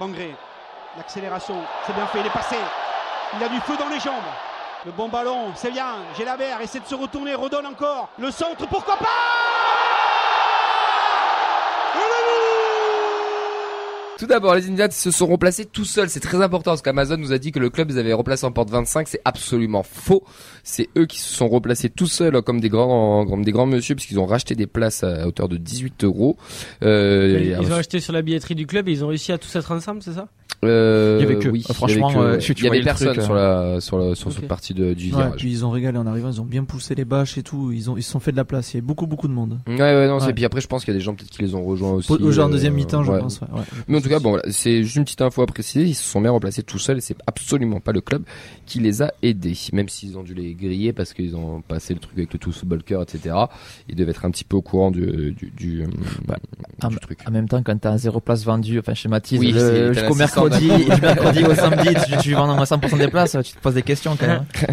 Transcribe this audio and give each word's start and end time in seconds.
Bangré, 0.00 0.34
l'accélération, 0.96 1.56
c'est 1.86 1.92
bien 1.92 2.06
fait, 2.06 2.20
il 2.20 2.26
est 2.26 2.30
passé. 2.30 2.56
Il 3.36 3.44
a 3.44 3.48
du 3.50 3.60
feu 3.60 3.76
dans 3.76 3.90
les 3.90 4.00
jambes. 4.00 4.14
Le 4.86 4.92
bon 4.92 5.10
ballon, 5.10 5.52
c'est 5.54 5.70
bien. 5.70 5.96
Gélabert 6.16 6.58
essaie 6.62 6.80
de 6.80 6.86
se 6.86 6.94
retourner, 6.94 7.34
redonne 7.34 7.66
encore. 7.66 8.08
Le 8.18 8.30
centre, 8.30 8.66
pourquoi 8.66 8.96
pas? 8.96 9.69
Tout 14.20 14.26
d'abord, 14.26 14.54
les 14.54 14.68
Indians 14.68 14.90
se 14.90 15.10
sont 15.10 15.26
remplacés 15.26 15.64
tout 15.64 15.86
seuls. 15.86 16.10
C'est 16.10 16.20
très 16.20 16.42
important 16.42 16.72
parce 16.72 16.82
qu'Amazon 16.82 17.16
nous 17.16 17.32
a 17.32 17.38
dit 17.38 17.52
que 17.52 17.58
le 17.58 17.70
club 17.70 17.88
les 17.88 17.96
avait 17.96 18.12
remplacés 18.12 18.44
en 18.44 18.52
porte 18.52 18.68
25. 18.68 19.08
C'est 19.08 19.22
absolument 19.24 19.82
faux. 19.82 20.24
C'est 20.62 20.90
eux 20.98 21.06
qui 21.06 21.18
se 21.18 21.34
sont 21.34 21.48
remplacés 21.48 21.88
tout 21.88 22.06
seuls 22.06 22.42
comme 22.42 22.60
des 22.60 22.68
grands, 22.68 23.24
comme 23.24 23.46
des 23.46 23.50
grands 23.50 23.64
monsieur 23.64 23.94
puisqu'ils 23.94 24.20
ont 24.20 24.26
racheté 24.26 24.54
des 24.54 24.66
places 24.66 25.04
à 25.04 25.26
hauteur 25.26 25.48
de 25.48 25.56
18 25.56 26.04
euros. 26.04 26.36
Euh, 26.82 27.38
ils, 27.40 27.64
ils 27.64 27.72
ont 27.72 27.76
acheté 27.76 27.98
sur 27.98 28.12
la 28.12 28.20
billetterie 28.20 28.54
du 28.54 28.66
club 28.66 28.90
et 28.90 28.92
ils 28.92 29.02
ont 29.02 29.08
réussi 29.08 29.32
à 29.32 29.38
tous 29.38 29.56
être 29.56 29.72
ensemble, 29.72 30.02
c'est 30.02 30.12
ça? 30.12 30.28
Euh, 30.62 31.16
il 31.18 31.22
y 31.22 31.26
avait 31.30 31.38
que, 31.38 31.48
oui, 31.48 31.62
franchement, 31.72 32.10
il 32.10 32.14
y 32.14 32.18
avait, 32.18 32.26
euh, 32.36 32.38
il 32.58 32.64
y 32.64 32.66
avait 32.68 32.82
personne 32.82 33.12
truc, 33.12 33.22
sur 33.22 33.34
la 33.34 33.80
sur 33.80 33.98
la 33.98 34.14
sur 34.14 34.30
cette 34.32 34.46
partie 34.46 34.74
de, 34.74 34.92
du 34.94 35.06
Ouais, 35.06 35.10
virage. 35.16 35.32
puis 35.38 35.50
ils 35.50 35.64
ont 35.64 35.70
régalé 35.70 35.96
en 35.98 36.06
arrivant, 36.06 36.28
ils 36.30 36.40
ont 36.40 36.44
bien 36.44 36.64
poussé 36.64 36.94
les 36.94 37.04
bâches 37.06 37.38
et 37.38 37.42
tout, 37.42 37.72
ils 37.72 37.88
ont 37.90 37.96
ils 37.96 38.02
se 38.02 38.10
sont 38.10 38.20
fait 38.20 38.32
de 38.32 38.36
la 38.36 38.44
place, 38.44 38.72
il 38.72 38.76
y 38.76 38.78
avait 38.78 38.86
beaucoup 38.86 39.06
beaucoup 39.06 39.26
de 39.28 39.32
monde. 39.32 39.58
Ouais 39.66 39.74
ouais 39.78 40.06
non, 40.06 40.20
c'est 40.20 40.26
Ouais. 40.26 40.32
puis 40.34 40.44
après 40.44 40.60
je 40.60 40.66
pense 40.66 40.84
qu'il 40.84 40.92
y 40.92 40.96
a 40.96 40.98
des 40.98 41.04
gens 41.04 41.14
peut-être 41.14 41.30
qui 41.30 41.42
les 41.42 41.54
ont 41.54 41.64
rejoints 41.64 41.92
aussi. 41.92 42.12
Au 42.12 42.30
genre 42.30 42.46
en 42.46 42.48
euh, 42.48 42.52
deuxième 42.52 42.74
mi-temps, 42.74 43.02
je 43.04 43.10
ouais. 43.10 43.20
pense. 43.20 43.40
Ouais, 43.40 43.46
ouais. 43.54 43.62
Mais 43.88 43.96
en 43.98 44.00
tout 44.02 44.08
cas, 44.10 44.18
bon, 44.18 44.30
voilà, 44.30 44.44
c'est 44.50 44.82
juste 44.82 44.96
une 44.96 45.04
petite 45.04 45.22
info 45.22 45.40
à 45.42 45.46
préciser. 45.46 45.84
Ils 45.86 45.94
se 45.94 46.04
sont 46.04 46.20
bien 46.20 46.30
remplacés 46.30 46.62
tout 46.62 46.78
seuls 46.78 46.98
et 46.98 47.00
c'est 47.00 47.16
absolument 47.26 47.80
pas 47.80 47.92
le 47.92 48.00
club 48.02 48.22
qui 48.66 48.80
les 48.80 49.00
a 49.02 49.12
aidés. 49.22 49.56
Même 49.72 49.88
s'ils 49.88 50.18
ont 50.18 50.22
dû 50.22 50.34
les 50.34 50.54
griller 50.54 50.92
parce 50.92 51.14
qu'ils 51.14 51.36
ont 51.36 51.62
passé 51.62 51.94
le 51.94 52.00
truc 52.00 52.18
avec 52.18 52.32
le 52.32 52.38
tout 52.38 52.52
football 52.52 52.82
cœur, 52.82 53.02
etc. 53.02 53.34
Ils 53.88 53.96
devaient 53.96 54.10
être 54.10 54.24
un 54.26 54.30
petit 54.30 54.44
peu 54.44 54.56
au 54.56 54.62
courant 54.62 54.90
du, 54.90 55.32
du, 55.32 55.50
du, 55.56 55.82
euh, 55.82 55.86
Ah, 56.82 56.88
du 56.88 56.94
bah, 56.96 57.00
truc. 57.00 57.18
En 57.26 57.30
même 57.30 57.48
temps, 57.48 57.62
quand 57.62 57.78
t'as 57.80 57.96
zéro 57.98 58.20
place 58.20 58.44
vendue, 58.44 58.78
enfin 58.78 58.94
schématise, 58.94 59.38
Oui, 59.40 59.52
c'est- 59.56 59.88
le, 59.88 59.94
t'as 59.94 60.00
jusqu'au 60.02 60.18
l'assistant 60.18 60.49
mercredi, 60.50 60.84
du 60.84 61.00
mercredi 61.00 61.44
au 61.44 61.54
samedi, 61.54 61.88
tu, 62.06 62.16
tu 62.18 62.34
vends 62.34 62.50
au 62.50 62.54
moins 62.54 62.64
100% 62.64 62.98
des 62.98 63.08
places, 63.08 63.36
tu 63.44 63.52
te 63.52 63.58
poses 63.60 63.74
des 63.74 63.82
questions 63.82 64.16
quand 64.18 64.26
même. 64.26 64.44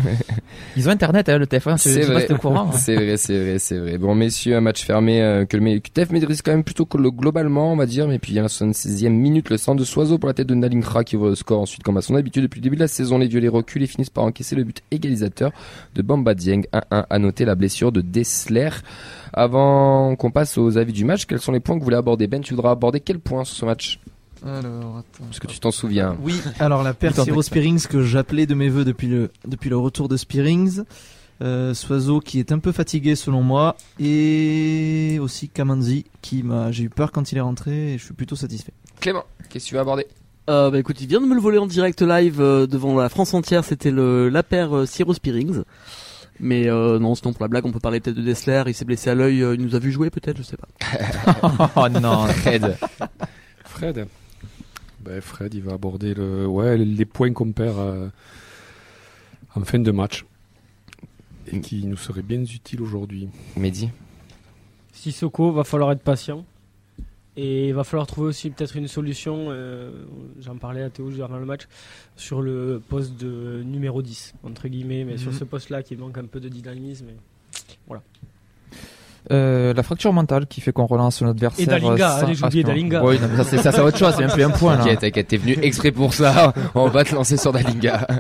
Ils 0.76 0.88
ont 0.88 0.92
internet, 0.92 1.28
hein, 1.30 1.38
le 1.38 1.46
TF1, 1.46 1.78
je 1.78 1.90
C'est 1.90 2.00
pas 2.02 2.14
vrai. 2.14 2.26
t'es 2.26 2.34
au 2.34 2.38
courant. 2.38 2.70
hein. 2.74 2.78
C'est 2.78 2.96
vrai, 2.96 3.18
c'est 3.18 3.40
vrai, 3.40 3.60
c'est 3.60 3.78
vrai. 3.78 3.98
Bon, 3.98 4.14
messieurs, 4.14 4.56
un 4.58 4.62
match 4.62 4.84
fermé 4.84 5.22
euh, 5.22 5.46
que 5.46 5.58
le 5.58 5.80
TF 5.80 6.12
maîtrise 6.12 6.42
quand 6.42 6.52
même 6.52 6.64
plutôt 6.64 6.86
que 6.86 6.98
le 6.98 7.10
globalement, 7.10 7.74
on 7.74 7.76
va 7.76 7.86
dire. 7.86 8.08
Mais 8.08 8.20
puis, 8.20 8.34
il 8.34 8.36
y 8.36 8.40
a 8.40 8.44
la 8.44 8.48
76e 8.48 9.10
minute, 9.10 9.50
le 9.50 9.58
centre 9.58 9.80
de 9.80 9.86
Soiseau 9.86 10.18
pour 10.18 10.28
la 10.28 10.34
tête 10.34 10.48
de 10.48 10.56
Nalinkra 10.56 11.04
qui 11.04 11.16
ouvre 11.16 11.30
le 11.30 11.36
score 11.36 11.62
ensuite, 11.62 11.84
comme 11.84 11.98
à 11.98 12.02
son 12.02 12.16
habitude. 12.16 12.44
Depuis 12.44 12.60
le 12.60 12.64
début 12.64 12.76
de 12.76 12.82
la 12.82 12.88
saison, 12.88 13.18
les 13.18 13.28
violets 13.28 13.48
reculent 13.48 13.84
et 13.84 13.88
finissent 13.88 14.10
par 14.10 14.24
encaisser 14.24 14.56
le 14.56 14.64
but 14.64 14.82
égalisateur 14.92 15.52
de 15.96 16.02
Bamba 16.02 16.36
Dieng. 16.36 16.62
1-1 16.74 17.06
à 17.10 17.20
noter 17.20 17.46
la 17.46 17.56
blessure 17.56 17.92
de 17.92 18.02
Dessler. 18.02 18.70
Avant 19.34 20.16
qu'on 20.16 20.32
passe 20.32 20.58
aux 20.58 20.78
avis 20.78 20.94
du 20.94 21.06
match, 21.06 21.26
quels 21.26 21.40
sont 21.40 21.52
les 21.52 21.60
points 21.60 21.76
que 21.76 21.80
vous 21.80 21.86
voulez 21.86 21.98
aborder? 21.98 22.28
Ben, 22.28 22.42
tu 22.42 22.54
voudras 22.54 22.72
aborder 22.72 23.00
quel 23.00 23.20
point 23.20 23.44
sur 23.44 23.56
ce 23.56 23.66
match? 23.66 24.00
Alors, 24.46 24.98
attends. 24.98 25.26
Parce 25.26 25.40
que 25.40 25.48
tu 25.48 25.60
t'en 25.60 25.72
souviens. 25.72 26.16
Oui, 26.22 26.42
alors 26.60 26.84
la 26.84 26.94
paire 26.94 27.12
expert. 27.12 27.44
Spearings 27.44 27.88
que 27.88 28.02
j'appelais 28.04 28.46
de 28.46 28.54
mes 28.56 28.70
voeux 28.70 28.86
depuis 28.86 29.08
le, 29.08 29.32
depuis 29.48 29.70
le 29.70 29.78
retour 29.78 30.08
de 30.08 30.18
Spearings. 30.18 30.82
Euh, 31.40 31.76
Soiseau 31.76 32.20
qui 32.20 32.40
est 32.40 32.52
un 32.52 32.58
peu 32.60 32.72
fatigué 32.72 33.16
selon 33.16 33.42
moi. 33.44 33.76
Et 34.00 35.18
aussi 35.22 35.50
Kamanzi 35.50 36.06
qui 36.22 36.44
m'a, 36.44 36.72
j'ai 36.72 36.84
eu 36.84 36.90
peur 36.90 37.12
quand 37.12 37.32
il 37.32 37.38
est 37.38 37.42
rentré 37.42 37.94
et 37.94 37.98
je 37.98 38.06
suis 38.06 38.14
plutôt 38.14 38.36
satisfait. 38.36 38.74
Clément, 39.00 39.24
qu'est-ce 39.50 39.66
que 39.66 39.70
tu 39.70 39.76
veux 39.76 39.82
aborder? 39.82 40.08
Euh, 40.50 40.72
bah 40.72 40.80
écoute, 40.80 41.00
il 41.02 41.08
vient 41.08 41.20
de 41.22 41.26
me 41.26 41.36
le 41.36 41.42
voler 41.42 41.58
en 41.58 41.68
direct 41.68 42.02
live 42.02 42.40
euh, 42.42 42.66
devant 42.68 42.96
la 42.98 43.10
France 43.10 43.34
entière. 43.34 43.64
C'était 43.66 43.92
le 43.92 44.30
la 44.30 44.44
paire 44.44 44.76
euh, 44.76 44.86
Ciro 44.86 45.14
Spearings. 45.14 45.64
Mais 46.40 46.70
euh, 46.70 47.00
non, 47.00 47.16
sinon 47.16 47.34
pour 47.34 47.44
la 47.44 47.48
blague, 47.50 47.66
on 47.66 47.72
peut 47.72 47.80
parler 47.80 48.00
peut-être 48.00 48.16
de 48.16 48.22
Dessler. 48.22 48.64
Il 48.68 48.74
s'est 48.74 48.86
blessé 48.86 49.10
à 49.10 49.16
l'œil. 49.16 49.42
euh, 49.44 49.56
il 49.56 49.62
nous 49.62 49.76
a 49.76 49.80
vu 49.80 49.92
jouer 49.92 50.10
peut-être, 50.10 50.38
je 50.38 50.44
sais 50.44 50.58
pas. 50.58 51.72
oh 51.76 51.90
non. 51.90 52.28
Fred. 52.28 52.78
Fred. 53.66 54.08
Ben, 55.08 55.22
Fred, 55.22 55.54
il 55.54 55.62
va 55.62 55.74
aborder 55.74 56.14
le, 56.14 56.46
ouais, 56.46 56.78
les 56.78 57.06
points 57.06 57.32
qu'on 57.32 57.52
perd 57.54 57.78
euh, 57.80 58.10
en 59.56 59.62
fin 59.64 59.80
de 59.80 59.92
match 59.92 60.26
et 61.52 61.62
qui 61.62 61.86
nous 61.86 61.96
seraient 61.96 62.22
bien 62.24 62.42
utiles 62.42 62.82
aujourd'hui. 62.82 63.30
Mehdi. 63.56 63.90
Sissoko, 64.92 65.52
va 65.52 65.64
falloir 65.64 65.92
être 65.94 66.02
patient. 66.04 66.44
Et 67.40 67.68
il 67.70 67.74
va 67.74 67.84
falloir 67.84 68.08
trouver 68.08 68.28
aussi 68.30 68.50
peut-être 68.50 68.76
une 68.76 68.88
solution, 68.88 69.46
euh, 69.50 69.92
j'en 70.42 70.58
parlais 70.58 70.82
à 70.82 70.90
Théo 70.90 71.10
durant 71.12 71.38
le 71.38 71.46
match, 71.46 71.68
sur 72.16 72.42
le 72.42 72.82
poste 72.90 73.16
de 73.16 73.62
numéro 73.64 74.02
10, 74.02 74.34
entre 74.44 74.68
guillemets, 74.68 75.04
mais 75.06 75.18
sur 75.18 75.32
Mhm. 75.32 75.38
ce 75.38 75.44
poste-là 75.44 75.84
qui 75.84 75.96
manque 75.96 76.18
un 76.18 76.26
peu 76.26 76.40
de 76.40 76.50
dynamisme. 76.50 77.06
et- 77.10 77.92
Euh, 79.32 79.74
la 79.74 79.84
fracture 79.84 80.14
mentale 80.14 80.48
qui 80.48 80.62
fait 80.62 80.72
qu'on 80.72 80.86
relance 80.86 81.22
notre 81.22 81.32
adversaire. 81.36 81.64
Et 81.64 81.66
Dalinga, 81.70 82.10
sans- 82.10 82.24
allez, 82.26 82.36
j'ai 82.36 82.46
oublié 82.46 82.64
Dalinga. 82.64 83.04
Oui, 83.04 83.20
non, 83.22 83.28
mais 83.30 83.38
ça 83.38 83.44
c'est 83.44 83.58
ça, 83.58 83.72
c'est 83.72 83.82
autre 83.82 83.98
chose, 83.98 84.14
c'est 84.16 84.22
même 84.24 84.32
plus 84.32 84.44
un 84.44 84.50
point 84.50 84.74
là. 84.78 84.84
T'inquiète, 84.84 85.00
t'inquiète, 85.02 85.28
t'es 85.28 85.38
venu 85.38 85.58
exprès 85.62 85.92
pour 85.92 86.14
ça. 86.14 86.54
On 86.76 86.88
va 86.88 87.04
te 87.04 87.14
lancer 87.14 87.36
sur 87.38 87.52
Dalinga. 87.52 88.08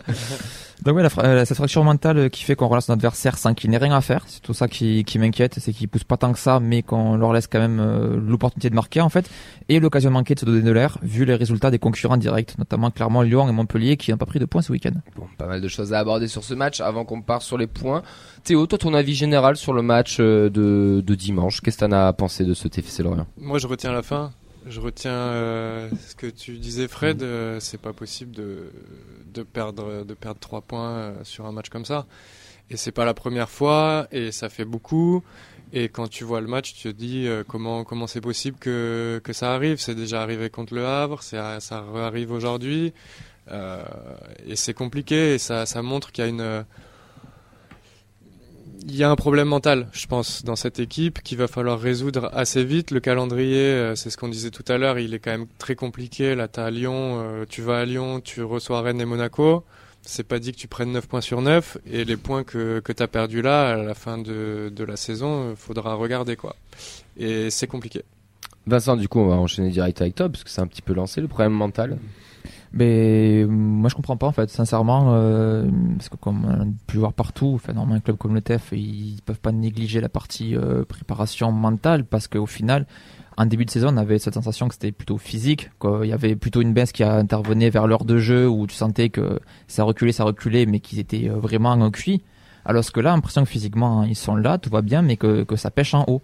Donc 0.88 0.96
ouais, 0.96 1.03
la 1.03 1.09
fra- 1.09 1.24
euh, 1.25 1.44
cette 1.44 1.58
fracture 1.58 1.84
mentale 1.84 2.30
qui 2.30 2.46
fait 2.46 2.56
qu'on 2.56 2.68
relance 2.70 2.88
notre 2.88 3.00
adversaire 3.00 3.38
sans 3.38 3.53
qu'il 3.53 3.70
n'ait 3.72 3.78
rien 3.78 3.94
à 3.94 4.00
faire, 4.00 4.24
c'est 4.25 4.42
tout 4.42 4.53
ça 4.53 4.70
qui, 4.70 5.03
qui 5.03 5.20
m'inquiète, 5.20 5.56
c'est 5.59 5.74
qu'ils 5.74 5.90
poussent 5.90 6.06
pas 6.06 6.16
tant 6.16 6.31
que 6.31 6.40
ça, 6.40 6.62
mais 6.62 6.81
qu'on 6.81 7.18
leur 7.18 7.34
laisse 7.34 7.48
quand 7.48 7.59
même 7.59 7.81
euh, 7.81 8.18
l'opportunité 8.18 8.70
de 8.70 8.75
marquer 8.75 9.02
en 9.02 9.09
fait, 9.09 9.30
et 9.68 9.81
l'occasion 9.81 10.12
manquée 10.12 10.34
de 10.36 10.40
se 10.40 10.46
donner 10.46 10.62
de 10.62 10.72
l'air, 10.72 10.98
vu 11.02 11.25
les 11.25 11.36
résultats 11.36 11.72
des 11.72 11.78
concurrents 11.80 12.16
directs, 12.16 12.58
notamment 12.58 12.90
clairement 12.90 13.22
Lyon 13.22 13.50
et 13.50 13.52
Montpellier 13.52 13.98
qui 13.98 14.12
n'ont 14.12 14.18
pas 14.18 14.25
pris 14.25 14.40
de 14.40 14.46
points 14.46 14.62
ce 14.62 14.72
week-end. 14.72 14.94
Bon, 15.18 15.25
pas 15.38 15.48
mal 15.48 15.59
de 15.59 15.68
choses 15.68 15.92
à 15.92 16.00
aborder 16.00 16.30
sur 16.30 16.46
ce 16.46 16.53
match 16.53 16.80
avant 16.80 17.04
qu'on 17.04 17.22
parte 17.22 17.42
sur 17.42 17.58
les 17.58 17.68
points. 17.68 18.02
Théo, 18.46 18.66
toi, 18.66 18.78
ton 18.78 18.94
avis 18.94 19.14
général 19.14 19.58
sur 19.58 19.74
le 19.74 19.81
match 19.81 20.18
euh, 20.22 20.50
de, 20.50 21.04
de 21.06 21.16
dimanche, 21.16 21.59
qu'est-ce 21.59 21.80
que 21.80 21.86
t'en 21.86 21.92
as 21.92 22.14
pensé 22.14 22.46
de 22.46 22.54
ce 22.54 22.69
TFC 22.69 23.04
Lorient? 23.04 23.28
Moi, 23.38 23.59
je 23.59 23.68
retiens 23.68 23.92
la 23.92 24.04
fin. 24.04 24.31
Je 24.70 24.80
retiens 24.82 25.12
euh, 25.12 25.90
ce 26.08 26.16
que 26.16 26.28
tu 26.28 26.58
disais, 26.58 26.88
Fred. 26.88 27.24
euh, 27.24 27.60
c'est 27.60 27.80
pas 27.80 27.94
possible 27.94 28.32
de, 28.32 28.72
de 29.34 29.44
perdre 29.44 30.04
de 30.04 30.14
perdre 30.14 30.40
trois 30.40 30.62
points 30.62 30.90
euh, 30.98 31.14
sur 31.24 31.46
un 31.46 31.52
match 31.52 31.70
comme 31.70 31.86
ça. 31.86 32.06
Et 32.70 32.76
c'est 32.76 32.92
pas 32.92 33.06
la 33.06 33.14
première 33.14 33.50
fois, 33.50 34.08
et 34.12 34.32
ça 34.34 34.50
fait 34.50 34.66
beaucoup. 34.66 35.24
Et 35.74 35.90
quand 35.90 36.10
tu 36.10 36.24
vois 36.26 36.42
le 36.42 36.48
match, 36.48 36.74
tu 36.74 36.84
te 36.84 36.96
dis 36.96 37.28
euh, 37.28 37.44
comment 37.48 37.84
comment 37.86 38.08
c'est 38.08 38.22
possible 38.22 38.58
que 38.60 39.22
que 39.24 39.32
ça 39.32 39.54
arrive. 39.54 39.80
C'est 39.80 39.96
déjà 39.96 40.22
arrivé 40.22 40.50
contre 40.50 40.74
le 40.74 40.86
Havre, 40.86 41.24
c'est 41.24 41.38
ça 41.62 41.86
arrive 41.96 42.32
aujourd'hui, 42.32 42.94
euh, 43.52 43.84
et 44.46 44.56
c'est 44.58 44.74
compliqué. 44.74 45.36
Et 45.36 45.38
ça 45.38 45.66
ça 45.66 45.82
montre 45.82 46.12
qu'il 46.12 46.24
y 46.26 46.28
a 46.28 46.30
une 46.30 46.66
il 48.88 48.96
y 48.96 49.03
a 49.03 49.09
un 49.09 49.16
problème 49.18 49.50
mental, 49.50 49.90
je 49.92 50.08
pense, 50.08 50.46
dans 50.46 50.56
cette 50.56 50.80
équipe 50.80 51.22
qu'il 51.22 51.38
va 51.38 51.48
falloir 51.48 51.78
résoudre 51.78 52.30
assez 52.34 52.64
vite. 52.64 52.92
Le 52.92 53.02
calendrier, 53.02 53.59
euh, 53.59 53.96
c'est 53.96 54.09
ce 54.09 54.16
qu'on 54.16 54.30
disait 54.30 54.50
tout 54.50 54.64
à 54.70 54.78
l'heure, 54.78 54.98
il 54.98 55.14
est 55.14 55.20
quand 55.20 55.31
même 55.31 55.48
très 55.58 55.75
compliqué. 55.75 56.36
Là, 56.36 56.48
tu 56.48 56.62
à 56.62 56.72
Lyon, 56.72 57.20
euh, 57.22 57.46
tu 57.48 57.62
vas 57.62 57.80
à 57.80 57.86
Lyon, 57.86 58.22
tu 58.22 58.42
reçois 58.44 58.81
Rennes 58.81 59.02
et 59.02 59.06
Monaco. 59.06 59.66
C'est 60.03 60.24
pas 60.24 60.40
dit 60.40 60.53
que 60.53 60.58
tu 60.58 60.70
prennes 60.70 60.94
9 60.94 61.06
points 61.06 61.20
sur 61.20 61.42
9. 61.42 61.80
Et 61.86 62.06
les 62.06 62.16
points 62.16 62.46
que, 62.46 62.80
que 62.80 62.94
tu 62.94 63.03
as 63.03 63.09
perdus 63.09 63.42
là, 63.42 63.72
à 63.72 63.75
la 63.75 63.94
fin 63.94 64.18
de, 64.18 64.72
de 64.74 64.84
la 64.86 64.96
saison, 64.96 65.50
euh, 65.50 65.56
faudra 65.58 65.96
regarder 65.96 66.38
quoi. 66.38 66.56
Et 67.18 67.50
c'est 67.50 67.68
compliqué. 67.68 68.04
Vincent, 68.68 68.96
du 68.96 69.09
coup, 69.09 69.19
on 69.19 69.28
va 69.28 69.36
enchaîner 69.36 69.69
direct 69.69 70.00
avec 70.00 70.16
toi, 70.16 70.30
parce 70.30 70.46
que 70.46 70.50
c'est 70.50 70.62
un 70.62 70.68
petit 70.68 70.81
peu 70.81 70.94
lancé 70.94 71.19
le 71.19 71.28
problème 71.28 71.54
mental. 71.54 71.98
Mais 72.74 73.44
euh, 73.44 73.48
moi 73.48 73.90
je 73.90 73.96
comprends 73.96 74.18
pas 74.18 74.28
en 74.28 74.32
fait, 74.32 74.50
sincèrement, 74.50 75.14
euh, 75.14 75.68
parce 75.98 76.10
que 76.10 76.18
comme 76.18 76.46
on 76.46 76.62
a 76.62 76.66
pu 76.86 76.98
voir 76.98 77.14
partout, 77.14 77.54
enfin, 77.56 77.74
normalement 77.74 77.96
un 77.96 78.00
club 78.02 78.18
comme 78.18 78.36
le 78.36 78.42
TEF, 78.42 78.72
ils 78.74 79.20
peuvent 79.26 79.40
pas 79.40 79.52
négliger 79.52 80.02
la 80.02 80.10
partie 80.10 80.56
euh, 80.56 80.84
préparation 80.84 81.52
mentale, 81.52 82.04
parce 82.04 82.28
qu'au 82.28 82.46
final, 82.46 82.86
en 83.38 83.46
début 83.46 83.66
de 83.66 83.70
saison, 83.70 83.90
on 83.94 83.98
avait 83.98 84.20
cette 84.20 84.34
sensation 84.34 84.68
que 84.68 84.74
c'était 84.74 84.92
plutôt 84.92 85.18
physique, 85.18 85.70
quoi. 85.80 86.02
il 86.04 86.10
y 86.10 86.14
avait 86.14 86.36
plutôt 86.36 86.62
une 86.62 86.74
baisse 86.74 86.92
qui 86.92 87.04
a 87.04 87.14
intervenu 87.14 87.70
vers 87.70 87.88
l'heure 87.88 88.06
de 88.06 88.18
jeu, 88.18 88.50
où 88.50 88.68
tu 88.68 88.76
sentais 88.76 89.10
que 89.10 89.40
ça 89.68 89.84
reculait, 89.84 90.12
ça 90.12 90.24
reculait, 90.24 90.66
mais 90.66 90.80
qu'ils 90.80 91.00
étaient 91.00 91.30
vraiment 91.30 91.80
euh, 91.82 91.90
cuits. 91.90 92.24
Alors 92.66 92.84
que 92.92 93.00
là, 93.00 93.12
l'impression 93.12 93.44
que 93.44 93.50
physiquement 93.50 94.04
ils 94.04 94.16
sont 94.16 94.36
là, 94.36 94.58
tout 94.58 94.70
va 94.70 94.82
bien, 94.82 95.02
mais 95.02 95.16
que, 95.16 95.44
que 95.44 95.56
ça 95.56 95.72
pêche 95.72 95.94
en 95.94 96.04
haut. 96.08 96.22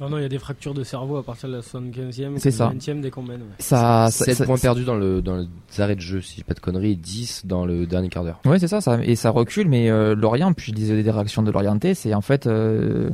Oh 0.00 0.08
non, 0.08 0.18
il 0.18 0.22
y 0.22 0.24
a 0.24 0.28
des 0.28 0.38
fractures 0.38 0.74
de 0.74 0.82
cerveau 0.82 1.16
à 1.16 1.22
partir 1.22 1.48
de 1.48 1.54
la 1.54 1.60
75e, 1.62 2.38
C'est 2.38 2.50
ça. 2.50 2.68
20e 2.74 3.00
dès 3.00 3.10
qu'on 3.10 3.22
mène. 3.22 3.40
ouais. 3.42 3.46
Ça, 3.58 4.08
ça- 4.10 4.24
7 4.24 4.34
ça- 4.38 4.44
points 4.44 4.58
perdus 4.58 4.84
dans 4.84 4.96
le 4.96 5.22
dans 5.22 5.36
les 5.36 5.80
arrêts 5.80 5.94
de 5.96 6.00
jeu, 6.00 6.20
si 6.20 6.36
j'ai 6.38 6.42
pas 6.44 6.54
de 6.54 6.60
conneries, 6.60 6.92
et 6.92 6.96
10 6.96 7.46
dans 7.46 7.64
le 7.64 7.86
dernier 7.86 8.08
quart 8.08 8.24
d'heure. 8.24 8.40
Ouais, 8.44 8.58
c'est 8.58 8.68
ça, 8.68 8.80
ça, 8.80 8.98
et 9.02 9.14
ça 9.16 9.30
recule, 9.30 9.68
mais 9.68 9.90
euh, 9.90 10.14
Lorient, 10.14 10.52
puis 10.52 10.66
je 10.68 10.72
disais 10.72 11.02
des 11.02 11.10
réactions 11.10 11.42
de 11.42 11.50
Lorienté, 11.50 11.94
c'est 11.94 12.12
en 12.14 12.20
fait, 12.22 12.46
euh, 12.46 13.10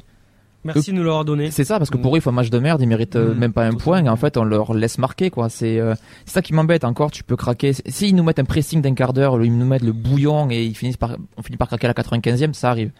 Merci 0.63 0.91
de 0.93 0.97
nous 0.97 1.03
l'avoir 1.05 1.25
donné. 1.25 1.51
c'est 1.51 1.65
ça, 1.65 1.79
parce 1.79 1.89
que 1.91 1.97
pour 1.97 2.15
eux, 2.15 2.19
ils 2.19 2.21
font 2.21 2.31
un 2.31 2.35
match 2.35 2.51
de 2.51 2.59
merde, 2.59 2.81
ils 2.83 2.87
méritent 2.87 3.17
euh, 3.17 3.35
Mm. 3.35 3.39
même 3.39 3.53
pas 3.53 3.65
un 3.67 3.73
point, 3.73 4.05
et 4.05 4.09
en 4.11 4.17
fait, 4.17 4.37
on 4.37 4.45
leur 4.45 4.75
laisse 4.75 4.99
marquer, 4.99 5.31
quoi. 5.31 5.49
C'est 5.49 5.79
euh, 5.81 5.95
c'est 6.27 6.35
ça 6.35 6.43
qui 6.43 6.53
m'embête 6.55 6.85
encore, 6.85 7.11
tu 7.11 7.25
peux 7.25 7.37
craquer. 7.37 7.73
S'ils 7.87 8.15
nous 8.15 8.23
mettent 8.23 8.39
un 8.41 8.45
pressing 8.45 8.83
d'un 8.83 8.95
quart 8.95 9.13
d'heure, 9.15 9.43
ils 9.43 9.57
nous 9.57 9.67
mettent 9.67 9.83
le 9.85 9.93
bouillon, 9.93 10.51
et 10.51 10.65
ils 10.65 10.75
finissent 10.75 10.97
par, 10.99 11.17
on 11.37 11.43
finit 11.43 11.57
par 11.57 11.69
craquer 11.69 11.87
à 11.87 11.89
la 11.89 11.95
95e, 11.95 12.53
ça 12.55 12.71
arrive. 12.71 12.91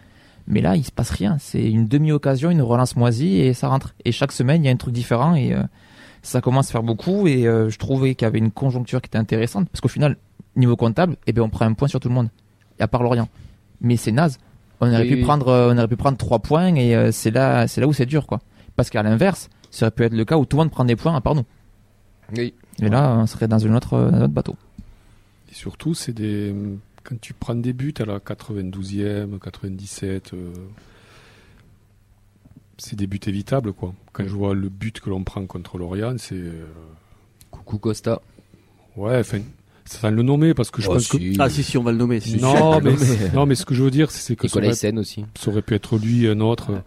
Mais 0.47 0.61
là, 0.61 0.75
il 0.75 0.83
se 0.83 0.91
passe 0.91 1.09
rien. 1.11 1.37
C'est 1.39 1.69
une 1.69 1.87
demi-occasion, 1.87 2.49
une 2.49 2.61
relance 2.61 2.95
moisie, 2.95 3.39
et 3.39 3.53
ça 3.53 3.67
rentre. 3.67 3.93
Et 4.05 4.11
chaque 4.11 4.31
semaine, 4.31 4.63
il 4.63 4.67
y 4.67 4.69
a 4.69 4.71
un 4.71 4.77
truc 4.77 4.93
différent, 4.93 5.35
et 5.35 5.53
euh, 5.53 5.61
ça 6.23 6.41
commence 6.41 6.69
à 6.69 6.71
faire 6.73 6.83
beaucoup, 6.83 7.27
et 7.27 7.47
euh, 7.47 7.69
je 7.69 7.77
trouvais 7.77 8.15
qu'il 8.15 8.25
y 8.25 8.27
avait 8.27 8.39
une 8.39 8.51
conjoncture 8.51 9.01
qui 9.01 9.07
était 9.07 9.17
intéressante, 9.17 9.69
parce 9.69 9.81
qu'au 9.81 9.87
final, 9.87 10.17
niveau 10.55 10.75
comptable, 10.75 11.15
eh 11.27 11.33
ben, 11.33 11.41
on 11.43 11.49
prend 11.49 11.65
un 11.65 11.73
point 11.73 11.87
sur 11.87 11.99
tout 11.99 12.09
le 12.09 12.15
monde. 12.15 12.29
À 12.79 12.87
part 12.87 13.03
Lorient. 13.03 13.29
Mais 13.79 13.95
c'est 13.97 14.11
naze. 14.11 14.39
On 14.79 14.87
aurait 14.91 15.03
Oui, 15.03 15.09
pu 15.09 15.15
oui. 15.15 15.21
prendre, 15.21 15.47
euh, 15.49 15.71
on 15.73 15.77
aurait 15.77 15.87
pu 15.87 15.95
prendre 15.95 16.17
trois 16.17 16.39
points 16.39 16.73
et 16.75 16.95
euh, 16.95 17.11
c'est 17.11 17.29
là, 17.31 17.67
c'est 17.67 17.79
là 17.81 17.87
où 17.87 17.93
c'est 17.93 18.07
dur, 18.07 18.25
quoi. 18.25 18.39
Parce 18.75 18.89
qu'à 18.89 19.03
l'inverse, 19.03 19.49
ça 19.69 19.85
aurait 19.85 19.91
pu 19.91 20.03
être 20.03 20.13
le 20.13 20.25
cas 20.25 20.37
où 20.37 20.45
tout 20.45 20.57
le 20.57 20.63
monde 20.63 20.71
prend 20.71 20.83
des 20.85 20.95
points 20.95 21.15
à 21.15 21.21
part 21.21 21.35
nous. 21.35 21.45
Oui. 22.35 22.53
Et 22.81 22.89
là, 22.89 23.15
on 23.19 23.27
serait 23.27 23.47
dans 23.47 23.65
un 23.65 23.75
autre, 23.75 23.95
un 23.95 24.21
autre 24.23 24.33
bateau. 24.33 24.55
Et 25.51 25.53
surtout, 25.53 25.93
c'est 25.93 26.13
des 26.13 26.55
quand 27.03 27.19
tu 27.19 27.33
prends 27.33 27.55
des 27.55 27.73
buts 27.73 27.93
à 27.99 28.05
la 28.05 28.19
92e, 28.19 29.39
97, 29.39 30.33
euh, 30.33 30.51
c'est 32.77 32.95
des 32.95 33.07
buts 33.07 33.19
évitables 33.27 33.73
quoi. 33.73 33.93
Quand 34.13 34.23
je 34.25 34.33
vois 34.33 34.53
le 34.55 34.69
but 34.69 34.99
que 34.99 35.09
l'on 35.09 35.23
prend 35.23 35.45
contre 35.45 35.77
Lorient, 35.77 36.15
c'est 36.17 36.35
euh, 36.35 36.65
Coucou 37.51 37.77
Costa. 37.77 38.21
ouais, 38.95 39.19
enfin, 39.19 39.39
sans 39.85 40.09
le 40.11 40.23
nommer 40.23 40.53
parce 40.53 40.71
que 40.71 40.81
je 40.81 40.87
Oh, 40.89 40.93
pense 40.93 41.07
que. 41.09 41.17
Ah 41.39 41.49
si 41.49 41.63
si 41.63 41.77
on 41.77 41.83
va 41.83 41.91
le 41.91 41.97
nommer. 41.97 42.19
si. 42.19 42.37
non, 42.37 42.79
mais, 42.81 42.95
non, 43.33 43.45
mais 43.45 43.55
ce 43.55 43.65
que 43.65 43.73
je 43.75 43.83
veux 43.83 43.91
dire, 43.91 44.09
c'est 44.11 44.35
que 44.35 44.47
ça 44.47 44.57
aurait, 44.59 44.69
aussi. 44.97 45.25
ça 45.35 45.51
aurait 45.51 45.61
pu 45.61 45.73
être 45.75 45.97
lui, 45.97 46.27
un 46.27 46.39
autre. 46.39 46.81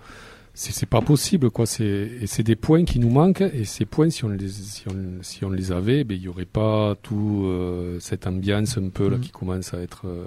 C'est 0.57 0.87
pas 0.89 1.01
possible, 1.01 1.51
quoi. 1.51 1.67
C'est 1.67 1.85
et 1.85 2.27
c'est 2.27 2.45
des 2.45 2.55
points 2.57 2.85
qui 2.85 2.99
nous 3.01 3.11
manquent. 3.11 3.41
Et 3.43 3.65
ces 3.65 3.85
points, 3.87 4.09
si 4.11 4.25
on 4.25 4.29
les 4.29 4.49
si 4.49 4.85
on, 4.89 5.23
si 5.23 5.45
on 5.45 5.51
les 5.51 5.73
avait, 5.73 6.05
ben 6.05 6.17
il 6.17 6.23
y 6.23 6.29
aurait 6.29 6.45
pas 6.45 6.95
tout 7.03 7.43
euh, 7.47 7.99
cette 8.01 8.27
ambiance 8.27 8.79
un 8.79 8.89
peu 8.89 9.09
là 9.09 9.17
Mhm. 9.17 9.23
qui 9.23 9.31
commence 9.31 9.75
à 9.75 9.79
être 9.81 10.03
euh, 10.07 10.27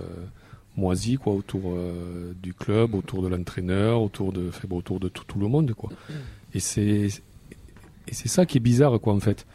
moisie, 0.76 1.16
quoi, 1.16 1.34
autour 1.34 1.62
euh, 1.76 2.34
du 2.44 2.54
club, 2.54 2.94
autour 2.94 3.22
de 3.24 3.30
l'entraîneur, 3.30 4.02
autour 4.02 4.34
de 4.34 4.50
enfin, 4.50 4.68
autour 4.70 5.00
de 5.00 5.08
tout, 5.08 5.24
tout 5.26 5.40
le 5.40 5.48
monde, 5.48 5.74
quoi. 5.74 5.90
Et 6.54 6.60
c'est 6.60 7.08
et 8.10 8.14
c'est 8.14 8.28
ça 8.30 8.46
qui 8.46 8.58
est 8.58 8.62
bizarre, 8.62 9.00
quoi, 9.00 9.14
en 9.14 9.20
fait. 9.22 9.46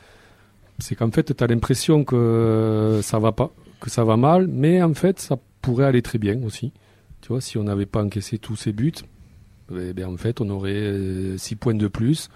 C'est 0.79 0.95
qu'en 0.95 1.11
fait, 1.11 1.35
tu 1.37 1.45
as 1.45 1.47
l'impression 1.47 2.03
que 2.05 3.01
ça 3.03 3.19
va 3.19 3.33
pas, 3.33 3.51
que 3.81 3.91
ça 3.91 4.05
va 4.05 4.17
mal, 4.17 4.47
mais 4.47 4.83
en 4.83 4.95
fait, 4.95 5.21
ça 5.21 5.39
pourrait 5.61 5.85
aller 5.85 6.03
très 6.03 6.19
bien 6.19 6.43
aussi. 6.45 6.73
Tu 7.21 7.29
vois, 7.29 7.41
si 7.43 7.57
on 7.59 7.63
n'avait 7.65 7.87
pas 7.87 8.03
encaissé 8.03 8.39
tous 8.39 8.57
ces 8.57 8.73
buts, 8.73 8.93
eh 9.81 9.93
ben, 9.93 10.07
en 10.07 10.17
fait, 10.17 10.41
on 10.41 10.49
aurait 10.51 10.93
6 11.37 11.57
points 11.57 11.75
de 11.75 11.89
plus. 11.89 12.29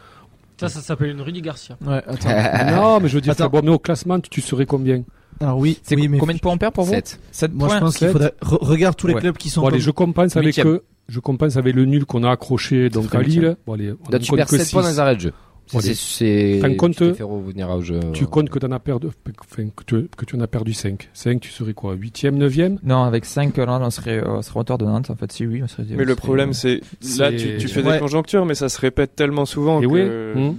Ça, 0.58 0.68
ça 0.68 0.80
s'appelle 0.80 1.10
une 1.10 1.20
Rudy 1.20 1.42
Garcia. 1.42 1.76
Ouais, 1.86 2.02
attends. 2.06 2.70
non, 2.76 3.00
mais 3.00 3.08
je 3.08 3.14
veux 3.14 3.20
dire, 3.20 3.34
bon, 3.50 3.60
mais 3.62 3.70
au 3.70 3.78
classement, 3.78 4.18
tu, 4.20 4.30
tu 4.30 4.40
serais 4.40 4.64
combien 4.66 5.02
Alors 5.40 5.58
oui, 5.58 5.78
C'est 5.82 5.96
oui, 5.96 6.08
mais 6.08 6.16
combien 6.18 6.34
de 6.34 6.40
points 6.40 6.52
on 6.54 6.58
perd 6.58 6.72
pour 6.74 6.84
vous 6.84 6.92
7. 6.94 7.20
7 7.30 7.52
moi 7.52 7.68
je 7.68 7.72
points. 7.72 7.80
pense 7.80 7.96
qu'il 7.98 8.06
sept. 8.06 8.12
faudrait 8.12 8.34
re- 8.42 8.64
regarde 8.64 8.96
tous 8.96 9.06
les 9.06 9.14
Ouais. 9.14 9.20
clubs 9.20 9.36
qui 9.36 9.50
sont 9.50 9.60
Bon, 9.60 9.68
allez, 9.68 9.80
je 9.80 9.90
compense 9.90 10.34
avec 10.36 10.54
que, 10.56 10.82
je 11.08 11.20
compense 11.20 11.56
avec 11.58 11.74
le 11.74 11.84
nul 11.84 12.06
qu'on 12.06 12.24
a 12.24 12.30
accroché 12.30 12.88
donc 12.88 13.14
à. 13.14 13.20
Lille. 13.20 13.56
Bon, 13.66 13.74
allez, 13.74 13.92
on 13.92 14.10
Là, 14.10 14.18
tu 14.18 14.32
perds 14.32 14.46
que 14.46 14.56
7 14.56 14.70
points 14.72 14.82
dans 14.82 14.88
les 14.88 14.98
arrêts 14.98 15.16
de 15.16 15.20
jeu. 15.20 15.32
C'est, 15.68 15.78
allez. 15.78 15.94
c'est, 15.94 16.58
T'en 16.62 16.74
comptes- 16.74 16.92
tu 16.92 16.98
te 16.98 17.14
fais 17.14 17.22
revenir 17.24 17.68
au 17.70 17.80
jeu. 17.82 17.98
Tu 18.12 18.26
comptes 18.26 18.50
que, 18.50 18.58
t'en 18.58 18.70
as 18.70 18.78
perdu, 18.78 19.08
enfin, 19.40 19.68
que, 19.74 19.82
tu, 19.84 20.08
que 20.16 20.24
tu 20.24 20.36
en 20.36 20.40
as 20.40 20.46
perdu 20.46 20.72
5. 20.72 21.08
5, 21.12 21.40
tu 21.40 21.50
serais 21.50 21.72
quoi 21.74 21.94
8e, 21.96 22.36
9e 22.38 22.78
Non, 22.84 23.02
avec 23.02 23.24
5, 23.24 23.56
là, 23.56 23.78
on 23.82 23.90
serait, 23.90 24.18
euh, 24.18 24.28
on 24.38 24.42
serait 24.42 24.60
hauteur 24.60 24.78
de 24.78 24.84
Nantes. 24.84 25.10
En 25.10 25.16
fait, 25.16 25.32
si 25.32 25.44
oui, 25.46 25.62
on 25.62 25.66
serait. 25.66 25.84
Mais 25.90 26.04
le 26.04 26.14
problème, 26.14 26.52
c'est 26.52 26.80
là, 27.18 27.32
tu, 27.32 27.56
tu 27.58 27.68
fais 27.68 27.82
Ouais. 27.82 27.94
des 27.94 27.98
conjonctures, 27.98 28.46
mais 28.46 28.54
ça 28.54 28.68
se 28.68 28.80
répète 28.80 29.16
tellement 29.16 29.44
souvent 29.44 29.80
Et 29.80 29.86
que. 29.86 29.90
oui. 29.90 30.40
Hum. 30.40 30.56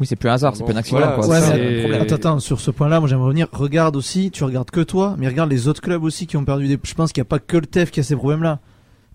Oui, 0.00 0.06
c'est 0.06 0.16
plus 0.16 0.28
un 0.28 0.32
hasard, 0.32 0.56
c'est 0.56 0.60
Bon, 0.62 0.66
plus 0.66 0.74
un 0.74 0.78
accident. 0.78 0.98
voilà, 0.98 1.12
quoi. 1.14 1.28
Ouais, 1.28 1.86
mais 1.88 1.94
attends, 1.98 2.16
attends, 2.16 2.38
sur 2.40 2.60
ce 2.60 2.72
point-là, 2.72 2.98
moi 2.98 3.08
j'aimerais 3.08 3.26
revenir. 3.26 3.46
Regarde 3.52 3.94
aussi, 3.94 4.32
tu 4.32 4.42
regardes 4.42 4.72
que 4.72 4.80
toi, 4.80 5.14
mais 5.18 5.28
regarde 5.28 5.48
les 5.50 5.68
autres 5.68 5.80
clubs 5.80 6.02
aussi 6.02 6.26
qui 6.26 6.36
ont 6.36 6.44
perdu 6.44 6.66
des. 6.66 6.76
Je 6.82 6.94
pense 6.94 7.12
qu'il 7.12 7.20
n'y 7.20 7.26
a 7.26 7.28
pas 7.28 7.38
que 7.38 7.56
le 7.58 7.66
TEF 7.66 7.92
qui 7.92 8.00
a 8.00 8.02
ces 8.02 8.16
problèmes-là. 8.16 8.58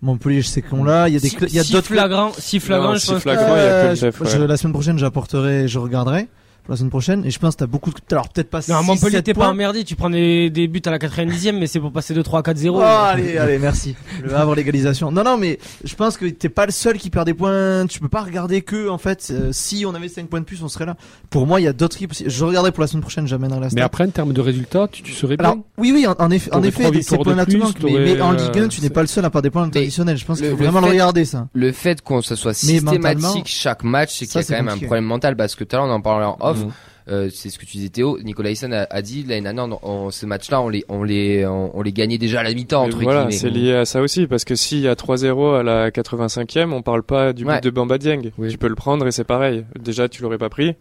Montpellier, 0.02 0.40
je 0.42 0.48
sais 0.48 0.62
qu'on 0.62 0.82
l'a. 0.84 1.08
Il 1.08 1.14
y 1.14 1.16
a 1.16 1.20
des, 1.20 1.28
Si- 1.28 1.36
il 1.48 1.54
y 1.54 1.58
a 1.58 1.64
si 1.64 1.72
d'autres 1.72 1.88
clubs. 1.88 1.98
flagrant, 1.98 2.32
si 2.38 2.58
flagrant, 2.60 2.88
Non, 2.88 2.94
je 2.94 3.00
si 3.00 3.12
pense. 3.12 3.22
flagrant, 3.22 3.54
il 3.56 3.58
y 3.58 3.66
a 3.66 3.68
que 3.68 3.86
le 3.86 3.90
Euh, 3.92 3.96
TEF, 3.96 4.18
je- 4.24 4.38
ouais. 4.38 4.46
la 4.46 4.56
semaine 4.56 4.72
prochaine, 4.72 4.98
j'apporterai, 4.98 5.68
je 5.68 5.78
regarderai. 5.78 6.28
Pour 6.70 6.74
la 6.74 6.78
semaine 6.78 6.90
prochaine, 6.90 7.24
et 7.24 7.30
je 7.32 7.38
pense 7.40 7.54
que 7.56 7.58
t'as 7.58 7.66
beaucoup 7.66 7.90
de. 7.90 7.96
Alors 8.12 8.28
peut-être 8.28 8.48
pas. 8.48 8.60
Non, 8.68 8.80
six, 8.82 8.86
Montpellier, 8.86 9.24
t'es 9.24 9.34
pas 9.34 9.48
emmerdé, 9.48 9.82
tu 9.82 9.96
prends 9.96 10.08
des, 10.08 10.50
des 10.50 10.68
buts 10.68 10.80
à 10.86 10.92
la 10.92 10.98
90e, 11.00 11.58
mais 11.58 11.66
c'est 11.66 11.80
pour 11.80 11.90
passer 11.90 12.14
de 12.14 12.22
3 12.22 12.38
à 12.38 12.42
4-0. 12.42 12.70
Oh, 12.76 12.80
allez, 12.80 13.38
allez, 13.38 13.58
merci. 13.58 13.96
Le 14.22 14.32
Havre 14.36 14.54
l'égalisation. 14.54 15.10
Non, 15.10 15.24
non, 15.24 15.36
mais 15.36 15.58
je 15.82 15.92
pense 15.96 16.16
que 16.16 16.26
t'es 16.26 16.48
pas 16.48 16.66
le 16.66 16.70
seul 16.70 16.96
qui 16.96 17.10
perd 17.10 17.26
des 17.26 17.34
points. 17.34 17.86
Tu 17.88 17.98
peux 17.98 18.08
pas 18.08 18.22
regarder 18.22 18.62
que, 18.62 18.88
en 18.88 18.98
fait, 18.98 19.30
euh, 19.32 19.48
si 19.50 19.84
on 19.84 19.96
avait 19.96 20.06
5 20.06 20.28
points 20.28 20.38
de 20.38 20.44
plus, 20.44 20.62
on 20.62 20.68
serait 20.68 20.86
là. 20.86 20.94
Pour 21.28 21.44
moi, 21.44 21.60
il 21.60 21.64
y 21.64 21.66
a 21.66 21.72
d'autres 21.72 21.96
équipes. 21.96 22.14
Je 22.24 22.44
regarderai 22.44 22.70
pour 22.70 22.82
la 22.82 22.86
semaine 22.86 23.00
prochaine, 23.02 23.26
j'amènerai 23.26 23.58
la 23.58 23.66
Mais 23.66 23.70
stat. 23.70 23.84
après, 23.84 24.04
en 24.04 24.10
termes 24.10 24.32
de 24.32 24.40
résultats, 24.40 24.86
tu, 24.92 25.02
tu 25.02 25.10
serais 25.12 25.36
bien. 25.36 25.46
Alors, 25.46 25.58
oui, 25.76 25.90
oui, 25.92 26.06
en, 26.06 26.14
en 26.20 26.30
effet, 26.30 26.50
en 26.52 26.58
T'aurais 26.58 26.68
effet, 26.68 26.82
trois 26.84 26.90
des- 26.92 27.02
ces 27.02 27.16
victoires 27.16 27.18
de 27.18 27.24
points-là 27.24 27.46
te 27.46 27.50
plus, 27.50 27.58
manquent, 27.58 27.82
mais, 27.82 28.14
mais 28.14 28.20
en 28.20 28.32
euh, 28.32 28.36
Ligue 28.36 28.58
1, 28.60 28.68
tu 28.68 28.80
n'es 28.80 28.86
c'est- 28.86 28.90
pas 28.94 29.00
le 29.00 29.08
seul 29.08 29.24
à 29.24 29.30
perdre 29.30 29.42
des 29.42 29.50
points 29.50 29.68
traditionnels. 29.68 30.16
Je 30.18 30.24
pense 30.24 30.38
qu'il 30.38 30.50
faut 30.50 30.56
le 30.56 30.62
vraiment 30.62 30.78
le 30.86 30.86
regarder, 30.92 31.24
ça. 31.24 31.48
Le 31.52 31.72
fait 31.72 32.00
qu'on 32.00 32.22
se 32.22 32.36
soit 32.36 32.52
Mais 32.62 32.78
systématique 32.78 33.48
chaque 33.48 33.82
match, 33.82 34.10
c'est 34.16 34.26
qu'il 34.26 34.36
y 34.36 34.38
a 34.38 34.42
c'est 34.44 34.54
quand 34.56 34.62
même 34.62 34.72
un 34.72 34.78
problème 34.78 35.04
mental 35.04 35.34
parce 35.36 35.56
que 35.56 35.64
tout 35.64 35.74
à 35.74 35.80
l'heure 35.80 35.88
on 35.88 35.92
en 35.92 36.00
parlait 36.00 36.26
en 36.26 36.36
off. 36.40 36.59
Mhm. 36.66 36.72
euh, 37.08 37.28
c'est 37.32 37.50
ce 37.50 37.58
que 37.58 37.64
tu 37.64 37.76
disais 37.78 37.88
Théo. 37.88 38.18
Nicolas 38.22 38.50
Hyssen 38.50 38.72
a, 38.72 38.86
a 38.90 39.02
dit 39.02 39.24
l'année 39.24 39.42
dernière, 39.42 39.68
ce 40.10 40.26
match-là, 40.26 40.60
on 40.60 40.68
les, 40.68 40.84
on 40.88 41.02
les, 41.02 41.44
on, 41.46 41.76
on 41.76 41.82
les 41.82 41.92
gagnait 41.92 42.18
déjà 42.18 42.40
à 42.40 42.42
la 42.42 42.52
mi-temps 42.54 42.84
entre 42.84 42.98
voilà, 43.00 43.22
guillemets. 43.24 43.36
c'est 43.36 43.50
lié 43.50 43.74
à 43.74 43.84
ça 43.84 44.00
aussi, 44.00 44.26
parce 44.26 44.44
que 44.44 44.54
s'il 44.54 44.80
y 44.80 44.88
a 44.88 44.94
3-0 44.94 45.58
à 45.60 45.62
la 45.62 45.90
85e, 45.90 46.72
on 46.72 46.82
parle 46.82 47.02
pas 47.02 47.32
du 47.32 47.44
but 47.44 47.50
Ouais. 47.50 47.60
de 47.60 47.70
Bamba 47.70 47.98
Dieng. 47.98 48.30
Oui. 48.38 48.48
Tu 48.50 48.58
peux 48.58 48.68
le 48.68 48.74
prendre 48.74 49.06
et 49.06 49.12
c'est 49.12 49.24
pareil. 49.24 49.64
Déjà, 49.78 50.08
tu 50.08 50.22
l'aurais 50.22 50.38
pas 50.38 50.48
pris. 50.50 50.74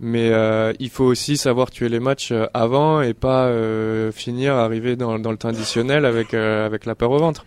Mais 0.00 0.30
euh, 0.32 0.72
il 0.80 0.90
faut 0.90 1.04
aussi 1.04 1.36
savoir 1.36 1.70
tuer 1.70 1.88
les 1.88 2.00
matchs 2.00 2.32
euh, 2.32 2.46
avant 2.54 3.02
et 3.02 3.14
pas 3.14 3.44
euh, 3.46 4.10
finir, 4.10 4.54
arriver 4.54 4.96
dans, 4.96 5.18
dans 5.20 5.30
le 5.30 5.36
temps 5.36 5.50
additionnel 5.50 6.04
avec, 6.04 6.34
avec 6.34 6.86
la 6.86 6.94
peur 6.96 7.12
au 7.12 7.18
ventre. 7.18 7.44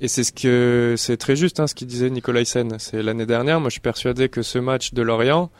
Et 0.00 0.08
c'est 0.08 0.24
ce 0.24 0.32
que 0.32 0.96
c'est 0.98 1.16
très 1.16 1.36
juste 1.36 1.60
hein, 1.60 1.68
ce 1.68 1.74
qu'il 1.76 1.86
disait 1.86 2.10
Nicolas 2.10 2.40
Hyssen. 2.40 2.74
C'est 2.78 3.00
l'année 3.00 3.26
dernière, 3.26 3.60
moi 3.60 3.68
je 3.68 3.74
suis 3.74 3.80
persuadé 3.80 4.28
que 4.28 4.42
ce 4.42 4.58
match 4.58 4.92
de 4.92 5.02
Lorient, 5.02 5.50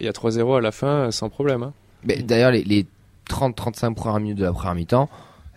il 0.00 0.06
y 0.06 0.08
a 0.08 0.12
3-0 0.12 0.58
à 0.58 0.60
la 0.60 0.72
fin 0.72 0.86
euh, 1.06 1.10
sans 1.10 1.28
problème. 1.28 1.62
Hein. 1.62 1.72
Mais 2.06 2.18
D'ailleurs, 2.22 2.50
les, 2.50 2.64
les 2.64 2.86
30-35 3.30 3.94
premières 3.94 4.20
minutes 4.20 4.38
de 4.38 4.44
la 4.44 4.52
première 4.52 4.74
mi-temps, 4.74 5.08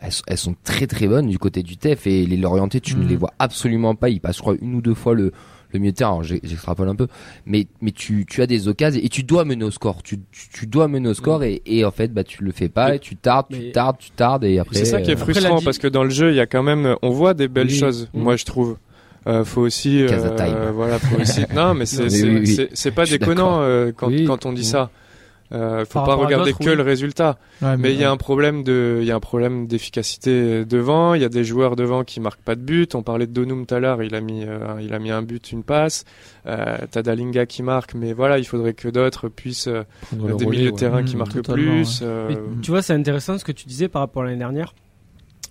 elles, 0.02 0.12
sont- 0.12 0.24
elles 0.28 0.38
sont 0.38 0.56
très 0.64 0.88
très 0.88 1.08
bonnes 1.08 1.28
du 1.28 1.40
côté 1.40 1.64
du 1.64 1.78
TEF 1.78 2.08
et 2.08 2.26
les 2.26 2.38
Lorientais, 2.38 2.80
tu 2.80 2.96
ne 2.96 3.04
Mhm. 3.04 3.10
les 3.10 3.16
vois 3.16 3.34
absolument 3.40 3.96
pas. 3.96 4.10
Ils 4.10 4.20
passent, 4.22 4.38
je 4.38 4.42
crois, 4.42 4.56
une 4.62 4.76
ou 4.76 4.82
deux 4.82 4.94
fois 4.94 5.14
le, 5.16 5.32
le 5.74 5.80
milieu 5.80 5.92
de 5.92 5.98
terrain. 5.98 6.22
J'extrapole 6.24 6.88
un 6.88 6.96
peu, 6.96 7.08
mais, 7.46 7.68
mais 7.82 7.92
tu, 7.92 8.26
tu 8.26 8.42
as 8.42 8.48
des 8.48 8.68
occasions 8.70 9.02
et 9.04 9.10
tu 9.10 9.24
dois 9.24 9.44
mener 9.44 9.66
au 9.66 9.72
score. 9.72 10.02
Tu, 10.04 10.20
tu, 10.32 10.48
tu 10.54 10.68
dois 10.68 10.88
mener 10.88 11.10
au 11.10 11.14
score 11.14 11.44
et, 11.44 11.62
et 11.66 11.84
en 11.84 11.92
fait, 11.92 12.14
bah, 12.14 12.24
tu 12.24 12.44
le 12.44 12.52
fais 12.52 12.70
pas 12.70 12.96
et 12.96 13.00
tu 13.00 13.16
tardes, 13.18 13.48
tu 13.50 13.72
tardes, 13.72 13.98
tu 13.98 14.12
tardes 14.12 14.44
et 14.46 14.60
après. 14.60 14.76
C'est 14.78 14.86
ça 14.86 15.02
qui 15.02 15.12
est 15.12 15.16
euh, 15.16 15.18
frustrant 15.18 15.62
parce 15.62 15.78
que 15.80 15.88
dans 15.88 16.04
le 16.04 16.10
jeu, 16.12 16.32
il 16.32 16.36
y 16.36 16.40
a 16.42 16.46
quand 16.46 16.64
même, 16.64 16.96
on 17.02 17.10
voit 17.10 17.34
des 17.34 17.48
belles 17.50 17.68
Oui. 17.68 17.78
choses. 17.78 18.08
Mm. 18.14 18.22
Moi, 18.22 18.36
je 18.38 18.46
trouve. 18.46 18.78
Euh, 19.26 19.44
faut 19.44 19.62
aussi, 19.62 20.04
euh, 20.04 20.72
voilà, 20.74 21.00
faut 21.00 21.20
aussi. 21.22 21.42
non, 21.56 21.74
mais 21.74 21.86
c'est 21.86 22.04
oui, 22.24 22.44
oui. 22.86 22.92
pas 22.92 23.06
déconnant 23.06 23.62
euh, 23.62 23.92
quand 23.96 24.08
Oui. 24.08 24.26
quand 24.26 24.46
on 24.46 24.54
dit 24.54 24.64
ça. 24.66 24.90
Euh, 25.54 25.86
faut 25.86 25.94
Par 26.00 26.06
pas 26.08 26.16
regarder 26.16 26.52
que 26.52 26.70
oui. 26.72 26.76
le 26.76 26.82
résultat. 26.84 27.38
Ouais, 27.62 27.78
Mais 27.78 27.94
il 27.94 28.00
y 28.00 28.04
a 28.04 28.12
un 28.12 28.18
problème 28.18 28.64
de, 28.66 28.98
il 29.02 29.08
y 29.08 29.12
a 29.12 29.16
un 29.16 29.22
problème 29.22 29.66
d'efficacité 29.66 30.66
devant. 30.66 31.14
Il 31.14 31.22
y 31.22 31.26
a 31.26 31.30
des 31.30 31.46
joueurs 31.46 31.78
devant 31.78 32.04
qui 32.04 32.20
marquent 32.20 32.42
pas 32.42 32.56
de 32.56 32.60
but. 32.62 32.96
On 32.96 33.02
parlait 33.02 33.28
de 33.28 33.32
Donum 33.32 33.66
tout 33.66 33.74
à 33.76 33.80
l'heure. 33.80 34.04
Il 34.04 34.14
a 34.14 34.20
mis, 34.20 34.44
euh, 34.46 34.60
il 34.82 34.94
a 34.94 35.00
mis 35.00 35.10
un 35.10 35.22
but, 35.22 35.54
une 35.54 35.64
passe. 35.64 36.04
Euh, 36.48 36.78
T'as 36.92 37.02
Dalinga 37.02 37.46
qui 37.46 37.64
marque, 37.64 37.94
mais 37.94 38.12
voilà, 38.12 38.40
il 38.40 38.46
faudrait 38.46 38.74
que 38.74 38.90
d'autres 38.90 39.30
puissent 39.30 39.70
euh, 39.70 39.84
des 40.12 40.46
milieux 40.46 40.66
de 40.66 40.72
ouais. 40.72 40.78
terrain 40.78 41.04
qui 41.04 41.16
marquent 41.16 41.32
totalement, 41.42 41.72
plus. 41.76 42.02
euh, 42.04 42.28
Mais 42.30 42.38
tu 42.62 42.72
vois, 42.72 42.82
c'est 42.82 42.94
intéressant 42.94 43.38
ce 43.38 43.46
que 43.46 43.54
tu 43.54 43.68
disais 43.68 43.88
par 43.88 44.02
rapport 44.02 44.24
à 44.24 44.26
l'année 44.26 44.38
dernière. 44.40 44.74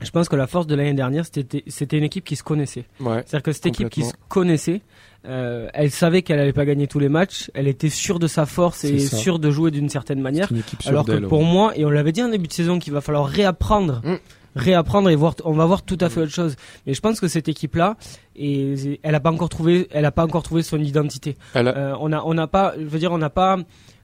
Je 0.03 0.11
pense 0.11 0.29
que 0.29 0.37
la 0.37 0.47
force 0.47 0.67
de 0.67 0.75
l'année 0.75 0.95
dernière, 0.95 1.25
c'était 1.25 1.99
une 1.99 2.05
équipe 2.05 2.25
qui 2.25 2.37
se 2.37 2.43
connaissait. 2.43 2.85
ouais. 3.01 3.23
C'est-à-dire 3.27 3.43
que 3.43 3.53
cette 3.53 3.67
équipe 3.67 3.89
qui 3.91 4.05
se 4.05 4.13
connaissait, 4.29 4.83
euh, 5.27 5.69
elle 5.75 5.91
savait 5.91 6.23
qu'elle 6.23 6.39
allait 6.39 6.53
pas 6.53 6.65
gagner 6.65 6.87
tous 6.87 6.99
les 6.99 7.09
matchs, 7.09 7.51
elle 7.55 7.67
était 7.67 7.89
sûre 7.89 8.19
de 8.19 8.27
sa 8.27 8.47
force 8.47 8.85
et 8.85 8.99
sûre 8.99 9.39
de 9.39 9.51
jouer 9.51 9.71
d'une 9.71 9.89
certaine 9.89 10.21
manière. 10.21 10.49
C'est 10.49 10.55
une 10.55 10.61
équipe 10.61 10.83
sûre 10.83 10.91
Alors 10.91 11.05
que 11.07 11.17
pour 11.19 11.41
ouais. 11.41 11.45
moi, 11.47 11.73
et 11.77 11.85
on 11.85 11.91
l'avait 11.91 12.13
dit 12.13 12.23
en 12.23 12.29
début 12.29 12.47
de 12.47 12.53
saison, 12.53 12.79
qu'il 12.79 12.93
va 12.93 13.01
falloir 13.01 13.27
réapprendre, 13.27 14.03
Mm. 14.05 14.17
réapprendre 14.55 15.11
et 15.11 15.17
voir, 15.17 15.35
on 15.45 15.53
va 15.53 15.67
voir 15.67 15.83
tout 15.83 15.99
à 16.01 16.09
fait 16.09 16.21
autre 16.21 16.33
chose. 16.33 16.57
Mais 16.87 16.95
je 16.95 17.01
pense 17.01 17.21
que 17.21 17.29
cette 17.29 17.49
équipe-là, 17.49 17.97
et 18.39 18.99
elle 19.03 19.15
a 19.15 19.21
pas 19.21 19.31
encore 19.31 19.49
trouvé, 19.49 19.89
elle 19.91 20.05
a 20.05 20.13
pas 20.13 20.25
encore 20.25 20.43
trouvé 20.43 20.63
son 20.63 20.79
identité. 20.79 21.37
Elle 21.55 21.69
a- 21.69 21.77
Euh, 21.77 21.95
on 22.01 22.13
a, 22.13 22.23
on 22.25 22.35
n'a 22.35 22.47
pas, 22.47 22.75
je 22.79 22.85
veux 22.85 22.99
dire, 22.99 23.13
on 23.13 23.19
n'a 23.19 23.31
pas 23.31 23.57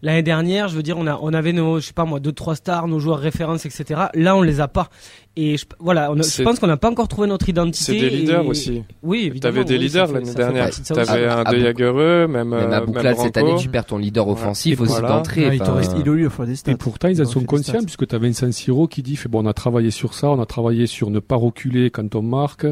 l'année 0.02 0.22
dernière, 0.22 0.68
je 0.68 0.74
veux 0.76 0.82
dire, 0.82 0.98
on 0.98 1.06
a, 1.06 1.18
on 1.22 1.32
avait 1.32 1.52
nos, 1.52 1.78
je 1.80 1.86
sais 1.86 1.92
pas 1.92 2.04
moi, 2.04 2.18
deux 2.20 2.32
trois 2.32 2.56
stars, 2.56 2.88
nos 2.88 2.98
joueurs 2.98 3.18
références, 3.18 3.64
etc. 3.66 4.02
Là, 4.14 4.36
on 4.36 4.42
les 4.42 4.60
a 4.60 4.68
pas. 4.68 4.88
Et 5.36 5.56
je, 5.56 5.64
voilà, 5.78 6.10
on 6.12 6.18
a- 6.18 6.22
je 6.22 6.42
pense 6.42 6.58
qu'on 6.58 6.66
n'a 6.66 6.76
pas 6.76 6.90
encore 6.90 7.08
trouvé 7.08 7.26
notre 7.28 7.48
identité. 7.48 7.92
C'est 7.98 7.98
des 7.98 8.10
leaders 8.10 8.42
et- 8.44 8.48
aussi. 8.48 8.82
Oui, 9.02 9.24
évidemment. 9.26 9.54
T'avais 9.54 9.64
des 9.64 9.78
oui, 9.78 9.84
leaders 9.84 10.12
l'année 10.12 10.34
dernière. 10.34 10.70
T'avais 10.70 11.26
Ah, 11.26 11.38
un 11.38 11.44
ah, 11.46 11.52
De 11.52 11.58
Jagereux, 11.58 12.26
même, 12.26 12.48
Même 12.50 12.52
euh, 12.52 12.76
à 12.76 12.80
Bouclade 12.80 13.04
même 13.04 13.24
cette 13.24 13.36
année, 13.36 13.54
tu 13.58 13.68
perds 13.68 13.86
ton 13.86 13.98
leader 13.98 14.28
offensif 14.28 14.80
aussi 14.80 14.92
voilà. 14.92 15.08
d'entrée. 15.08 15.44
ah, 15.44 15.54
il, 15.54 15.62
a 15.62 16.12
eu, 16.12 16.28
des 16.46 16.56
stats. 16.56 16.72
Et 16.72 16.76
pourtant, 16.76 17.08
ils 17.08 17.22
en 17.22 17.24
sont 17.24 17.44
conscients, 17.44 17.82
puisque 17.82 18.06
tu 18.06 18.14
avais 18.14 18.28
un 18.28 18.32
San 18.32 18.52
Siro 18.52 18.88
qui 18.88 19.02
dit, 19.02 19.16
fait, 19.16 19.28
bon, 19.28 19.44
on 19.44 19.48
a 19.48 19.54
travaillé 19.54 19.90
sur 19.90 20.14
ça, 20.14 20.28
on 20.30 20.40
a 20.40 20.46
travaillé 20.46 20.86
sur 20.86 21.10
ne 21.10 21.20
pas 21.20 21.36
reculer 21.36 21.90
quand 21.90 22.14
on 22.14 22.22
marque, 22.22 22.66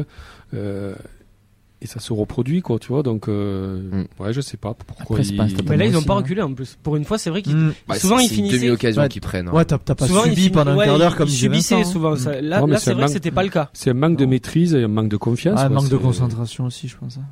euh, 0.53 0.93
et 1.83 1.87
ça 1.87 1.99
se 1.99 2.13
reproduit, 2.13 2.61
quoi, 2.61 2.77
tu 2.79 2.89
vois, 2.89 3.01
donc, 3.03 3.27
euh, 3.27 3.81
Mm. 4.19 4.23
ouais, 4.23 4.33
je 4.33 4.41
sais 4.41 4.57
pas 4.57 4.73
pourquoi 4.75 5.17
Après, 5.17 5.23
ils- 5.27 5.35
pas 5.35 5.43
un 5.43 5.47
Mais 5.69 5.77
là, 5.77 5.85
ils 5.85 5.91
n'ont 5.91 5.97
aussi, 5.97 6.07
pas 6.07 6.13
hein. 6.13 6.17
reculé 6.17 6.41
en 6.41 6.53
plus. 6.53 6.77
Pour 6.83 6.95
une 6.95 7.05
fois, 7.05 7.17
c'est 7.17 7.29
vrai 7.31 7.41
qu'ils 7.41 7.55
Mm. 7.55 7.73
bah, 7.87 7.95
souvent, 7.95 8.17
c'est- 8.17 8.25
ils 8.25 8.27
c'est 8.27 8.35
une 8.35 8.41
finissaient- 8.45 8.57
demi-occasion 8.59 9.01
Ouais. 9.01 9.09
qu'ils 9.09 9.21
prennent. 9.21 9.47
hein. 9.47 9.51
Ouais, 9.53 9.65
t'as 9.65 9.77
t'as 9.79 9.95
pas 9.95 10.07
souvent, 10.07 10.23
subi 10.23 10.49
pendant 10.51 10.71
un 10.71 10.75
ouais, 10.77 10.85
quart 10.85 10.97
d'heure 10.99 11.15
comme 11.15 11.27
ils 11.27 11.31
subissaient 11.31 11.83
souvent. 11.83 12.15
Ça. 12.15 12.39
Là, 12.41 12.65
là, 12.65 12.77
c'est 12.77 12.91
un 12.91 12.93
vrai 12.95 13.05
que 13.05 13.11
c'était 13.11 13.31
pas 13.31 13.43
le 13.43 13.49
cas. 13.49 13.69
C'est 13.73 13.89
un 13.89 13.93
manque 13.95 14.17
de 14.17 14.25
maîtrise 14.25 14.73
et 14.75 14.83
un 14.83 14.87
manque 14.87 15.09
de 15.09 15.17
confiance. 15.17 15.59
Ah, 15.61 15.67
ouais, 15.69 15.73
manque 15.73 15.89
de 15.89 15.97
concentration 15.97 16.65
aussi, 16.65 16.87
je 16.87 16.97
pense. 16.97 17.17
hein. 17.17 17.23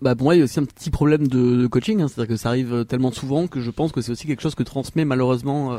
Bah 0.00 0.14
pour 0.14 0.26
moi 0.26 0.36
il 0.36 0.38
y 0.38 0.40
a 0.42 0.44
aussi 0.44 0.60
un 0.60 0.64
petit 0.64 0.90
problème 0.90 1.26
de, 1.26 1.66
coaching, 1.66 2.00
hein. 2.00 2.06
c'est-à-dire 2.06 2.28
que 2.34 2.36
ça 2.36 2.50
arrive 2.50 2.84
tellement 2.84 3.10
souvent 3.10 3.48
que 3.48 3.60
je 3.60 3.70
pense 3.72 3.90
que 3.90 4.00
c'est 4.00 4.12
aussi 4.12 4.28
quelque 4.28 4.42
chose 4.42 4.54
que 4.54 4.62
transmet 4.62 5.04
malheureusement 5.04 5.72
euh, 5.72 5.78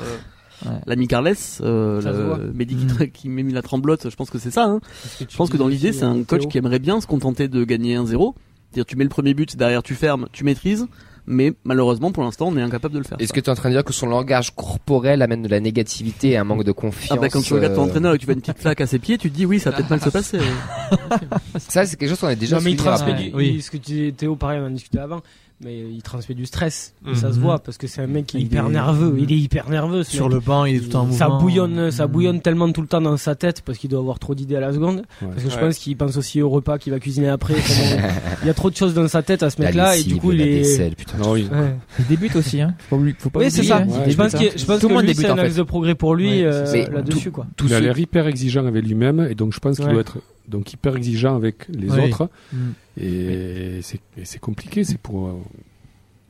Ouais. 0.65 0.71
l'ami 0.87 1.07
Carles, 1.07 1.33
euh, 1.61 2.51
Mehdi 2.53 2.75
Mm. 2.75 2.97
qui, 2.97 3.11
qui 3.11 3.29
m'a 3.29 3.41
mis 3.43 3.53
la 3.53 3.61
tremblote. 3.61 4.09
Je 4.09 4.15
pense 4.15 4.29
que 4.29 4.39
c'est 4.39 4.51
ça. 4.51 4.65
Hein. 4.65 4.79
Je 5.19 5.35
pense 5.37 5.49
que 5.49 5.57
dans 5.57 5.67
l'idée 5.67 5.93
c'est 5.93 6.03
un 6.05 6.23
coach 6.23 6.47
qui 6.47 6.57
aimerait 6.57 6.79
bien 6.79 6.99
se 7.01 7.07
contenter 7.07 7.47
de 7.47 7.63
gagner 7.63 7.95
1-0. 7.95 8.35
C'est-à-dire 8.71 8.85
tu 8.85 8.95
mets 8.97 9.03
le 9.03 9.09
premier 9.09 9.33
but, 9.33 9.55
derrière 9.57 9.81
tu 9.83 9.95
fermes, 9.95 10.27
tu 10.31 10.43
maîtrises. 10.43 10.85
mais 11.31 11.53
malheureusement 11.63 12.11
pour 12.11 12.23
l'instant 12.23 12.47
on 12.49 12.57
est 12.57 12.61
incapable 12.61 12.93
de 12.95 12.99
le 12.99 13.05
faire. 13.05 13.17
Est-ce 13.19 13.33
que 13.33 13.39
tu 13.39 13.45
es 13.47 13.49
en 13.49 13.55
train 13.55 13.69
de 13.69 13.75
dire 13.75 13.83
que 13.83 13.93
son 13.93 14.07
langage 14.07 14.55
corporel 14.55 15.21
amène 15.21 15.43
de 15.43 15.47
la 15.47 15.59
négativité 15.59 16.29
et 16.31 16.37
un 16.37 16.43
manque 16.43 16.63
de 16.63 16.71
confiance 16.71 17.11
ah 17.17 17.21
bah 17.21 17.29
quand 17.29 17.41
tu 17.41 17.53
regardes 17.53 17.75
ton 17.75 17.81
euh, 17.83 17.85
entraîneur 17.85 18.13
et 18.13 18.17
que 18.17 18.21
tu 18.21 18.25
vois 18.25 18.33
une 18.35 18.41
petite 18.41 18.57
claque 18.59 18.81
à 18.81 18.87
ses 18.87 18.97
pieds, 18.99 19.17
tu 19.17 19.29
te 19.31 19.35
dis 19.35 19.45
oui 19.45 19.59
ça 19.59 19.69
va 19.71 19.77
peut-être 19.77 19.89
mal 19.91 20.01
se 20.01 20.09
passer. 20.09 20.39
Ça, 21.57 21.85
c'est 21.85 21.97
quelque 21.97 22.09
chose 22.09 22.19
qu'on 22.19 22.27
a 22.27 22.35
déjà 22.35 22.57
non, 22.57 22.63
mais 22.63 22.71
il 22.71 22.77
transmet 22.77 23.13
du, 23.13 23.31
Oui. 23.35 23.61
ce 23.61 23.69
que 23.71 23.77
tu 23.77 24.11
Théo, 24.13 24.35
pareil, 24.35 24.59
on 24.61 24.67
en 24.67 24.69
discutait 24.71 24.99
avant, 24.99 25.21
mais 25.61 25.79
il 25.79 26.01
transmet 26.01 26.35
du 26.35 26.45
stress. 26.45 26.93
Mhm. 27.05 27.15
Ça 27.15 27.33
se 27.33 27.39
voit 27.39 27.59
parce 27.59 27.77
que 27.77 27.87
c'est 27.87 28.01
un 28.01 28.07
mec 28.07 28.27
qui 28.27 28.37
est 28.37 28.39
Il 28.41 28.45
hyper 28.47 28.67
est- 28.67 28.71
nerveux. 28.71 29.15
Il 29.19 29.31
est 29.31 29.37
hyper 29.37 29.69
nerveux. 29.69 30.03
Sur 30.03 30.25
mec. 30.27 30.33
le 30.35 30.39
banc, 30.39 30.65
il 30.65 30.75
est 30.77 30.79
tout 30.89 30.95
en 30.95 31.01
mouvement. 31.05 31.17
ça 31.17 31.27
bouillonne, 31.29 31.91
ça 31.91 32.07
Mm. 32.07 32.11
bouillonne 32.11 32.41
tellement 32.41 32.71
tout 32.71 32.81
le 32.81 32.87
temps 32.87 33.01
dans 33.01 33.17
sa 33.17 33.35
tête 33.35 33.61
parce 33.63 33.77
qu'il 33.77 33.89
doit 33.89 33.99
avoir 33.99 34.19
trop 34.19 34.35
d'idées 34.35 34.55
à 34.55 34.59
la 34.61 34.73
seconde. 34.73 35.03
Parce 35.19 35.43
que 35.43 35.49
je 35.49 35.55
Ouais. 35.55 35.61
pense 35.61 35.77
qu'il 35.77 35.97
pense 35.97 36.15
aussi 36.17 36.41
au 36.41 36.49
repas 36.49 36.77
qu'il 36.77 36.93
va 36.93 36.99
cuisiner 36.99 37.29
après. 37.29 37.55
il 38.43 38.47
y 38.47 38.49
a 38.49 38.53
trop 38.53 38.69
de 38.69 38.75
choses 38.75 38.93
dans 38.93 39.07
sa 39.07 39.21
tête 39.21 39.43
à 39.43 39.49
ce 39.49 39.61
mec-là 39.61 39.97
et 39.97 40.03
du 40.03 40.15
coup 40.17 40.31
il 40.31 40.41
est. 40.41 40.95
putain. 40.95 41.17
Non, 41.17 41.31
oui. 41.33 41.47
Ouais. 41.51 41.75
Il 41.99 42.07
débute 42.07 42.35
aussi, 42.35 42.61
hein. 42.61 42.73
Faut 42.89 42.95
pas, 42.95 43.01
oublier- 43.01 43.15
faut 43.19 43.29
pas 43.29 43.39
Oui, 43.39 43.51
c'est 43.51 43.63
ça. 43.63 43.77
hein. 43.79 43.87
Je 44.07 44.15
pense 44.15 44.35
hein. 44.35 44.39
que 44.39 44.57
je 44.57 44.65
pense 44.65 44.79
Tout 44.79 44.87
le 44.87 44.93
que 44.93 44.97
monde 44.99 45.05
lui, 45.07 45.15
c'est 45.15 45.27
un 45.27 45.37
axe 45.37 45.55
de 45.55 45.63
progrès 45.63 45.95
pour 45.95 46.15
lui 46.15 46.43
euh, 46.43 46.63
là-dessus 46.91 47.31
il 47.65 47.73
a 47.73 47.79
l'air 47.79 47.97
hyper 47.97 48.27
exigeant 48.27 48.65
avec 48.65 48.85
lui-même 48.85 49.27
et 49.29 49.35
donc 49.35 49.53
je 49.53 49.59
pense 49.59 49.77
qu'il 49.77 49.87
doit 49.87 50.01
être 50.01 50.17
donc 50.49 50.73
hyper 50.73 50.95
exigeant 50.95 51.35
avec 51.35 51.67
les 51.69 51.89
Oui. 51.89 51.99
autres 52.09 52.29
Mm. 52.53 52.57
et 53.01 53.79
c'est 53.81 53.99
et 54.17 54.25
c'est 54.25 54.39
compliqué 54.39 54.83
c'est 54.83 54.97
pour 54.99 55.27
euh, 55.27 55.33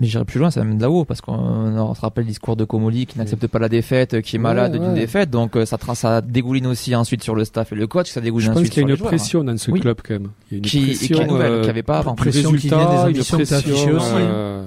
Mais 0.01 0.07
j'irai 0.07 0.23
plus 0.23 0.39
loin, 0.39 0.49
ça 0.49 0.63
même 0.63 0.77
de 0.77 0.81
là-haut, 0.81 1.03
parce 1.03 1.19
qu'on 1.19 1.33
on 1.33 1.93
se 1.93 1.99
rappelle 1.99 2.23
le 2.23 2.29
discours 2.29 2.55
de 2.55 2.63
Komoli 2.63 3.05
qui 3.05 3.17
n'accepte 3.17 3.47
pas 3.47 3.59
la 3.59 3.67
défaite, 3.67 4.21
qui 4.21 4.37
est 4.37 4.39
Ouais, 4.39 4.43
malade 4.43 4.71
d'une 4.71 4.93
défaite, 4.93 5.29
donc 5.29 5.57
euh, 5.57 5.65
ça, 5.65 5.77
ça 5.93 6.21
dégouline 6.21 6.67
aussi 6.67 6.95
ensuite 6.95 7.21
sur 7.21 7.35
le 7.35 7.43
staff 7.43 7.73
et 7.73 7.75
le 7.75 7.85
coach, 7.85 8.09
ça 8.09 8.21
dégouline 8.21 8.45
je 8.47 8.51
pense 8.51 8.57
ensuite 8.59 8.73
qu'il 8.73 8.81
y 8.81 8.85
a 8.85 8.85
sur 8.85 8.87
une 8.87 8.93
les 8.93 8.97
joueurs, 8.97 9.09
pression 9.09 9.43
dans 9.43 9.57
ce 9.57 9.71
Oui. 9.71 9.81
club 9.81 9.99
quand 10.01 10.13
même 10.13 10.29
il 10.49 10.53
y 10.53 10.55
a 10.55 10.57
une 10.59 10.63
Qui- 10.63 10.77
et 10.77 10.81
qui 10.95 11.05
est 11.05 11.09
pression 11.15 11.27
nouvelle, 11.27 11.51
euh, 11.51 11.57
qu'il 11.59 11.67
y 11.67 11.71
avait 11.71 11.83
pas 11.83 11.99
avant. 11.99 12.15
Pression 12.15 12.51
qui 12.53 12.67
vient 12.69 12.77
des 12.77 12.93
une 12.95 12.99
ambitions 13.09 13.37
pression, 13.37 13.57
affichées 13.57 13.91
aussi. 13.91 14.05
euh, 14.13 14.65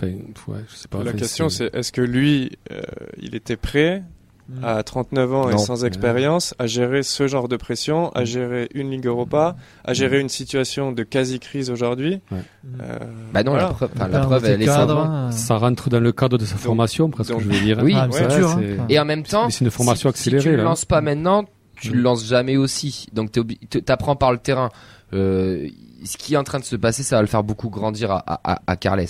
ben, 0.00 0.16
ouais, 0.48 0.58
je 0.68 0.74
sais 0.76 0.88
pas 0.88 0.98
La 1.04 1.10
enfin, 1.10 1.18
question 1.18 1.48
c'est 1.48 1.72
est-ce 1.74 1.92
que 1.92 2.00
lui 2.00 2.58
euh, 2.72 2.80
il 3.20 3.34
était 3.36 3.56
prêt 3.56 4.02
Mm. 4.48 4.64
à 4.64 4.82
39 4.82 5.34
ans 5.34 5.48
Non. 5.50 5.54
et 5.54 5.58
sans 5.58 5.84
expérience 5.84 6.54
à 6.58 6.66
gérer 6.66 7.02
ce 7.02 7.26
genre 7.28 7.48
de 7.48 7.56
pression, 7.56 8.10
à 8.14 8.24
gérer 8.24 8.68
une 8.74 8.90
Ligue 8.90 9.06
Europa, 9.06 9.56
à 9.84 9.92
gérer 9.92 10.20
une 10.20 10.30
situation 10.30 10.90
de 10.92 11.02
quasi-crise 11.02 11.68
aujourd'hui. 11.70 12.20
Ouais. 12.32 12.38
Euh, 12.80 12.98
Bah 13.34 13.42
non, 13.42 13.50
voilà. 13.52 13.66
la 13.68 13.74
preuve, 13.74 13.90
enfin, 13.94 14.08
la 14.08 14.20
preuve, 14.20 14.44
elle 14.46 14.62
est 14.62 14.68
hein. 14.68 15.30
ça 15.32 15.56
rentre 15.58 15.90
dans 15.90 16.00
le 16.00 16.12
cadre 16.12 16.38
de 16.38 16.46
sa 16.46 16.56
formation 16.56 17.10
presque 17.10 17.30
donc- 17.32 17.42
je 17.42 17.48
veux 17.48 17.60
dire 17.60 17.78
Oui. 17.82 17.92
Ah, 17.94 18.06
mais 18.06 18.12
c'est 18.14 18.26
Ouais, 18.26 18.36
dur. 18.38 18.48
hein. 18.50 18.60
c'est- 18.88 18.94
Et 18.94 18.98
en 18.98 19.04
même 19.04 19.22
temps, 19.22 19.50
c'est 19.50 19.64
une 19.66 19.70
formation 19.70 20.10
si, 20.10 20.14
si 20.16 20.28
accélérée, 20.30 20.42
tu 20.44 20.50
le 20.52 20.56
là. 20.56 20.62
lances 20.64 20.86
pas 20.86 21.02
maintenant, 21.02 21.44
tu 21.78 21.90
le 21.92 22.00
Mm. 22.00 22.02
lances 22.02 22.24
jamais 22.26 22.56
aussi. 22.56 23.06
Donc 23.12 23.32
t'es 23.32 23.40
obli- 23.40 23.58
t- 23.68 23.82
t'apprends 23.82 24.16
par 24.16 24.32
le 24.32 24.38
terrain. 24.38 24.70
Euh, 25.12 25.68
ce 26.04 26.16
qui 26.16 26.34
est 26.34 26.36
en 26.38 26.44
train 26.44 26.58
de 26.58 26.64
se 26.64 26.76
passer, 26.76 27.02
ça 27.02 27.16
va 27.16 27.22
le 27.22 27.28
faire 27.28 27.42
beaucoup 27.44 27.68
grandir 27.68 28.10
à, 28.12 28.18
à, 28.26 28.52
à- 28.54 28.62
à 28.66 28.76
Carles. 28.76 29.04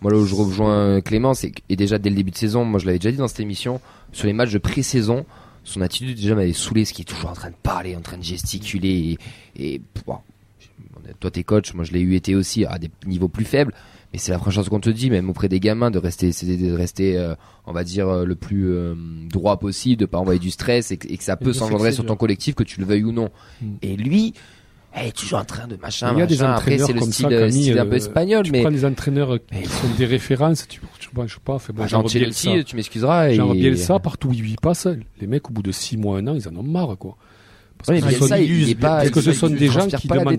Moi 0.00 0.12
là 0.12 0.18
où 0.18 0.26
je 0.26 0.34
rejoins 0.34 1.00
Clément, 1.00 1.34
c'est 1.34 1.52
et 1.68 1.76
déjà 1.76 1.98
dès 1.98 2.10
le 2.10 2.16
début 2.16 2.30
de 2.30 2.36
saison, 2.36 2.64
moi 2.64 2.78
je 2.78 2.86
l'avais 2.86 2.98
déjà 2.98 3.10
dit 3.10 3.16
dans 3.16 3.28
cette 3.28 3.40
émission, 3.40 3.80
sur 4.12 4.26
les 4.26 4.32
matchs 4.32 4.52
de 4.52 4.58
pré-saison, 4.58 5.24
son 5.64 5.80
attitude 5.80 6.16
déjà 6.16 6.34
m'avait 6.34 6.52
saoulé, 6.52 6.84
ce 6.84 6.92
qui 6.92 7.02
est 7.02 7.06
toujours 7.06 7.30
en 7.30 7.34
train 7.34 7.50
de 7.50 7.56
parler, 7.62 7.96
en 7.96 8.00
train 8.00 8.18
de 8.18 8.22
gesticuler 8.22 9.18
et, 9.56 9.74
et 9.74 9.80
bon, 10.06 10.18
toi 11.20 11.30
t'es 11.30 11.44
coach, 11.44 11.72
moi 11.74 11.84
je 11.84 11.92
l'ai 11.92 12.00
eu 12.00 12.14
été 12.14 12.34
aussi 12.34 12.64
à 12.66 12.78
des 12.78 12.90
niveaux 13.06 13.28
plus 13.28 13.44
faibles, 13.44 13.72
mais 14.12 14.18
c'est 14.18 14.32
la 14.32 14.38
première 14.38 14.54
chose 14.54 14.68
qu'on 14.68 14.80
te 14.80 14.90
dit, 14.90 15.10
même 15.10 15.28
auprès 15.30 15.48
des 15.48 15.60
gamins, 15.60 15.90
de 15.90 15.98
rester, 15.98 16.32
c'est 16.32 16.56
de 16.56 16.72
rester, 16.72 17.18
euh, 17.18 17.34
on 17.66 17.72
va 17.72 17.84
dire 17.84 18.08
euh, 18.08 18.24
le 18.24 18.34
plus 18.34 18.70
euh, 18.70 18.94
droit 19.28 19.58
possible, 19.58 20.00
de 20.00 20.06
pas 20.06 20.18
envoyer 20.18 20.38
du 20.38 20.50
stress 20.50 20.90
et 20.90 20.96
que, 20.96 21.08
et 21.08 21.16
que 21.16 21.24
ça 21.24 21.36
peut 21.36 21.52
s'engendrer 21.52 21.92
sur 21.92 22.06
ton 22.06 22.16
collectif, 22.16 22.54
que 22.54 22.62
tu 22.62 22.80
le 22.80 22.86
veuilles 22.86 23.04
ou 23.04 23.12
non. 23.12 23.30
Mm. 23.60 23.66
Et 23.82 23.96
lui, 23.96 24.34
est 24.96 25.12
toujours 25.16 25.38
en 25.40 25.44
train 25.44 25.66
de 25.66 25.76
machin, 25.76 26.12
Il 26.14 26.18
y 26.18 26.22
a 26.22 26.26
des 26.26 26.36
machin. 26.36 26.52
Après 26.52 26.60
entraîneurs 26.74 26.86
c'est 26.86 26.92
le 26.94 27.00
comme 27.00 27.12
style, 27.12 27.26
ça, 27.28 27.32
euh, 27.34 27.48
Camille, 27.48 27.62
style 27.64 27.78
un 27.78 27.86
peu 27.86 27.92
euh, 27.92 27.96
espagnol, 27.96 28.44
tu 28.44 28.52
mais 28.52 28.60
prends 28.62 28.70
des 28.70 28.84
entraîneurs 28.84 29.38
Mais- 29.52 29.62
qui 29.62 29.68
sont 29.68 29.88
des 29.98 30.06
références 30.06 30.66
tu, 30.68 30.80
tu, 30.98 31.08
vois, 31.14 31.26
je 31.26 31.34
sais 31.34 31.40
pas 31.44 31.58
fait 31.58 31.72
bon, 31.72 31.82
bah, 31.82 31.88
genre 31.88 32.04
Bielsa 32.04 32.62
tu 32.64 32.76
m'excuseras. 32.76 33.30
genre 33.32 33.52
et... 33.54 33.58
Bielsa 33.58 33.98
partout 33.98 34.28
où 34.28 34.32
il 34.32 34.56
passe 34.56 34.86
les 35.20 35.26
mecs 35.26 35.48
au 35.50 35.52
bout 35.52 35.62
de 35.62 35.72
6 35.72 35.96
mois 35.96 36.18
un 36.18 36.26
an 36.28 36.34
ils 36.34 36.48
en 36.48 36.56
ont 36.56 36.62
marre 36.62 36.96
quoi 36.98 37.16
parce 37.78 37.90
Ouais, 37.90 38.00
que 38.00 38.06
mais 38.06 38.12
ce 38.12 38.18
sont- 38.20 38.24
Bielsa, 38.26 38.40
il 38.40 38.70
est 38.70 38.74
pas, 38.74 38.88
parce 38.96 39.10
que 39.10 39.20
ce 39.20 39.32
sont 39.34 39.50
des 39.50 39.68
gens 39.68 39.86
qui 39.86 40.08
pas 40.08 40.14
la 40.16 40.20
demandent-. 40.24 40.36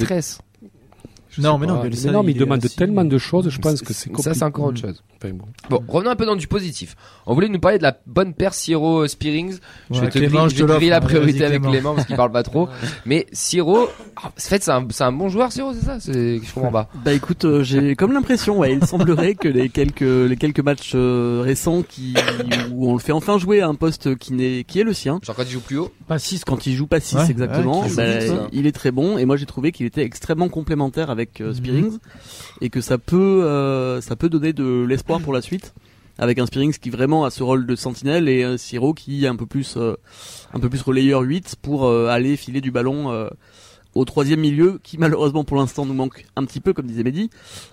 Je 1.37 1.41
Non, 1.41 1.57
mais 1.57 1.67
non. 1.67 1.81
Bielsa, 1.81 2.11
non 2.11 2.23
mais 2.23 2.31
il 2.33 2.41
est 2.41 2.51
assis. 2.51 2.75
tellement 2.75 3.05
de 3.05 3.17
choses 3.17 3.49
je 3.49 3.59
pense 3.59 3.81
que 3.81 3.93
c'est 3.93 4.15
Ça, 4.17 4.33
c'est 4.33 4.43
encore 4.43 4.65
autre 4.65 4.79
chose. 4.81 5.03
Enfin, 5.17 5.33
bon. 5.33 5.45
Bon, 5.69 5.83
revenons 5.87 6.11
un 6.11 6.15
peu 6.15 6.25
dans 6.25 6.35
du 6.35 6.47
positif. 6.47 6.95
On 7.25 7.33
voulait 7.33 7.49
nous 7.49 7.59
parler 7.59 7.77
de 7.77 7.83
la 7.83 7.97
bonne 8.05 8.33
paire 8.33 8.53
Siro 8.53 9.07
Spearings. 9.07 9.57
Je 9.89 9.95
Ouais, 9.95 10.01
vais 10.05 10.09
te 10.11 10.17
Clément, 10.19 10.47
je 10.47 10.55
je 10.55 10.63
te 10.63 10.67
la. 10.89 10.97
Allez, 10.97 11.05
priorité 11.05 11.45
avec 11.45 11.59
Clément. 11.61 11.71
Clément 11.71 11.95
parce 11.95 12.07
qu'il 12.07 12.15
parle 12.15 12.31
pas 12.31 12.43
trop. 12.43 12.69
Mais 13.05 13.25
Siro, 13.31 13.87
en 14.23 14.29
fait, 14.37 14.63
c'est 14.63 14.71
un, 15.03 15.11
bon 15.11 15.29
joueur, 15.29 15.51
Siro, 15.51 15.73
c'est 15.73 15.85
ça? 15.85 15.99
C'est, 15.99 16.39
je 16.43 16.53
comprends 16.53 16.71
pas. 16.71 16.89
Bah 17.03 17.13
écoute, 17.13 17.45
euh, 17.45 17.63
j'ai 17.63 17.95
comme 17.97 18.13
l'impression, 18.13 18.59
ouais, 18.59 18.73
il 18.73 18.85
semblerait 18.85 19.35
que 19.35 19.47
les 19.47 19.69
quelques 19.69 20.01
les 20.01 20.35
quelques 20.37 20.59
matchs 20.59 20.91
euh, 20.95 21.41
récents 21.43 21.81
qui 21.81 22.13
où 22.71 22.89
on 22.89 22.93
le 22.93 22.99
fait 22.99 23.11
enfin 23.11 23.37
jouer 23.37 23.61
à 23.61 23.67
un 23.67 23.75
poste 23.75 24.15
qui 24.17 24.33
n'est 24.33 24.63
qui 24.65 24.79
est 24.79 24.83
le 24.83 24.93
sien. 24.93 25.19
Genre 25.23 25.35
quand 25.35 25.43
il 25.43 25.51
joue 25.51 25.61
plus 25.61 25.77
haut. 25.77 25.91
Pas 26.07 26.19
6 26.19 26.45
Quand 26.45 26.65
il 26.67 26.73
joue 26.73 26.87
pas 26.87 26.99
6 26.99 27.15
Ouais, 27.15 27.29
exactement, 27.31 27.81
ouais, 27.81 27.89
bah, 27.95 28.47
il 28.53 28.65
est 28.67 28.71
très 28.71 28.91
bon 28.91 29.17
et 29.17 29.25
moi 29.25 29.35
j'ai 29.37 29.45
trouvé 29.45 29.71
qu'il 29.71 29.85
était 29.85 30.03
extrêmement 30.03 30.47
complémentaire 30.49 31.09
avec 31.09 31.26
euh, 31.41 31.47
Mhm. 31.47 31.53
Spearings 31.53 31.97
et 32.61 32.69
que 32.69 32.81
ça 32.81 32.97
peut 32.97 33.43
euh, 33.43 34.01
ça 34.01 34.15
peut 34.15 34.29
donner 34.29 34.53
de 34.53 34.85
l'espoir 34.87 35.19
pour 35.21 35.33
la 35.33 35.41
suite 35.41 35.73
avec 36.17 36.39
un 36.39 36.45
Spearings 36.45 36.73
qui 36.73 36.89
vraiment 36.89 37.25
a 37.25 37.29
ce 37.29 37.43
rôle 37.43 37.65
de 37.67 37.75
sentinelle 37.75 38.27
et 38.27 38.43
un 38.43 38.57
Siro 38.57 38.93
qui 38.93 39.25
est 39.25 39.27
un 39.27 39.35
peu 39.35 39.45
plus 39.45 39.75
euh, 39.77 39.95
un 40.53 40.59
peu 40.59 40.69
plus 40.69 40.81
relayeur 40.81 41.21
8 41.21 41.57
pour 41.61 41.85
euh, 41.85 42.07
aller 42.07 42.35
filer 42.37 42.61
du 42.61 42.71
ballon 42.71 43.11
euh, 43.11 43.27
au 43.93 44.03
troisième 44.05 44.39
milieu 44.39 44.79
qui 44.83 44.97
malheureusement 44.97 45.43
pour 45.43 45.57
l'instant 45.57 45.85
nous 45.85 45.93
manque 45.93 46.25
un 46.35 46.45
petit 46.45 46.59
peu 46.59 46.73
comme 46.73 46.87
disait 46.87 47.03
Mehdi. 47.03 47.29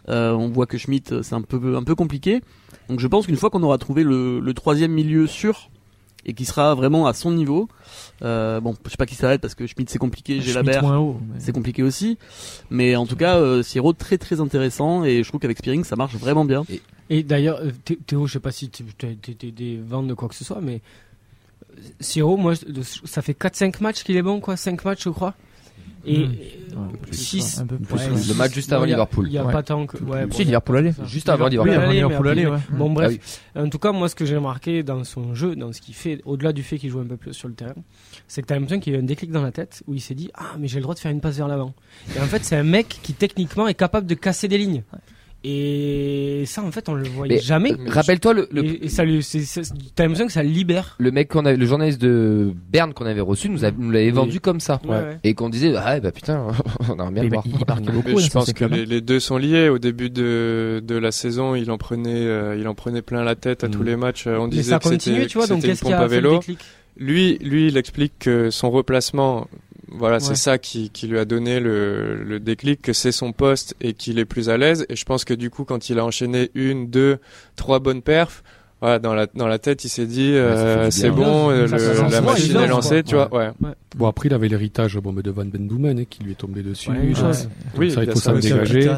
On 0.08 0.48
voit 0.48 0.66
que 0.66 0.78
Schmidt 0.78 1.22
c'est 1.22 1.34
un 1.34 1.42
peu 1.42 1.76
un 1.76 1.82
peu 1.84 1.94
compliqué. 1.94 2.42
Donc 2.88 3.00
je 3.00 3.06
pense 3.06 3.26
qu'une 3.26 3.36
fois 3.36 3.50
qu'on 3.50 3.62
aura 3.62 3.78
trouvé 3.78 4.02
le, 4.04 4.40
le 4.40 4.54
troisième 4.54 4.92
milieu 4.92 5.26
sûr 5.26 5.70
et 6.26 6.32
qui 6.34 6.44
sera 6.44 6.74
vraiment 6.74 7.06
à 7.06 7.12
son 7.14 7.30
niveau, 7.32 7.68
euh, 8.22 8.60
bon 8.60 8.74
je 8.84 8.90
sais 8.90 8.96
pas 8.96 9.06
qui 9.06 9.14
ça 9.14 9.26
va 9.28 9.34
être 9.34 9.40
parce 9.40 9.54
que 9.54 9.66
Schmidt 9.66 9.90
c'est 9.90 9.98
compliqué, 9.98 10.40
j'ai 10.40 10.52
la 10.54 10.62
mais- 10.62 10.72
c'est 11.38 11.52
compliqué 11.52 11.82
aussi. 11.82 12.18
Mais 12.70 12.96
en 12.96 13.06
tout 13.06 13.16
cas, 13.16 13.36
euh, 13.36 13.62
Siro 13.62 13.92
très 13.92 14.18
très 14.18 14.40
intéressant 14.40 15.04
et 15.04 15.22
je 15.22 15.28
trouve 15.28 15.40
qu'avec 15.40 15.58
Spearing 15.58 15.84
ça 15.84 15.96
marche 15.96 16.14
vraiment 16.16 16.44
bien. 16.44 16.64
Et 17.10 17.22
d'ailleurs, 17.22 17.58
euh, 17.60 17.70
Thé- 17.84 17.98
Théo, 18.06 18.26
je 18.26 18.32
sais 18.34 18.40
pas 18.40 18.52
si 18.52 18.70
tu 18.70 18.82
as 19.02 19.50
des 19.50 19.76
ventes 19.86 20.06
de 20.08 20.14
quoi 20.14 20.28
que 20.28 20.34
ce 20.34 20.44
soit, 20.44 20.60
mais 20.62 20.80
euh, 21.76 21.82
Siro, 22.00 22.36
moi, 22.36 22.54
ça 23.04 23.20
fait 23.22 23.34
4-5 23.34 23.80
matchs 23.82 24.04
qu'il 24.04 24.16
est 24.16 24.22
bon, 24.22 24.40
quoi, 24.40 24.56
5 24.56 24.84
matchs, 24.84 25.04
je 25.04 25.10
crois. 25.10 25.34
Et 26.06 26.26
Hmm. 26.26 26.32
plus, 27.00 27.16
6 27.16 27.60
un 27.60 27.66
peu 27.66 27.76
plus, 27.78 27.94
ouais, 27.94 28.10
ouais. 28.10 28.16
six- 28.18 28.28
Le 28.28 28.34
match 28.34 28.52
juste 28.52 28.72
avant 28.72 28.82
non, 28.82 28.86
il 28.86 28.90
y 28.90 28.92
a- 28.92 28.96
Liverpool. 28.96 29.26
Il 29.28 29.32
y 29.32 29.38
a 29.38 29.44
Ouais. 29.46 29.52
pas 29.52 29.62
tant 29.62 29.86
que. 29.86 29.96
Ouais, 30.04 30.26
Si, 30.30 30.44
Liverpool 30.44 30.76
aller. 30.76 30.92
Juste 31.06 31.28
avant 31.30 31.46
Liverpool. 31.48 31.72
Aller, 31.72 31.94
Liverpool 31.94 32.26
ouais. 32.26 32.58
Bon, 32.72 32.90
Ah 32.90 32.94
bref. 32.94 33.12
oui. 33.56 33.62
En 33.62 33.68
tout 33.70 33.78
cas, 33.78 33.92
moi, 33.92 34.08
ce 34.10 34.14
que 34.14 34.26
j'ai 34.26 34.36
remarqué 34.36 34.82
dans 34.82 35.02
son 35.04 35.34
jeu, 35.34 35.56
dans 35.56 35.72
ce 35.72 35.80
qu'il 35.80 35.94
fait, 35.94 36.20
au-delà 36.26 36.52
du 36.52 36.62
fait 36.62 36.76
qu'il 36.78 36.90
joue 36.90 37.00
un 37.00 37.06
peu 37.06 37.16
plus 37.16 37.32
sur 37.32 37.48
le 37.48 37.54
terrain, 37.54 37.72
c'est 38.28 38.42
que 38.42 38.46
t'as 38.48 38.54
l'impression 38.56 38.80
qu'il 38.80 38.92
y 38.92 38.96
a 38.96 38.98
eu 38.98 39.02
un 39.02 39.06
déclic 39.06 39.30
dans 39.30 39.42
la 39.42 39.50
tête 39.52 39.82
où 39.86 39.94
il 39.94 40.00
s'est 40.00 40.14
dit 40.14 40.30
Ah, 40.34 40.56
mais 40.58 40.68
j'ai 40.68 40.76
le 40.76 40.82
droit 40.82 40.94
de 40.94 41.00
faire 41.00 41.10
une 41.12 41.20
passe 41.22 41.36
vers 41.36 41.48
l'avant. 41.48 41.72
Et 42.14 42.20
en 42.20 42.24
fait, 42.26 42.44
c'est 42.44 42.56
un 42.56 42.64
mec 42.64 42.98
qui 43.02 43.14
techniquement 43.14 43.66
est 43.66 43.74
capable 43.74 44.06
de 44.06 44.14
casser 44.14 44.46
des 44.48 44.58
lignes. 44.58 44.82
Et 45.46 46.44
ça, 46.46 46.62
en 46.62 46.72
fait, 46.72 46.88
on 46.88 46.94
le 46.94 47.04
voyait 47.06 47.34
Mais, 47.34 47.40
jamais. 47.40 47.72
euh, 47.72 47.76
Rappelle-toi 47.88 48.32
le, 48.32 48.48
le, 48.50 48.64
Et, 48.64 48.86
et 48.86 48.88
ça 48.88 49.04
lui, 49.04 49.22
c'est- 49.22 49.42
c'est- 49.42 49.62
t'as 49.94 50.04
l'impression 50.04 50.26
que 50.26 50.32
ça 50.32 50.42
le 50.42 50.48
libère. 50.48 50.96
le 50.98 51.10
mec 51.10 51.28
qu'on 51.28 51.42
le 51.42 51.66
journaliste 51.66 52.00
de 52.00 52.52
Berne 52.72 52.94
qu'on 52.94 53.04
avait 53.04 53.20
reçu 53.20 53.50
nous, 53.50 53.64
a- 53.64 53.70
nous 53.70 53.90
l'avait 53.90 54.06
Oui. 54.06 54.10
vendu 54.12 54.40
comme 54.40 54.58
ça. 54.60 54.80
Ouais, 54.84 54.90
ouais. 54.96 55.18
Et 55.22 55.34
qu'on 55.34 55.50
disait, 55.50 55.74
ah, 55.76 56.00
bah 56.00 56.12
putain, 56.12 56.46
on 56.88 56.94
aimerait 57.08 57.28
bien 57.28 57.28
voir. 57.28 57.44
il, 57.46 57.52
il 57.60 57.64
marquait 57.68 57.92
beaucoup. 57.92 58.08
Mais 58.08 58.12
dans 58.14 58.18
je 58.20 58.24
son 58.30 58.38
pense 58.40 58.52
que 58.54 58.64
hein. 58.64 58.68
les, 58.72 58.86
les 58.86 59.00
deux 59.02 59.20
sont 59.20 59.36
liés. 59.36 59.68
Au 59.68 59.78
début 59.78 60.08
de, 60.10 60.82
de 60.86 60.96
la 60.96 61.12
saison, 61.12 61.54
il 61.54 61.70
en 61.70 61.76
prenait, 61.78 62.26
euh, 62.26 62.56
il 62.58 62.66
en 62.66 62.74
prenait 62.74 63.02
plein 63.02 63.22
la 63.22 63.34
tête 63.34 63.64
à 63.64 63.68
Mm. 63.68 63.70
tous 63.70 63.82
les 63.82 63.96
matchs. 63.96 64.26
On 64.26 64.44
Mais 64.44 64.48
disait 64.50 64.70
ça 64.70 64.78
que 64.78 64.84
c'était 64.84 65.10
continue, 65.10 65.26
tu 65.26 65.36
vois, 65.38 65.46
donc 65.46 65.60
qu'est-ce 65.62 65.80
qui 65.80 65.90
pompe 65.90 65.92
a 65.94 66.04
à 66.04 66.08
fait 66.08 66.20
le 66.22 66.28
vélo. 66.30 66.40
Lui, 66.96 67.38
lui, 67.42 67.66
il 67.68 67.76
explique 67.76 68.12
que 68.20 68.50
son 68.50 68.70
replacement, 68.70 69.48
voilà, 69.96 70.16
Ouais. 70.16 70.20
c'est 70.20 70.34
ça 70.34 70.58
qui, 70.58 70.90
qui 70.90 71.06
lui 71.06 71.18
a 71.18 71.24
donné 71.24 71.60
le, 71.60 72.22
le 72.22 72.40
déclic, 72.40 72.82
que 72.82 72.92
c'est 72.92 73.12
son 73.12 73.32
poste 73.32 73.74
et 73.80 73.94
qu'il 73.94 74.18
est 74.18 74.24
plus 74.24 74.48
à 74.48 74.56
l'aise. 74.56 74.86
Et 74.88 74.96
je 74.96 75.04
pense 75.04 75.24
que 75.24 75.34
du 75.34 75.50
coup, 75.50 75.64
quand 75.64 75.88
il 75.90 75.98
a 75.98 76.04
enchaîné 76.04 76.50
une, 76.54 76.88
deux, 76.90 77.18
trois 77.56 77.78
bonnes 77.78 78.02
perfs, 78.02 78.42
voilà, 78.80 78.98
dans 78.98 79.14
la 79.14 79.26
dans 79.34 79.46
la 79.46 79.58
tête, 79.58 79.84
il 79.84 79.88
s'est 79.88 80.04
dit, 80.06 80.32
Ouais, 80.32 80.36
euh, 80.38 80.90
c'est 80.90 81.10
bon, 81.10 81.50
euh, 81.50 81.66
Ça, 81.68 81.76
le- 81.76 81.82
ça 81.82 81.94
la 82.08 82.20
ouais, 82.20 82.26
machine 82.26 82.50
il 82.50 82.56
est 82.62 82.66
lancée, 82.66 83.02
tu 83.02 83.14
vois. 83.14 83.34
Ouais. 83.34 83.50
bon 83.96 84.06
après 84.06 84.28
il 84.28 84.34
avait 84.34 84.48
l'héritage 84.48 84.98
bon, 84.98 85.12
de 85.12 85.30
Van 85.30 85.44
Ben 85.46 85.66
Boomen 85.66 86.00
hein, 86.00 86.04
qui 86.08 86.22
lui 86.22 86.32
est 86.32 86.34
tombé 86.34 86.62
dessus 86.62 86.90
Ouais, 86.90 87.06
Donc, 87.06 87.16
chose. 87.16 87.48
Oui, 87.78 87.90
ça, 87.90 88.04
il 88.04 88.10
faut 88.10 88.18
ça 88.18 88.32
dégager 88.34 88.90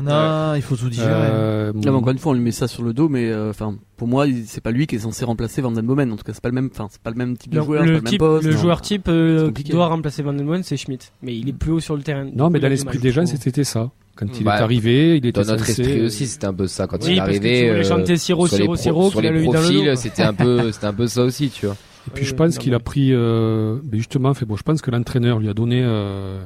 il 0.57 0.63
faut 0.63 0.77
tout 0.77 0.89
digérer. 0.89 1.09
Euh, 1.11 1.73
Là, 1.73 1.81
mais 1.85 1.91
encore 1.91 2.11
une 2.13 2.19
fois, 2.19 2.33
on 2.33 2.35
lui 2.35 2.41
met 2.43 2.51
ça 2.53 2.67
sur 2.69 2.83
le 2.83 2.93
dos, 2.93 3.09
mais 3.09 3.31
euh, 3.31 3.51
enfin, 3.51 3.77
pour 3.97 4.09
moi, 4.09 4.27
c'est 4.47 4.61
pas 4.63 4.71
lui 4.73 4.87
qui 4.87 4.97
est 4.97 5.01
censé 5.01 5.25
remplacer 5.25 5.61
Van 5.63 5.71
Den 5.71 5.87
Bomen. 5.87 6.11
En 6.13 6.17
tout 6.17 6.25
cas, 6.25 6.33
c'est 6.33 6.43
pas 6.43 6.49
le 6.49 6.55
même, 6.55 6.71
enfin, 6.73 6.89
c'est 6.91 7.01
pas 7.03 7.11
le 7.11 7.17
même 7.17 7.37
type 7.37 7.53
de 7.53 7.61
joueur, 7.61 7.81
pas 7.81 7.87
le, 7.87 7.93
le 7.93 7.97
même 7.99 8.05
type, 8.11 8.19
poste. 8.19 8.47
le 8.47 8.55
non. 8.55 8.59
joueur 8.61 8.81
type 8.81 9.07
euh, 9.09 9.53
qui 9.53 9.65
doit 9.65 9.87
remplacer 9.87 10.23
Van 10.23 10.33
den 10.33 10.47
Bomen, 10.47 10.63
c'est 10.63 10.77
Schmidt. 10.77 11.07
Mais 11.23 11.37
il 11.37 11.49
est 11.49 11.53
plus 11.53 11.71
haut 11.73 11.81
sur 11.81 11.97
le 11.97 12.03
terrain. 12.03 12.27
Non 12.35 12.51
mais 12.51 12.59
dans 12.61 12.69
l'esprit 12.69 12.99
des 12.99 13.11
je 13.11 13.15
gens 13.15 13.25
trouve. 13.25 13.39
c'était 13.41 13.65
ça 13.65 13.91
quand 14.17 14.27
il 14.41 14.45
Bah, 14.45 14.59
est 14.59 14.63
arrivé 14.63 15.17
il 15.19 15.27
était 15.27 15.41
Dans 15.45 15.53
notre 15.53 15.65
censé- 15.67 15.83
esprit 15.83 16.03
aussi, 16.03 16.27
c'était 16.27 16.47
un 16.47 16.55
peu 16.55 16.67
ça 16.67 16.87
quand 16.89 16.97
Oui, 17.05 17.11
il 17.11 17.13
est 17.15 17.17
parce 17.19 17.31
que 17.31 17.37
arrivé. 17.37 17.69
euh, 17.71 17.85
chanter 17.85 18.17
Siro, 18.17 18.47
sur 18.49 18.57
les 18.57 18.63
Siro, 18.65 18.75
pro- 18.75 18.83
Siro, 18.83 19.11
sur 19.11 19.21
les 19.21 19.29
le 19.31 19.45
dans 19.45 19.53
le 19.53 19.59
profils, 19.59 19.97
c'était 19.97 20.23
un 20.25 20.35
peu, 20.35 20.73
c'était 20.73 20.87
un 20.87 20.93
peu 20.95 21.07
ça 21.07 21.23
aussi, 21.23 21.51
tu 21.51 21.67
vois. 21.67 21.77
Et 22.09 22.11
puis 22.15 22.25
je 22.25 22.35
pense 22.35 22.59
qu'il 22.59 22.73
a 22.75 22.81
pris, 22.81 23.13
euh, 23.13 23.79
mais 23.91 23.99
justement, 23.99 24.33
fait 24.35 24.45
bon, 24.47 24.57
je 24.57 24.63
pense 24.63 24.81
que 24.83 24.91
l'entraîneur 24.91 25.39
lui 25.39 25.49
a 25.49 25.55
donné, 25.55 25.83
euh, 25.85 26.41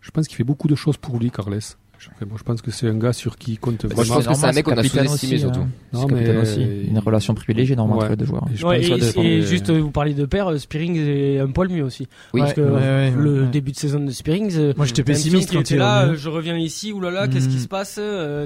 je 0.00 0.10
pense 0.10 0.26
qu'il 0.28 0.36
fait 0.36 0.44
beaucoup 0.44 0.68
de 0.68 0.74
choses 0.74 0.96
pour 0.96 1.18
lui, 1.18 1.30
Carles. 1.30 1.58
Je, 1.98 2.24
moi, 2.26 2.36
je 2.38 2.44
pense 2.44 2.62
que 2.62 2.70
c'est 2.70 2.86
un 2.88 2.94
gars 2.96 3.12
sur 3.12 3.36
qui 3.36 3.52
il 3.52 3.58
compte 3.58 3.82
Moi, 3.84 3.90
je 4.04 4.08
vraiment. 4.08 4.14
pense 4.14 4.26
que 4.28 4.34
c'est 4.40 4.46
un 4.46 4.52
mec 4.52 4.64
qu'on 4.64 4.72
a 4.72 4.84
sous-estimé 4.84 5.08
aussi, 5.08 5.38
surtout. 5.40 5.60
hein. 5.60 5.68
Non, 5.92 6.06
mais- 6.06 6.36
aussi. 6.36 6.62
Une 6.88 6.98
relation 7.00 7.34
privilégiée 7.34 7.74
normalement 7.74 7.98
Ouais. 7.98 8.04
entre 8.04 8.12
les 8.12 8.16
deux 8.18 8.24
joueurs. 8.24 8.46
Et 8.52 8.56
je 8.56 8.64
Ouais, 8.66 8.76
pense 8.88 8.98
et, 8.98 9.40
ça 9.42 9.48
juste, 9.48 9.70
euh, 9.70 9.80
vous 9.80 9.90
parliez 9.90 10.14
de 10.14 10.24
père, 10.24 10.48
euh, 10.50 10.58
Spearing 10.58 10.96
est 10.96 11.40
un 11.40 11.48
poil 11.50 11.68
mieux 11.70 11.82
aussi. 11.82 12.06
Oui. 12.34 12.40
Parce 12.42 12.52
que 12.54 12.60
Ouais, 12.60 12.70
ouais, 12.80 13.10
le 13.16 13.42
ouais. 13.42 13.48
début 13.48 13.72
de 13.72 13.76
saison 13.76 13.98
de 13.98 14.10
Spearing, 14.12 14.52
euh, 14.56 14.72
Moi 14.76 14.86
j'étais 14.86 15.02
pessimiste 15.02 15.52
quand 15.52 15.60
était 15.60 15.74
il 15.74 15.76
est 15.76 15.80
là, 15.80 16.14
je 16.14 16.28
reviens 16.28 16.56
ici, 16.56 16.92
oulala, 16.92 17.26
qu'est-ce 17.26 17.48
qui 17.48 17.56
Mm. 17.56 17.60
se 17.60 17.68
passe 17.68 18.00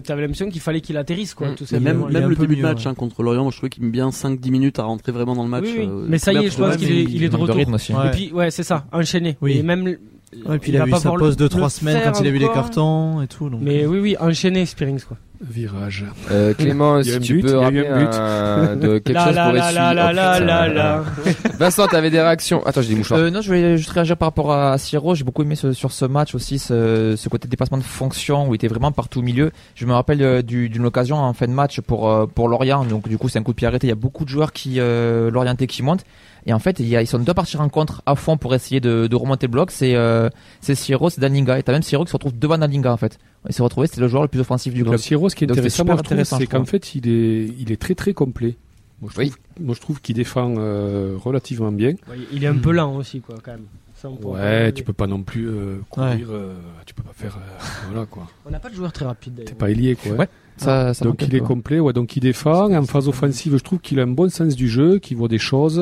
T'avais 0.04 0.22
l'impression 0.22 0.48
qu'il 0.48 0.60
fallait 0.62 0.80
qu'il 0.80 0.96
atterrisse, 0.96 1.34
quoi, 1.34 1.50
Mm. 1.50 1.54
tout 1.56 1.66
simplement. 1.66 2.06
même, 2.08 2.28
le 2.30 2.34
début 2.36 2.56
de 2.56 2.62
match 2.62 2.86
hein, 2.86 2.94
contre 2.94 3.22
Lorient, 3.22 3.42
moi, 3.42 3.50
je 3.52 3.58
trouvais 3.58 3.68
qu'il 3.70 3.84
met 3.84 3.90
bien 3.90 4.10
5-10 4.10 4.50
minutes 4.50 4.78
à 4.78 4.84
rentrer 4.84 5.12
vraiment 5.12 5.34
dans 5.34 5.44
le 5.44 5.50
match. 5.50 5.66
Mais 6.08 6.18
ça 6.18 6.32
y 6.32 6.38
est, 6.38 6.50
je 6.50 6.56
pense 6.56 6.76
qu'il 6.76 6.90
est, 6.90 7.04
de 7.28 7.28
de 7.28 7.36
retour. 7.36 7.56
rythme 7.56 7.74
aussi. 7.74 7.92
Ouais. 7.92 8.06
Et 8.06 8.10
puis, 8.12 8.32
ouais, 8.32 8.50
c'est 8.50 8.62
ça, 8.62 8.86
enchaîné. 8.92 9.36
Et 9.46 9.62
même, 9.62 9.96
Ouais, 10.46 10.58
puis 10.58 10.70
il, 10.70 10.76
a 10.76 10.80
va 10.80 10.84
vu 10.86 10.90
pas 10.92 11.00
sa 11.00 11.10
pause 11.10 11.36
de 11.36 11.44
le 11.44 11.48
3 11.50 11.70
semaines 11.70 12.00
quand 12.04 12.20
il 12.20 12.26
a 12.26 12.30
vu 12.30 12.38
les 12.38 12.48
cartons 12.48 13.20
et 13.20 13.26
tout. 13.26 13.50
Donc. 13.50 13.60
Mais 13.62 13.86
oui, 13.86 13.98
oui, 13.98 14.16
enchaîné 14.18 14.64
Spearings, 14.64 15.02
quoi. 15.02 15.18
Virage. 15.42 16.04
Euh, 16.30 16.54
Clément, 16.58 17.02
si 17.02 17.18
tu 17.20 17.34
but, 17.34 17.42
peux 17.42 17.48
il 17.48 17.52
y 17.52 17.54
a 17.54 17.58
eu 17.58 17.62
rappeler 17.64 17.86
un 17.88 17.98
but. 17.98 18.14
un- 18.14 18.76
de 18.76 18.98
quelque 18.98 19.12
La 19.16 19.24
chose 19.26 19.34
la 19.34 19.44
pour 19.44 19.52
la 19.54 19.64
essuyer. 19.66 19.80
la 19.80 19.94
la 19.94 20.12
la 20.12 20.32
putain. 20.34 20.46
la 20.46 20.68
la. 20.68 21.04
Vincent, 21.58 21.86
t'avais 21.88 22.10
des 22.10 22.20
réactions? 22.20 22.64
Attends, 22.64 22.82
j'ai 22.82 22.90
des 22.90 22.94
mouchoirs. 22.96 23.20
Euh, 23.20 23.30
non, 23.30 23.40
je 23.40 23.48
voulais 23.48 23.76
juste 23.76 23.90
réagir 23.90 24.16
par 24.16 24.28
rapport 24.28 24.52
à 24.52 24.78
Siro. 24.78 25.14
J'ai 25.14 25.24
beaucoup 25.24 25.42
aimé 25.42 25.56
ce- 25.56 25.72
sur 25.72 25.90
ce 25.92 26.04
match 26.04 26.34
aussi 26.34 26.58
ce, 26.58 27.14
ce 27.16 27.28
côté 27.28 27.48
dépassement 27.48 27.78
de 27.78 27.82
fonction 27.82 28.46
où 28.48 28.52
il 28.54 28.56
était 28.56 28.68
vraiment 28.68 28.92
partout 28.92 29.18
au 29.18 29.22
milieu. 29.22 29.50
Je 29.74 29.84
me 29.86 29.92
rappelle 29.92 30.22
euh, 30.22 30.42
du- 30.42 30.68
d'une 30.68 30.86
occasion 30.86 31.16
en 31.16 31.32
fin 31.32 31.46
de 31.46 31.52
match 31.52 31.80
pour 31.80 32.08
euh, 32.08 32.26
pour 32.26 32.48
Lorient. 32.48 32.84
Donc 32.84 33.08
du 33.08 33.18
coup, 33.18 33.28
c'est 33.28 33.38
un 33.38 33.42
coup 33.42 33.52
de 33.52 33.56
pied 33.56 33.66
arrêté. 33.66 33.88
Il 33.88 33.90
y 33.90 33.92
a 33.92 33.96
beaucoup 33.96 34.24
de 34.24 34.30
joueurs 34.30 34.52
qui 34.52 34.76
euh, 34.78 35.30
l'orienté 35.30 35.66
qui 35.66 35.82
montent. 35.82 36.04
Et 36.44 36.52
en 36.52 36.58
fait, 36.58 36.80
il 36.80 36.88
y 36.88 36.96
a, 36.96 37.02
ils 37.02 37.06
sont 37.06 37.20
deux 37.20 37.34
partis 37.34 37.56
rencontre 37.56 38.02
à 38.04 38.16
fond 38.16 38.36
pour 38.36 38.52
essayer 38.52 38.80
de, 38.80 39.06
de 39.06 39.14
remonter 39.16 39.46
le 39.46 39.52
bloc. 39.52 39.70
C'est 39.70 39.94
euh, 39.94 40.28
c'est 40.60 40.74
Siro, 40.74 41.08
c'est 41.08 41.20
Dalinga. 41.20 41.58
Et 41.58 41.62
t'as 41.62 41.72
même 41.72 41.82
Siro 41.82 42.04
qui 42.04 42.10
se 42.10 42.16
retrouve 42.16 42.36
devant 42.38 42.58
Dalinga 42.58 42.92
en 42.92 42.96
fait. 42.96 43.18
Il 43.48 43.52
s'est 43.54 43.62
retrouvé, 43.62 43.86
c'était 43.88 44.00
le 44.00 44.08
joueur 44.08 44.22
le 44.22 44.28
plus 44.28 44.40
offensif 44.40 44.72
du 44.72 44.80
Le 44.80 44.90
club. 44.90 45.00
Siro, 45.00 45.28
ce 45.28 45.34
qui 45.34 45.44
est 45.44 45.46
Donc, 45.48 45.58
intéressant, 45.58 46.38
c'est 46.38 46.46
qu'en 46.46 46.64
fait, 46.64 46.94
il 46.94 47.08
est, 47.08 47.46
il 47.58 47.72
est 47.72 47.80
très 47.80 47.94
très 47.94 48.12
complet. 48.14 48.56
Moi, 49.00 49.10
je 49.12 49.18
Oui. 49.20 49.30
trouve, 49.30 49.40
moi, 49.66 49.74
je 49.74 49.80
trouve 49.80 50.00
qu'il 50.00 50.14
défend 50.14 50.54
euh, 50.58 51.16
relativement 51.18 51.72
bien. 51.72 51.90
Ouais, 52.08 52.18
Il 52.32 52.44
est 52.44 52.46
un 52.46 52.56
peu 52.58 52.70
lent 52.70 52.94
aussi, 52.96 53.20
quoi, 53.20 53.34
quand 53.42 53.50
même. 53.52 53.64
Ça, 53.96 54.08
Ouais, 54.10 54.72
tu 54.72 54.82
peux 54.84 54.92
pas 54.92 55.06
non 55.06 55.22
plus 55.22 55.48
euh, 55.48 55.78
courir. 55.90 56.26
euh, 56.30 56.54
tu 56.86 56.92
peux 56.94 57.02
pas 57.04 57.12
faire. 57.14 57.36
euh, 57.36 57.64
voilà 57.92 58.04
quoi. 58.06 58.26
On 58.46 58.50
n'a 58.50 58.58
pas 58.58 58.68
de 58.68 58.74
joueur 58.74 58.92
très 58.92 59.04
rapide, 59.04 59.42
T'es 59.44 59.54
pas 59.54 59.70
ailier 59.70 59.94
quoi. 59.94 60.12
Ouais. 60.16 60.28
Ça, 60.56 60.92
ça 60.92 61.04
donc 61.04 61.22
il 61.22 61.32
est 61.36 61.40
complet, 61.40 61.78
ouais, 61.78 61.92
donc 61.92 62.16
il 62.16 62.20
défend. 62.20 62.72
En 62.74 62.82
phase 62.84 63.06
offensive, 63.08 63.56
je 63.56 63.62
trouve 63.62 63.78
qu'il 63.78 64.00
a 64.00 64.02
un 64.02 64.08
bon 64.08 64.28
sens 64.28 64.56
du 64.56 64.68
jeu, 64.68 64.98
qu'il 64.98 65.16
voit 65.16 65.28
des 65.28 65.38
choses. 65.38 65.78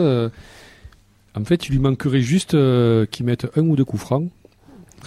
En 1.34 1.44
fait, 1.44 1.66
il 1.68 1.72
lui 1.72 1.78
manquerait 1.78 2.20
juste 2.20 2.54
euh, 2.54 3.06
qu'il 3.06 3.24
mette 3.26 3.46
un 3.56 3.62
ou 3.62 3.76
deux 3.76 3.84
coups 3.84 4.02
francs. 4.02 4.28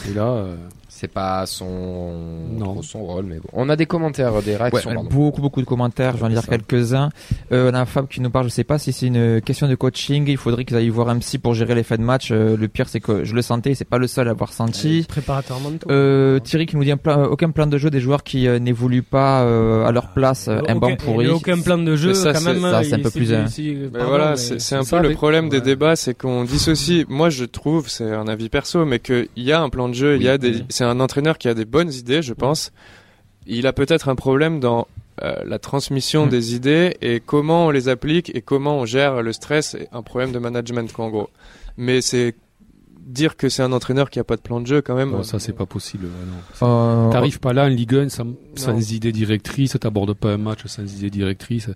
Et 0.10 0.14
là, 0.14 0.28
euh, 0.30 0.56
C'est 1.04 1.12
pas 1.12 1.46
son, 1.46 2.14
Non. 2.58 2.82
son 2.82 3.04
rôle, 3.04 3.26
mais 3.26 3.36
bon. 3.36 3.50
On 3.52 3.68
a 3.68 3.76
des 3.76 3.86
commentaires, 3.86 4.32
des 4.42 4.52
Ouais, 4.52 4.56
réactions, 4.70 4.90
on 4.92 4.94
a 4.94 4.96
pardon. 4.96 5.10
beaucoup 5.10 5.42
beaucoup 5.42 5.60
de 5.60 5.66
commentaires, 5.66 6.14
je 6.14 6.20
vais 6.20 6.24
en 6.28 6.30
lire 6.30 6.44
Ça. 6.44 6.48
quelques-uns. 6.58 7.10
Euh, 7.52 7.70
on 7.70 7.76
a 7.76 7.86
Fab 7.86 8.08
qui 8.08 8.22
nous 8.22 8.30
parle, 8.30 8.46
je 8.46 8.50
sais 8.52 8.64
pas 8.64 8.80
si 8.80 8.94
c'est 8.94 9.08
une 9.08 9.42
question 9.42 9.68
de 9.68 9.76
coaching, 9.76 10.24
il 10.30 10.38
faudrait 10.38 10.64
qu'ils 10.64 10.78
aillent 10.78 10.88
voir 10.88 11.10
un 11.10 11.18
psy 11.20 11.40
pour 11.40 11.56
gérer 11.56 11.76
les 11.76 11.84
fins 11.84 11.98
de 11.98 12.04
match. 12.04 12.30
Euh, 12.32 12.56
le 12.56 12.68
pire 12.70 12.88
c'est 12.88 13.02
que 13.02 13.26
je 13.26 13.36
le 13.36 13.42
sentais, 13.42 13.76
c'est 13.76 13.84
pas 13.84 13.98
le 13.98 14.08
seul 14.08 14.30
à 14.30 14.32
avoir 14.32 14.54
senti. 14.54 15.06
Préparateur 15.10 15.60
mentaux. 15.60 15.92
Euh, 15.92 16.40
Thierry 16.40 16.68
qui 16.68 16.78
nous 16.78 16.86
dit 16.86 16.92
un 16.92 16.96
plan- 16.98 17.26
aucun 17.26 17.52
plan 17.52 17.68
de 17.68 17.78
jeu 17.78 17.90
des 17.90 18.00
joueurs 18.00 18.24
qui 18.24 18.48
euh, 18.48 18.60
n'évoluent 18.60 19.04
pas 19.04 19.42
euh, 19.44 19.84
à 19.86 19.92
leur 19.92 20.14
place, 20.14 20.48
euh, 20.48 20.60
un 20.60 20.62
Aucun- 20.62 20.76
banc 20.76 20.96
pourri. 20.96 21.28
aucun 21.28 21.60
plan 21.60 21.78
de 21.80 21.98
jeu, 21.98 22.14
ça, 22.14 22.32
quand 22.32 22.40
c'est- 22.40 22.54
même. 22.54 22.62
ça, 22.62 22.82
c'est 22.84 22.94
un 22.94 23.00
peu 23.00 23.12
plus, 23.12 23.30
pardon, 23.30 24.08
voilà, 24.08 24.38
c'est 24.38 24.56
un 24.78 24.84
ça, 24.84 25.02
peu 25.02 25.10
le 25.10 25.16
problème 25.16 25.50
des 25.50 25.58
Ouais. 25.58 25.64
débats, 25.64 25.98
c'est 25.98 26.18
qu'on 26.18 26.46
dissocie. 26.46 27.06
Moi, 27.10 27.30
je 27.30 27.44
trouve, 27.44 27.90
c'est 27.90 28.10
un 28.10 28.30
avis 28.30 28.48
perso, 28.48 28.86
mais 28.86 29.00
qu'il 29.00 29.28
y 29.36 29.52
a 29.52 29.60
un 29.62 29.68
plan 29.68 29.90
de 29.90 29.94
jeu, 29.94 30.16
il 30.16 30.24
y 30.24 30.30
a 30.30 30.38
des. 30.38 30.64
C'est 30.70 30.86
un 30.86 30.93
entraîneur 31.00 31.38
qui 31.38 31.48
a 31.48 31.54
des 31.54 31.66
bonnes 31.66 31.92
idées, 31.92 32.22
je 32.22 32.34
pense. 32.34 32.72
Il 33.46 33.68
a 33.68 33.74
peut-être 33.74 34.10
un 34.10 34.16
problème 34.16 34.60
dans 34.60 34.88
euh, 35.22 35.36
la 35.46 35.60
transmission 35.60 36.26
Mm. 36.26 36.30
des 36.30 36.56
idées 36.56 36.98
et 37.02 37.20
comment 37.20 37.68
on 37.68 37.70
les 37.70 37.88
applique 37.90 38.36
et 38.36 38.42
comment 38.42 38.80
on 38.80 38.86
gère 38.86 39.22
le 39.22 39.32
stress. 39.34 39.76
Et 39.76 39.88
un 39.92 40.02
problème 40.02 40.32
de 40.32 40.40
management, 40.40 40.92
quoi, 40.92 41.06
en 41.06 41.10
gros. 41.10 41.30
Mais 41.78 42.02
c'est 42.02 42.36
dire 43.00 43.36
que 43.36 43.50
c'est 43.50 43.62
un 43.62 43.74
entraîneur 43.74 44.10
qui 44.10 44.20
a 44.20 44.24
pas 44.24 44.38
de 44.38 44.42
plan 44.42 44.62
de 44.62 44.66
jeu, 44.68 44.82
quand 44.82 44.96
même. 44.96 45.12
non, 45.12 45.24
ça 45.24 45.38
c'est 45.38 45.52
pas 45.54 45.66
possible. 45.66 46.08
non. 46.62 46.68
Euh, 46.68 47.12
T'arrives 47.12 47.40
pas 47.42 47.52
là 47.54 47.66
en 47.66 47.68
Ligue 47.68 47.96
1 47.96 48.10
sans, 48.10 48.28
sans 48.56 48.92
idée 48.94 49.12
directrice, 49.12 49.76
t'abordes 49.80 50.14
pas 50.14 50.30
un 50.34 50.38
match 50.38 50.66
sans 50.68 50.84
idée 50.84 51.10
directrice. 51.10 51.70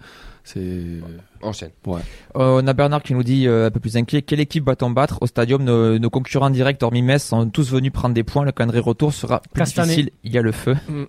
C'est 0.46 1.02
Enchaîne. 1.48 1.72
Euh, 1.88 2.00
on 2.36 2.68
a 2.68 2.74
Bernard 2.74 3.02
qui 3.04 3.14
nous 3.14 3.24
dit 3.24 3.48
euh, 3.48 3.68
un 3.68 3.72
peu 3.72 3.80
plus 3.80 3.98
inquiet 3.98 4.22
quelle 4.22 4.40
équipe 4.40 4.66
va-t-on 4.66 4.90
battre 4.92 5.18
au 5.22 5.28
stadium 5.28 5.64
nos, 5.64 5.98
nos 6.00 6.10
concurrents 6.10 6.50
directs 6.50 6.82
hormis 6.84 7.02
Metz 7.02 7.24
sont 7.24 7.50
tous 7.50 7.72
venus 7.72 7.92
prendre 7.92 8.14
des 8.14 8.24
points 8.24 8.44
le 8.46 8.52
calendrier 8.52 8.82
retour 8.84 9.14
sera 9.14 9.42
plus 9.54 9.60
Castanet. 9.60 9.88
difficile 9.88 10.12
il 10.24 10.32
y 10.34 10.38
a 10.38 10.42
le 10.42 10.52
feu 10.52 10.76
Mm. 10.90 11.04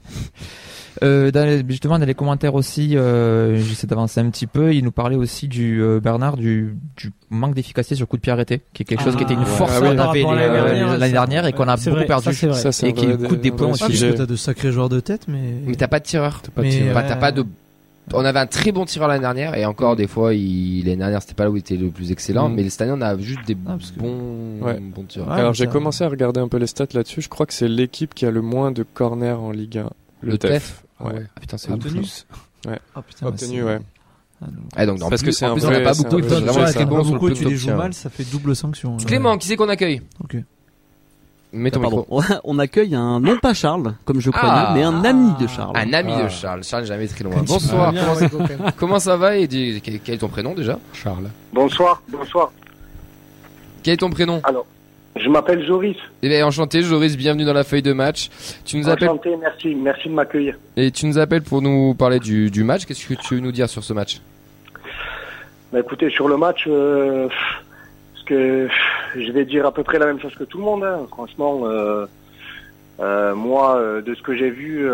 euh, 1.05 1.31
dans 1.31 1.45
les- 1.45 1.65
justement 1.69 1.99
dans 1.99 2.07
les 2.07 2.15
commentaires 2.15 2.55
aussi 2.55 2.97
euh, 2.97 3.57
j'essaie 3.63 3.87
d'avancer 3.87 4.19
un 4.21 4.29
petit 4.31 4.47
peu 4.47 4.75
il 4.75 4.83
nous 4.83 4.91
parlait 4.91 5.17
aussi 5.17 5.47
du 5.47 5.81
euh, 5.83 6.01
Bernard 6.01 6.37
du, 6.37 6.75
du 6.97 7.13
manque 7.31 7.55
d'efficacité 7.55 7.95
sur 7.95 8.03
le 8.05 8.07
coup 8.07 8.17
de 8.17 8.23
pied 8.23 8.33
arrêté 8.33 8.63
qui 8.73 8.83
est 8.83 8.87
quelque 8.87 9.03
chose 9.05 9.15
qui 9.17 9.23
était 9.23 9.35
une 9.35 9.41
Ah, 9.43 9.45
force 9.47 9.79
ouais, 9.81 9.95
qu'on 9.95 9.99
avait 9.99 10.21
les- 10.23 10.99
l'année 10.99 11.13
dernière, 11.13 11.47
et 11.47 11.53
qu'on 11.53 11.69
a 11.69 11.77
beaucoup 11.77 11.91
vrai, 11.91 12.07
perdu 12.07 12.25
ça, 12.25 12.33
c'est 12.33 12.47
vrai. 12.49 12.59
Ça, 12.59 12.73
c'est 12.73 12.89
et 12.89 12.93
qui 12.93 13.07
coûte 13.07 13.41
des 13.41 13.51
points 13.51 13.69
aussi. 13.69 13.83
Ah, 13.85 13.89
parce 13.89 14.01
que 14.01 14.13
t'as 14.17 14.27
de 14.27 14.37
sacrés 14.37 14.73
joueurs 14.73 14.89
de 14.89 15.01
tête, 15.01 15.23
mais. 15.29 15.39
Mais 15.67 15.75
t'as 15.75 15.89
pas 15.89 16.01
de 16.01 16.05
tireur. 16.05 16.43
pas 16.55 17.03
t'as 17.03 17.17
pas 17.17 17.33
de. 17.33 17.45
On 18.15 18.25
avait 18.25 18.39
un 18.39 18.47
très 18.47 18.73
bon 18.73 18.85
tireur 18.85 19.09
l'année 19.09 19.21
dernière 19.21 19.55
et 19.57 19.65
encore 19.67 19.97
des 19.97 20.07
fois, 20.07 20.35
il... 20.35 20.85
l'année 20.85 20.97
dernière 20.97 21.21
c'était 21.23 21.35
pas 21.35 21.45
là 21.45 21.51
où 21.51 21.57
il 21.57 21.61
était 21.61 21.77
le 21.77 21.91
plus 21.91 22.11
excellent, 22.13 22.49
Mm. 22.49 22.55
mais 22.55 22.69
cette 22.71 22.83
année 22.83 22.93
on 22.95 23.01
a 23.01 23.17
juste 23.19 23.41
des 23.47 23.57
Ah, 23.67 23.71
parce 23.79 23.91
que- 23.91 24.01
bons, 24.01 24.61
Ouais. 24.63 24.79
bons 24.81 25.05
tireurs. 25.05 25.29
Ouais, 25.29 25.35
Alors 25.41 25.55
j'ai 25.55 25.67
commencé 25.67 26.05
à 26.05 26.09
regarder 26.09 26.41
un 26.41 26.49
peu 26.49 26.57
les 26.59 26.67
stats 26.67 26.87
là-dessus. 26.95 27.21
Je 27.23 27.29
crois 27.29 27.47
que 27.47 27.53
c'est 27.55 27.69
l'équipe 27.69 28.15
qui 28.15 28.27
a 28.27 28.31
le 28.31 28.41
moins 28.43 28.71
de 28.73 28.83
corners 28.83 29.33
en 29.33 29.51
Ligue 29.51 29.79
1. 29.79 29.91
Le 30.23 30.39
TEF. 30.39 30.83
Ouais. 31.01 31.13
Ah 31.37 31.41
putain, 31.41 31.59
c'est 31.59 31.71
Obtenu. 31.71 32.01
ouf. 32.01 32.25
Ah, 32.67 33.03
putain, 33.03 33.27
Obtenu, 33.27 33.57
c'est- 33.59 33.63
ouais. 33.63 33.79
Ah. 34.43 34.47
Ah, 34.77 34.87
donc, 34.87 35.01
Parce 35.01 35.23
plus, 35.23 35.27
que 35.31 35.33
c'est 35.33 35.47
en 35.47 35.51
un 35.51 35.55
plus, 35.55 35.63
vrai- 35.65 35.77
on 35.77 35.81
a 35.81 35.83
pas 35.85 35.95
c'est 35.95 36.03
beaucoup, 36.05 36.17
un 36.17 36.21
vrai 36.21 36.31
vraiment 36.73 36.87
bon 36.91 36.97
pas 36.99 37.03
sur 37.05 37.13
le 37.15 37.19
beaucoup 37.19 37.29
et 37.29 37.33
tu 37.35 37.45
les 37.45 37.51
top 37.51 37.59
joues 37.59 37.75
mal, 37.75 37.93
ça 37.95 38.09
fait 38.09 38.25
double 38.31 38.55
sanction. 38.57 38.97
là. 38.97 39.05
Clément, 39.05 39.37
qui 39.37 39.49
c'est 39.49 39.57
qu'on 39.57 39.69
accueille? 39.69 40.01
Ok. 40.23 40.37
Mets 41.53 41.71
ton 41.71 41.81
Pardon. 41.81 41.99
micro. 41.99 42.23
On 42.45 42.59
accueille 42.59 42.95
un, 42.95 43.21
non 43.21 43.39
pas 43.39 43.55
Charles, 43.55 43.95
comme 44.05 44.21
je 44.21 44.31
croyais, 44.31 44.53
Ah. 44.55 44.73
mais 44.75 44.83
un 44.83 45.03
ami 45.05 45.33
de 45.41 45.47
Charles. 45.47 45.77
Un 45.77 45.93
ami 45.95 46.13
Ah. 46.15 46.25
de 46.25 46.29
Charles. 46.29 46.63
Charles 46.65 46.83
n'est 46.83 46.89
jamais 46.89 47.07
très 47.09 47.25
loin. 47.25 47.37
Bonsoir. 47.47 47.93
Bien, 47.93 48.03
Comment, 48.03 48.15
ça... 48.17 48.29
copain. 48.29 48.55
comment 48.77 48.99
ça 48.99 49.17
va 49.17 49.37
et 49.37 49.47
dis- 49.47 49.81
quel 49.83 50.01
quel 50.01 50.15
est 50.17 50.19
ton 50.19 50.29
prénom 50.29 50.55
déjà? 50.55 50.79
Charles. 50.93 51.31
Bonsoir, 51.53 52.03
bonsoir. 52.11 52.53
Quel 53.83 53.95
est 53.95 53.99
ton 53.99 54.11
prénom? 54.11 54.43
Je 55.17 55.29
m'appelle 55.31 55.67
Joris. 55.67 55.97
Eh 56.23 56.29
bien, 56.29 56.47
enchanté, 56.47 56.83
Joris, 56.83 57.17
bienvenue 57.17 57.45
dans 57.45 57.53
la 57.55 57.65
feuille 57.65 57.83
de 57.83 57.93
match. 57.93 58.29
Tu 58.65 58.77
nous 58.77 58.89
appelles 58.89 59.09
Enchanté, 59.09 59.37
merci, 59.41 59.75
merci 59.75 60.09
de 60.09 60.15
m'accueillir. 60.15 60.55
et 60.77 60.91
tu 60.93 61.07
nous 61.07 61.19
appelles 61.19 61.43
pour 61.43 61.61
nous 61.63 61.95
parler 61.95 62.21
du, 62.21 62.51
du 62.51 62.63
match. 62.63 62.85
Qu'est-ce 62.85 63.05
que 63.07 63.15
tu 63.15 63.35
veux 63.35 63.41
nous 63.41 63.51
dire 63.53 63.69
sur 63.69 63.83
ce 63.83 63.93
match? 63.95 64.21
Bah, 65.73 65.81
écoutez, 65.81 66.09
sur 66.11 66.29
le 66.29 66.37
match, 66.37 66.65
euh, 66.69 67.29
que 68.29 68.69
je 69.17 69.33
vais 69.33 69.45
dire 69.47 69.65
à 69.67 69.73
peu 69.73 69.83
près 69.83 69.99
la 69.99 70.07
même 70.07 70.21
chose 70.21 70.35
que 70.35 70.45
tout 70.45 70.59
le 70.59 70.65
monde. 70.65 70.85
hein. 70.85 71.07
Franchement, 71.09 71.63
euh, 71.65 72.07
euh, 73.01 73.35
moi, 73.35 73.77
euh, 73.77 74.03
de 74.03 74.15
ce 74.15 74.23
que 74.23 74.37
j'ai 74.37 74.51
vu, 74.51 74.87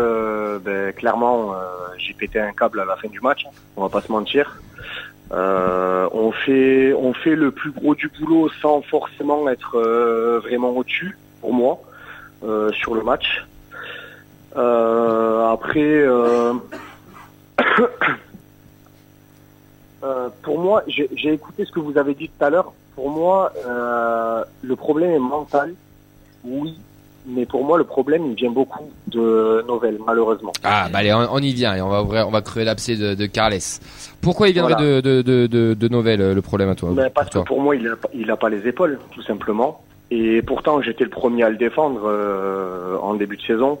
ben, 0.63 0.93
clairement, 0.93 1.53
j'ai 1.97 2.13
pété 2.13 2.39
un 2.39 2.51
câble 2.53 2.79
à 2.79 2.85
la 2.85 2.95
fin 2.95 3.09
du 3.09 3.19
match. 3.19 3.45
hein. 3.45 3.51
On 3.75 3.81
va 3.83 3.89
pas 3.89 4.01
se 4.01 4.11
mentir. 4.11 4.61
On 5.31 6.31
fait, 6.31 6.93
on 6.93 7.13
fait 7.13 7.35
le 7.35 7.51
plus 7.51 7.71
gros 7.71 7.93
du 7.95 8.07
boulot 8.07 8.49
sans 8.61 8.81
forcément 8.83 9.49
être 9.49 9.77
vraiment 10.43 10.69
au-dessus, 10.69 11.17
pour 11.41 11.53
moi, 11.53 11.79
sur 12.71 12.95
le 12.95 13.03
match. 13.03 13.45
Après. 14.55 16.05
Pour 20.43 20.59
moi, 20.59 20.83
j'ai 20.87 21.33
écouté 21.33 21.65
ce 21.65 21.71
que 21.71 21.79
vous 21.79 21.97
avez 21.97 22.13
dit 22.13 22.29
tout 22.29 22.45
à 22.45 22.49
l'heure. 22.51 22.71
Pour 22.95 23.09
moi, 23.09 23.51
euh, 23.67 24.43
le 24.61 24.75
problème 24.75 25.11
est 25.11 25.19
mental, 25.19 25.73
oui, 26.45 26.75
mais 27.27 27.45
pour 27.45 27.65
moi, 27.65 27.77
le 27.77 27.83
problème, 27.83 28.25
il 28.27 28.35
vient 28.35 28.51
beaucoup 28.51 28.89
de 29.07 29.63
nouvelles, 29.67 29.97
malheureusement. 30.05 30.53
Ah, 30.63 30.87
bah 30.91 30.99
allez, 30.99 31.13
on, 31.13 31.27
on 31.31 31.39
y 31.39 31.53
vient 31.53 31.75
et 31.75 31.81
on 31.81 31.89
va 31.89 32.03
ouvrir, 32.03 32.27
on 32.27 32.31
va 32.31 32.41
crever 32.41 32.65
l'abcès 32.65 32.95
de, 32.95 33.13
de 33.15 33.25
Carles. 33.25 33.55
Pourquoi 34.21 34.47
il 34.47 34.53
viendrait 34.53 34.73
Voilà. 34.75 35.01
de, 35.01 35.21
de, 35.21 35.47
de, 35.47 35.73
de, 35.73 35.87
Novelle, 35.89 36.21
euh, 36.21 36.33
le 36.33 36.41
problème 36.41 36.69
à 36.69 36.75
toi 36.75 36.91
Mais 36.95 37.09
parce 37.09 37.29
pour 37.31 37.43
que 37.43 37.47
pour 37.47 37.61
moi, 37.61 37.75
il 37.75 37.87
a, 37.87 37.95
pas- 37.95 38.09
il 38.13 38.29
a 38.31 38.37
pas 38.37 38.49
les 38.49 38.67
épaules, 38.67 38.99
tout 39.11 39.23
simplement. 39.23 39.81
Et 40.11 40.41
pourtant, 40.43 40.81
j'étais 40.81 41.03
le 41.03 41.09
premier 41.09 41.43
à 41.43 41.49
le 41.49 41.57
défendre 41.57 42.01
euh, 42.05 42.95
en 43.01 43.15
début 43.15 43.37
de 43.37 43.41
saison. 43.41 43.79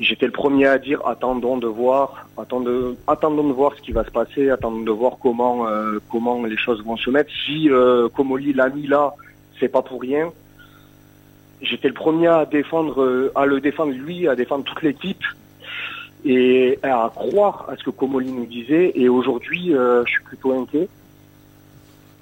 J'étais 0.00 0.26
le 0.26 0.32
premier 0.32 0.66
à 0.66 0.78
dire 0.78 1.00
attendons 1.06 1.58
de 1.58 1.66
voir, 1.66 2.26
attendons, 2.36 2.96
attendons 3.06 3.46
de 3.46 3.52
voir 3.52 3.74
ce 3.76 3.82
qui 3.82 3.92
va 3.92 4.04
se 4.04 4.10
passer, 4.10 4.50
attendons 4.50 4.80
de 4.82 4.90
voir 4.90 5.18
comment 5.20 5.68
euh, 5.68 5.98
comment 6.10 6.42
les 6.44 6.56
choses 6.56 6.82
vont 6.82 6.96
se 6.96 7.10
mettre. 7.10 7.30
Si 7.46 7.70
euh, 7.70 8.08
Comoli 8.08 8.52
l'a 8.52 8.68
mis 8.68 8.86
là, 8.86 9.14
c'est 9.60 9.68
pas 9.68 9.82
pour 9.82 10.00
rien. 10.00 10.32
J'étais 11.62 11.86
le 11.86 11.94
premier 11.94 12.26
à 12.26 12.44
défendre, 12.44 13.02
euh, 13.02 13.32
à 13.36 13.46
le 13.46 13.60
défendre 13.60 13.92
lui, 13.92 14.26
à 14.26 14.34
défendre 14.34 14.64
toute 14.64 14.82
l'équipe 14.82 15.22
et 16.24 16.78
à 16.82 17.10
croire 17.14 17.66
à 17.68 17.76
ce 17.76 17.84
que 17.84 17.90
Comoli 17.90 18.32
nous 18.32 18.46
disait. 18.46 18.92
Et 18.96 19.08
aujourd'hui, 19.08 19.74
euh, 19.74 20.04
je 20.04 20.10
suis 20.12 20.22
plutôt 20.24 20.52
inquiet. 20.52 20.88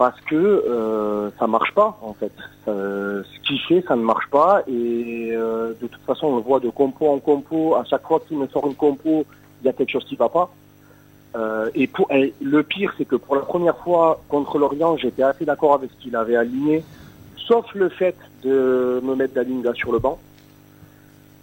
Parce 0.01 0.19
que 0.23 0.35
euh, 0.35 1.31
ça 1.39 1.47
marche 1.47 1.75
pas 1.75 1.99
en 2.01 2.15
fait. 2.15 2.33
Ce 2.65 3.41
qu'il 3.47 3.61
fait, 3.69 3.85
ça 3.87 3.97
ne 3.97 4.03
marche 4.03 4.31
pas 4.31 4.63
et 4.67 5.33
euh, 5.33 5.75
de 5.79 5.89
toute 5.89 6.01
façon 6.07 6.29
on 6.29 6.37
le 6.37 6.43
voit 6.43 6.59
de 6.59 6.71
compo 6.71 7.07
en 7.07 7.19
compo. 7.19 7.75
À 7.75 7.85
chaque 7.85 8.07
fois 8.07 8.19
qu'il 8.27 8.39
me 8.39 8.47
sort 8.49 8.67
une 8.67 8.75
compo, 8.75 9.27
il 9.61 9.67
y 9.67 9.69
a 9.69 9.75
quelque 9.75 9.91
chose 9.91 10.07
qui 10.07 10.17
va 10.17 10.31
pas. 10.31 10.51
Euh, 11.37 11.69
et 11.75 11.91
le 12.41 12.63
pire, 12.63 12.95
c'est 12.97 13.05
que 13.05 13.17
pour 13.17 13.37
la 13.37 13.43
première 13.43 13.77
fois 13.77 14.23
contre 14.31 14.57
l'Orient, 14.57 14.97
j'étais 14.97 15.23
assez 15.23 15.45
d'accord 15.45 15.75
avec 15.75 15.91
ce 15.91 16.03
qu'il 16.03 16.17
avait 16.17 16.37
aligné, 16.37 16.83
sauf 17.37 17.67
le 17.75 17.91
fait 17.91 18.17
de 18.43 19.01
me 19.03 19.15
mettre 19.15 19.35
Dalinga 19.35 19.75
sur 19.75 19.93
le 19.93 19.99
banc. 19.99 20.19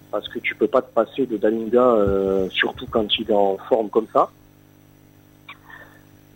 Parce 0.09 0.27
que 0.29 0.39
tu 0.39 0.55
peux 0.55 0.65
pas 0.65 0.81
te 0.81 0.91
passer 0.91 1.27
de 1.27 1.37
Dalinga, 1.37 1.79
euh, 1.79 2.49
surtout 2.49 2.87
quand 2.89 3.19
il 3.19 3.29
est 3.29 3.35
en 3.35 3.57
forme 3.69 3.89
comme 3.89 4.07
ça. 4.11 4.31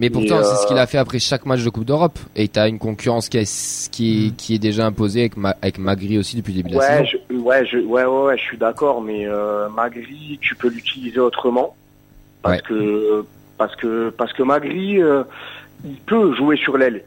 Mais 0.01 0.09
pourtant, 0.09 0.43
c'est 0.43 0.55
ce 0.55 0.65
qu'il 0.67 0.77
euh, 0.77 0.81
a 0.81 0.87
fait 0.87 0.97
après 0.97 1.19
chaque 1.19 1.45
match 1.45 1.63
de 1.63 1.69
Coupe 1.69 1.85
d'Europe. 1.85 2.17
Et 2.35 2.47
t'as 2.47 2.67
une 2.67 2.79
concurrence 2.79 3.29
qui 3.29 3.37
est, 3.37 3.89
qui 3.91 4.27
est, 4.27 4.35
qui 4.35 4.55
est 4.55 4.59
déjà 4.59 4.85
imposée 4.85 5.21
avec, 5.21 5.37
Ma- 5.37 5.55
avec 5.61 5.77
Magri 5.77 6.17
aussi 6.17 6.35
depuis 6.37 6.53
le 6.53 6.57
début 6.63 6.71
de 6.71 6.75
la 6.75 6.81
Ouais, 6.81 7.05
saison. 7.05 7.19
je, 7.29 7.35
ouais, 7.35 7.65
je, 7.67 7.77
ouais, 7.77 8.03
ouais, 8.03 8.23
ouais, 8.25 8.37
je 8.37 8.41
suis 8.43 8.57
d'accord, 8.57 9.01
mais 9.01 9.27
euh, 9.27 9.69
Magri, 9.69 10.39
tu 10.41 10.55
peux 10.55 10.69
l'utiliser 10.69 11.19
autrement, 11.19 11.75
parce 12.41 12.57
Ouais. 12.57 12.61
que 12.67 13.25
parce 13.59 13.75
que 13.75 14.09
parce 14.09 14.33
que 14.33 14.41
Magri, 14.41 14.99
euh, 15.01 15.23
il 15.85 15.97
peut 15.97 16.33
jouer 16.35 16.57
sur 16.57 16.77
l'aile. 16.77 17.03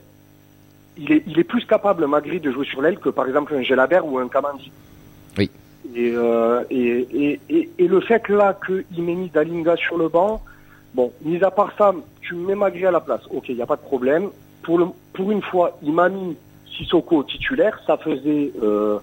Il 0.97 1.11
est 1.11 1.25
il 1.27 1.37
est 1.39 1.45
plus 1.45 1.67
capable 1.67 2.07
Magri 2.07 2.39
de 2.39 2.53
jouer 2.53 2.65
sur 2.65 2.81
l'aile 2.81 2.99
que 3.01 3.09
par 3.09 3.27
exemple 3.27 3.53
un 3.57 3.63
Gelabert 3.63 4.07
ou 4.07 4.19
un 4.19 4.29
Kamandi. 4.29 4.71
Oui. 5.37 5.51
Et, 5.97 6.15
et, 6.71 7.09
et, 7.13 7.41
et, 7.51 7.71
et 7.77 7.89
le 7.89 8.01
fait 8.01 8.29
là 8.29 8.57
qu'il 8.65 9.03
m'ait 9.03 9.15
mis 9.17 9.29
Dalinga 9.31 9.75
sur 9.77 9.99
le 9.99 10.09
banc, 10.09 10.41
bon, 10.95 11.13
mis 11.23 11.43
à 11.43 11.51
part 11.51 11.73
ça, 11.77 11.93
tu 12.21 12.35
mets 12.35 12.55
Magri 12.55 12.87
à 12.87 12.91
la 12.91 13.01
place, 13.01 13.21
ok, 13.31 13.49
il 13.49 13.57
n'y 13.57 13.63
a 13.63 13.67
pas 13.67 13.77
de 13.77 13.83
problème. 13.83 14.31
Pour, 14.63 14.79
le, 14.79 14.87
pour 15.13 15.31
une 15.31 15.43
fois, 15.43 15.77
il 15.83 15.93
m'a 15.93 16.09
mis 16.09 16.37
Sissoko 16.77 17.23
titulaire, 17.25 17.79
ça 17.87 17.97
faisait 17.99 18.53
euh, 18.63 18.99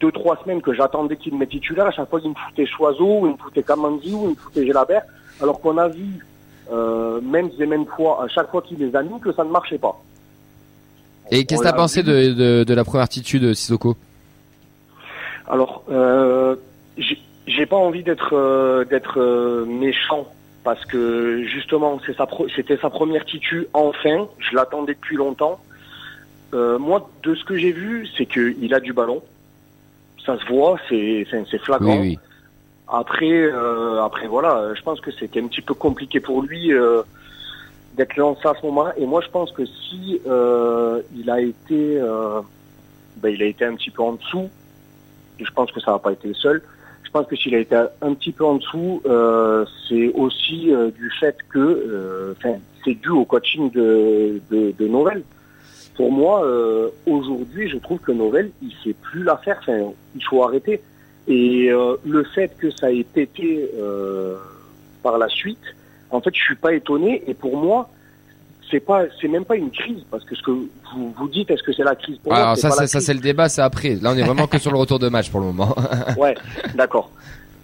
deux, 0.00 0.12
trois 0.12 0.36
semaines 0.42 0.60
que 0.60 0.74
j'attendais 0.74 1.16
qu'il 1.16 1.32
me 1.32 1.38
mette 1.38 1.50
titulaire, 1.50 1.86
à 1.86 1.90
chaque 1.90 2.10
fois 2.10 2.20
il 2.22 2.30
me 2.30 2.34
foutait 2.34 2.66
Choiseau, 2.66 3.20
ou 3.20 3.26
il 3.26 3.32
me 3.32 3.38
foutait 3.38 3.62
Kamandi, 3.62 4.12
ou 4.12 4.24
il 4.24 4.30
me 4.30 4.34
foutait 4.34 4.66
Gelabert, 4.66 5.02
alors 5.40 5.60
qu'on 5.60 5.78
a 5.78 5.88
vu, 5.88 6.26
euh, 6.70 7.20
même 7.20 7.50
et 7.58 7.66
mêmes 7.66 7.86
fois, 7.86 8.22
à 8.24 8.28
chaque 8.28 8.50
fois 8.50 8.62
qu'il 8.62 8.78
les 8.78 8.94
a 8.94 9.02
mis, 9.02 9.18
que 9.20 9.32
ça 9.32 9.44
ne 9.44 9.50
marchait 9.50 9.78
pas. 9.78 10.00
Et 11.30 11.44
qu'est-ce 11.44 11.62
que 11.62 11.66
t'as 11.66 11.72
pensé 11.72 12.02
de, 12.02 12.32
de, 12.32 12.64
de 12.64 12.74
la 12.74 12.84
première 12.84 13.04
attitude 13.04 13.42
de 13.42 13.54
Sissoko? 13.54 13.96
Alors, 15.48 15.84
euh, 15.90 16.56
j'ai 16.96 17.18
j'ai 17.46 17.66
pas 17.66 17.76
envie 17.76 18.02
d'être 18.02 18.34
euh, 18.34 18.84
d'être 18.84 19.20
euh, 19.20 19.64
méchant 19.64 20.26
parce 20.70 20.84
que 20.84 21.42
justement 21.42 22.00
c'est 22.06 22.16
sa 22.16 22.26
pro- 22.26 22.46
c'était 22.54 22.76
sa 22.76 22.90
première 22.90 23.24
titu 23.24 23.66
enfin. 23.72 24.28
Je 24.38 24.54
l'attendais 24.54 24.94
depuis 24.94 25.16
longtemps. 25.16 25.58
Euh, 26.54 26.78
moi, 26.78 27.10
de 27.24 27.34
ce 27.34 27.42
que 27.44 27.56
j'ai 27.56 27.72
vu, 27.72 28.06
c'est 28.16 28.26
qu'il 28.26 28.72
a 28.72 28.78
du 28.78 28.92
ballon. 28.92 29.20
Ça 30.24 30.38
se 30.38 30.44
voit, 30.46 30.78
c'est 30.88 31.24
flagrant. 31.64 31.98
Oui, 31.98 32.10
oui. 32.10 32.18
Après, 32.86 33.32
euh, 33.42 34.00
après 34.04 34.28
voilà, 34.28 34.72
je 34.76 34.82
pense 34.82 35.00
que 35.00 35.10
c'était 35.10 35.40
un 35.42 35.48
petit 35.48 35.60
peu 35.60 35.74
compliqué 35.74 36.20
pour 36.20 36.40
lui 36.42 36.72
euh, 36.72 37.02
d'être 37.96 38.16
lancé 38.16 38.46
à 38.46 38.54
ce 38.54 38.64
moment-là. 38.66 38.92
Et 38.96 39.06
moi, 39.06 39.20
je 39.26 39.30
pense 39.36 39.50
que 39.50 39.66
si 39.66 40.20
il 41.18 41.30
a 41.30 41.40
été, 41.40 42.00
ben, 43.16 43.28
il 43.28 43.42
a 43.42 43.46
été 43.46 43.64
un 43.64 43.74
petit 43.74 43.90
peu 43.90 44.02
en 44.02 44.12
dessous, 44.12 44.48
et 45.40 45.44
je 45.44 45.52
pense 45.52 45.72
que 45.72 45.80
ça 45.80 45.90
n'a 45.90 45.98
pas 45.98 46.12
été 46.12 46.28
le 46.28 46.34
seul. 46.34 46.62
Je 47.10 47.18
pense 47.18 47.26
que 47.26 47.34
s'il 47.34 47.56
a 47.56 47.58
été 47.58 47.74
un 47.74 48.14
petit 48.14 48.30
peu 48.30 48.44
en 48.44 48.54
dessous, 48.54 49.02
euh, 49.04 49.64
c'est 49.88 50.12
aussi 50.12 50.72
euh, 50.72 50.92
du 50.92 51.10
fait 51.18 51.36
que, 51.48 51.58
euh, 51.58 52.34
enfin, 52.38 52.54
c'est 52.84 52.94
dû 52.94 53.08
au 53.08 53.24
coaching 53.24 53.68
de, 53.72 54.40
de, 54.48 54.72
de. 54.78 55.22
Pour 55.96 56.12
moi, 56.12 56.44
euh, 56.44 56.88
aujourd'hui, 57.06 57.68
je 57.68 57.78
trouve 57.78 57.98
que 57.98 58.12
Novell, 58.12 58.52
il 58.62 58.72
sait 58.84 58.92
plus 58.92 59.24
la 59.24 59.38
faire. 59.38 59.56
Enfin, 59.60 59.92
il 60.14 60.22
faut 60.22 60.44
arrêter. 60.44 60.80
Et 61.26 61.70
le 62.04 62.22
fait 62.32 62.56
que 62.56 62.70
ça 62.70 62.92
ait 62.92 63.02
pété 63.02 63.68
par 65.02 65.18
la 65.18 65.28
suite, 65.28 65.58
en 66.10 66.20
fait, 66.20 66.30
je 66.32 66.40
suis 66.40 66.54
pas 66.54 66.74
étonné. 66.74 67.24
Et 67.26 67.34
pour 67.34 67.56
moi, 67.56 67.90
c'est 68.70 68.80
pas, 68.80 69.02
c'est 69.20 69.28
même 69.28 69.44
pas 69.44 69.56
une 69.56 69.70
crise, 69.70 70.02
parce 70.10 70.24
que 70.24 70.34
ce 70.34 70.42
que 70.42 70.50
vous 70.50 71.14
vous 71.16 71.28
dites, 71.28 71.50
est-ce 71.50 71.62
que 71.62 71.72
c'est 71.72 71.84
la 71.84 71.94
crise 71.94 72.18
pour 72.18 72.32
moi 72.32 72.42
Alors 72.42 72.56
c'est 72.56 72.70
ça, 72.70 72.76
pas 72.76 72.86
ça, 72.86 73.00
c'est 73.00 73.14
le 73.14 73.20
débat, 73.20 73.48
c'est 73.48 73.62
après. 73.62 73.96
Là, 74.00 74.12
on 74.12 74.16
est 74.16 74.22
vraiment 74.22 74.46
que 74.46 74.58
sur 74.58 74.70
le 74.72 74.78
retour 74.78 74.98
de 74.98 75.08
match 75.08 75.30
pour 75.30 75.40
le 75.40 75.46
moment. 75.46 75.74
Ouais, 76.16 76.34
d'accord. 76.74 77.10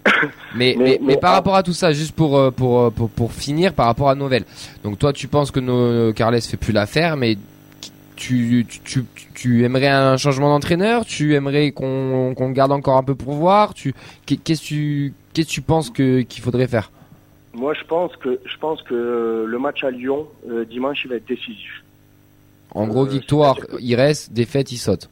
Mais, 0.55 0.75
mais, 0.79 0.99
Mais- 1.03 1.17
par 1.17 1.31
ah. 1.31 1.35
rapport 1.35 1.55
à 1.55 1.63
tout 1.63 1.73
ça, 1.73 1.91
juste 1.91 2.15
pour, 2.15 2.37
euh, 2.37 2.49
pour, 2.49 2.79
euh, 2.79 2.89
pour, 2.89 3.09
pour 3.09 3.33
finir, 3.33 3.73
par 3.73 3.87
rapport 3.87 4.09
à 4.09 4.15
Novell. 4.15 4.45
Donc 4.83 4.97
toi, 4.97 5.11
tu 5.11 5.27
penses 5.27 5.51
que 5.51 5.59
no, 5.59 6.13
Carles 6.13 6.41
fait 6.41 6.55
plus 6.55 6.71
l'affaire, 6.71 7.17
mais 7.17 7.37
tu, 8.15 8.65
tu, 8.69 8.79
tu, 8.79 9.05
tu 9.33 9.63
aimerais 9.65 9.89
un 9.89 10.17
changement 10.17 10.49
d'entraîneur? 10.49 11.05
Tu 11.05 11.35
aimerais 11.35 11.71
qu'on 11.71 12.33
qu'on 12.35 12.49
garde 12.51 12.71
encore 12.71 12.97
un 12.97 13.03
peu 13.03 13.15
pour 13.15 13.33
voir? 13.33 13.73
Tu, 13.73 13.93
Qu'est-ce 14.25 14.61
que 14.61 14.65
tu, 14.65 15.13
qu'est-ce 15.33 15.47
que 15.47 15.53
tu 15.53 15.61
penses 15.61 15.89
que 15.89 16.21
qu'il 16.21 16.41
faudrait 16.41 16.67
faire? 16.67 16.89
Moi, 17.53 17.73
je 17.73 17.83
pense 17.85 18.15
que 18.17 18.39
je 18.45 18.57
pense 18.57 18.81
que 18.83 19.45
le 19.47 19.59
match 19.59 19.83
à 19.83 19.89
Lyon 19.91 20.27
euh, 20.49 20.65
dimanche, 20.65 20.99
il 21.05 21.09
va 21.09 21.15
être 21.15 21.27
décisif. 21.27 21.83
En 22.75 22.87
gros, 22.87 23.05
Euh, 23.05 23.09
victoire, 23.09 23.57
il 23.79 23.95
reste, 23.95 24.33
défaite, 24.33 24.71
il 24.71 24.77
saute. 24.77 25.09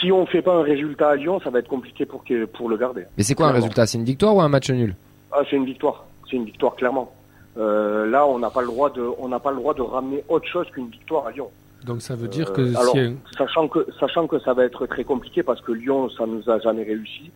Si 0.00 0.10
on 0.12 0.24
fait 0.26 0.40
pas 0.40 0.54
un 0.54 0.62
résultat 0.62 1.10
à 1.10 1.16
Lyon, 1.16 1.40
ça 1.44 1.50
va 1.50 1.58
être 1.58 1.68
compliqué 1.68 2.06
pour 2.06 2.24
que 2.24 2.46
pour 2.46 2.68
le 2.70 2.76
garder. 2.78 3.04
Mais 3.18 3.22
c'est 3.24 3.34
quoi 3.34 3.48
un 3.48 3.52
résultat? 3.52 3.86
C'est 3.86 3.98
une 3.98 4.04
victoire 4.04 4.34
ou 4.36 4.40
un 4.40 4.48
match 4.48 4.70
nul? 4.70 4.94
Ah, 5.32 5.42
c'est 5.50 5.56
une 5.56 5.66
victoire. 5.66 6.06
C'est 6.30 6.36
une 6.36 6.44
victoire 6.46 6.74
clairement. 6.76 7.12
Euh, 7.58 8.06
là, 8.06 8.26
on 8.26 8.38
n'a 8.38 8.48
pas 8.50 8.60
le 8.62 8.68
droit 8.68 8.90
de 8.90 9.02
on 9.18 9.28
n'a 9.28 9.40
pas 9.40 9.50
le 9.50 9.56
droit 9.56 9.74
de 9.74 9.82
ramener 9.82 10.24
autre 10.28 10.46
chose 10.46 10.66
qu'une 10.72 10.88
victoire 10.88 11.26
à 11.26 11.32
Lyon. 11.32 11.50
Donc 11.84 12.00
ça 12.00 12.14
veut 12.14 12.28
dire 12.28 12.48
Euh, 12.50 12.54
que 12.54 12.76
alors, 12.78 12.92
si 12.92 12.98
un- 13.00 13.14
sachant 13.36 13.66
que 13.68 13.86
sachant 13.98 14.26
que 14.26 14.38
ça 14.38 14.54
va 14.54 14.64
être 14.64 14.86
très 14.86 15.02
compliqué 15.04 15.42
parce 15.42 15.60
que 15.60 15.72
Lyon, 15.72 16.08
ça 16.10 16.24
nous 16.26 16.48
a 16.48 16.58
jamais 16.60 16.84
réussi. 16.84 17.30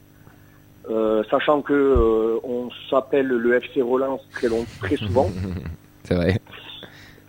Euh, 0.90 1.22
sachant 1.30 1.62
que 1.62 1.72
euh, 1.72 2.38
on 2.44 2.68
s'appelle 2.90 3.26
le 3.26 3.54
FC 3.54 3.80
Relance 3.80 4.20
très 4.32 4.48
long, 4.48 4.64
très 4.80 4.96
souvent. 4.96 5.30
C'est 6.04 6.14
vrai. 6.14 6.38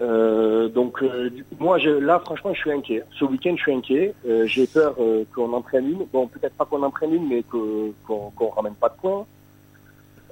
Euh, 0.01 0.67
donc 0.67 1.01
euh, 1.01 1.29
moi 1.57 1.77
je, 1.77 1.89
là 1.89 2.19
franchement 2.19 2.53
je 2.53 2.59
suis 2.59 2.71
inquiet. 2.71 3.03
Ce 3.17 3.23
week-end 3.23 3.55
je 3.55 3.61
suis 3.61 3.73
inquiet. 3.73 4.13
Euh, 4.27 4.45
J'ai 4.45 4.67
peur 4.67 4.95
euh, 4.99 5.23
qu'on 5.33 5.53
en 5.53 5.61
prenne 5.61 5.89
une. 5.89 6.05
Bon 6.11 6.27
peut-être 6.27 6.53
pas 6.55 6.65
qu'on 6.65 6.83
en 6.83 6.91
prenne 6.91 7.13
une 7.13 7.29
mais 7.29 7.43
qu'on 7.43 7.93
qu'on 8.35 8.49
ramène 8.49 8.75
pas 8.75 8.89
de 8.89 8.95
points. 8.95 9.25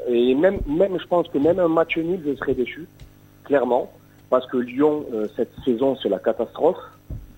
Et 0.09 0.35
même 0.35 0.59
même 0.67 0.99
je 0.99 1.07
pense 1.07 1.29
que 1.29 1.37
même 1.37 1.59
un 1.59 1.69
match 1.69 1.97
nul 1.97 2.21
je 2.25 2.35
serais 2.35 2.53
déçu 2.53 2.87
clairement 3.45 3.89
parce 4.29 4.45
que 4.47 4.57
Lyon 4.57 5.05
euh, 5.13 5.27
cette 5.37 5.53
saison 5.63 5.95
c'est 6.03 6.09
la 6.09 6.19
catastrophe 6.19 6.83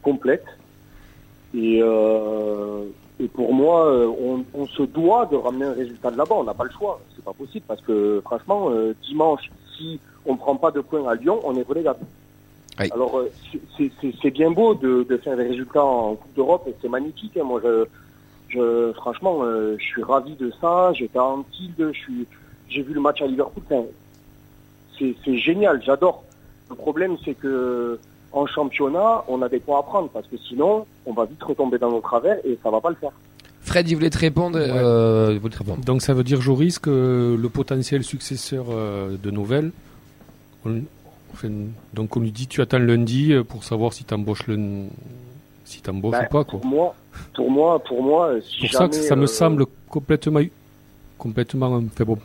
complète. 0.01 0.45
Et 1.53 1.79
euh, 1.83 2.85
et 3.19 3.27
pour 3.27 3.53
moi 3.53 3.85
euh, 3.85 4.07
on, 4.07 4.43
on 4.53 4.67
se 4.67 4.83
doit 4.83 5.25
de 5.27 5.35
ramener 5.35 5.65
un 5.65 5.73
résultat 5.73 6.11
de 6.11 6.17
là-bas. 6.17 6.35
On 6.35 6.43
n'a 6.43 6.53
pas 6.53 6.65
le 6.65 6.71
choix. 6.71 6.99
C'est 7.15 7.23
pas 7.23 7.33
possible 7.33 7.65
parce 7.67 7.81
que 7.81 8.21
franchement 8.25 8.69
euh, 8.69 8.93
dimanche 9.07 9.49
si 9.77 9.99
on 10.25 10.35
prend 10.35 10.55
pas 10.55 10.71
de 10.71 10.81
points 10.81 11.07
à 11.07 11.15
Lyon 11.15 11.39
on 11.43 11.55
est 11.55 11.67
relégable. 11.67 12.05
Oui. 12.79 12.89
Alors 12.91 13.19
euh, 13.19 13.31
c'est- 13.77 13.91
bien 14.31 14.51
beau 14.51 14.73
de, 14.75 15.03
de 15.03 15.17
faire 15.17 15.37
des 15.37 15.47
résultats 15.47 15.83
en 15.85 16.15
Coupe 16.15 16.33
d'Europe 16.35 16.63
et 16.67 16.75
c'est 16.81 16.89
magnifique. 16.89 17.37
hein. 17.37 17.43
Moi, 17.43 17.61
je, 17.63 17.85
je, 18.49 18.91
franchement, 18.93 19.43
je 19.77 19.83
suis 19.83 20.03
ravi 20.03 20.35
de 20.35 20.51
ça. 20.59 20.91
J'étais 20.93 21.19
je 21.93 21.97
suis, 21.97 22.27
j'ai 22.67 22.81
vu 22.81 22.93
le 22.93 22.99
match 22.99 23.21
à 23.21 23.27
Liverpool. 23.27 23.63
Enfin, 23.69 23.85
c'est 24.99 25.37
génial, 25.37 25.81
j'adore. 25.83 26.23
Le 26.69 26.75
problème, 26.75 27.17
c'est 27.23 27.35
que 27.35 27.99
en 28.35 28.45
championnat, 28.45 29.23
on 29.29 29.41
a 29.41 29.49
des 29.49 29.59
points 29.59 29.79
à 29.79 29.83
prendre 29.83 30.09
parce 30.09 30.27
que 30.27 30.35
sinon, 30.37 30.85
on 31.05 31.13
va 31.13 31.23
vite 31.25 31.41
retomber 31.41 31.77
dans 31.79 31.89
nos 31.89 32.01
travers 32.01 32.37
et 32.45 32.59
ça 32.61 32.69
va 32.69 32.81
pas 32.81 32.89
le 32.89 32.95
faire. 32.95 33.13
Fred, 33.61 33.89
il 33.89 33.95
voulait 33.95 34.09
te 34.09 34.19
répondre. 34.19 34.59
euh, 34.61 35.29
il 35.31 35.39
voulait 35.39 35.53
te 35.53 35.59
répondre. 35.59 35.83
donc 35.83 36.01
ça 36.01 36.13
veut 36.13 36.23
dire 36.23 36.41
Joris 36.41 36.77
que 36.77 37.35
le 37.39 37.49
potentiel 37.49 38.03
successeur 38.03 38.65
euh, 38.69 39.15
de 39.17 39.31
on, 40.65 40.81
enfin, 41.33 41.49
donc 41.93 42.17
on 42.17 42.19
lui 42.19 42.31
dit 42.31 42.47
tu 42.47 42.61
attends 42.61 42.77
lundi 42.77 43.31
euh, 43.31 43.43
pour 43.43 43.63
savoir 43.63 43.93
si 43.93 44.03
t'embauches 44.03 44.47
le 44.47 44.59
si 45.63 45.81
t'embauches 45.81 46.11
Bah, 46.11 46.25
ou 46.29 46.31
pas 46.33 46.43
quoi. 46.43 46.59
Pour 46.59 46.65
moi, 46.65 46.95
pour 47.33 47.49
moi, 47.49 47.79
pour 47.79 48.03
moi, 48.03 48.33
si 48.41 48.59
pour 48.61 48.69
ça 48.71 48.87
que 48.89 48.95
jamais, 48.95 49.07
ça 49.07 49.15
me 49.15 49.23
euh, 49.23 49.27
semble 49.27 49.65
complètement 49.89 50.41
complètement 51.17 51.81
fait 51.95 52.03
bon 52.05 52.19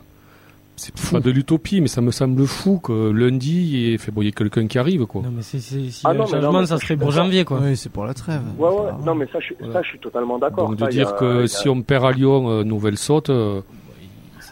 c'est 0.81 1.11
pas 1.11 1.19
de 1.19 1.29
l'utopie 1.31 1.79
mais 1.81 1.87
ça 1.87 2.01
me 2.01 2.11
semble 2.11 2.45
fou 2.47 2.79
que 2.79 3.11
lundi 3.11 3.85
et 3.93 3.97
fait 3.97 4.11
bon 4.11 4.21
il 4.21 4.25
y 4.25 4.27
ait 4.29 4.31
quelqu'un 4.31 4.65
qui 4.67 4.77
arrive 4.79 5.05
quoi. 5.05 5.21
Non, 5.21 5.31
mais 5.35 5.41
c'est, 5.43 5.59
c'est, 5.59 5.89
si 5.89 6.01
Ah 6.03 6.13
non, 6.13 6.25
mais 6.25 6.37
non, 6.37 6.41
changement, 6.43 6.59
mais 6.61 6.65
ça 6.65 6.77
serait 6.77 6.97
pour 6.97 7.11
janvier, 7.11 7.45
quoi. 7.45 7.59
Oui, 7.61 7.77
c'est 7.77 7.89
pour 7.91 8.05
la 8.05 8.13
trêve. 8.13 8.41
Ouais, 8.57 8.67
ouais, 8.69 8.75
Ah, 8.89 8.97
non, 9.05 9.15
mais 9.15 9.27
ça, 9.31 9.39
je, 9.39 9.53
Voilà. 9.59 9.73
ça, 9.73 9.81
je 9.83 9.87
suis 9.89 9.99
totalement 9.99 10.39
d'accord. 10.39 10.67
Donc 10.69 10.77
de 10.77 10.83
Ça, 10.85 10.91
il 10.91 10.97
y 10.97 11.01
a- 11.01 11.05
dire 11.05 11.13
il 11.15 11.19
que 11.19 11.43
a- 11.43 11.47
si 11.47 11.69
on 11.69 11.81
perd 11.81 12.05
à 12.05 12.11
Lyon 12.11 12.49
euh, 12.49 12.63
Nouvelle 12.63 12.97
saute 12.97 13.29
euh, 13.29 13.61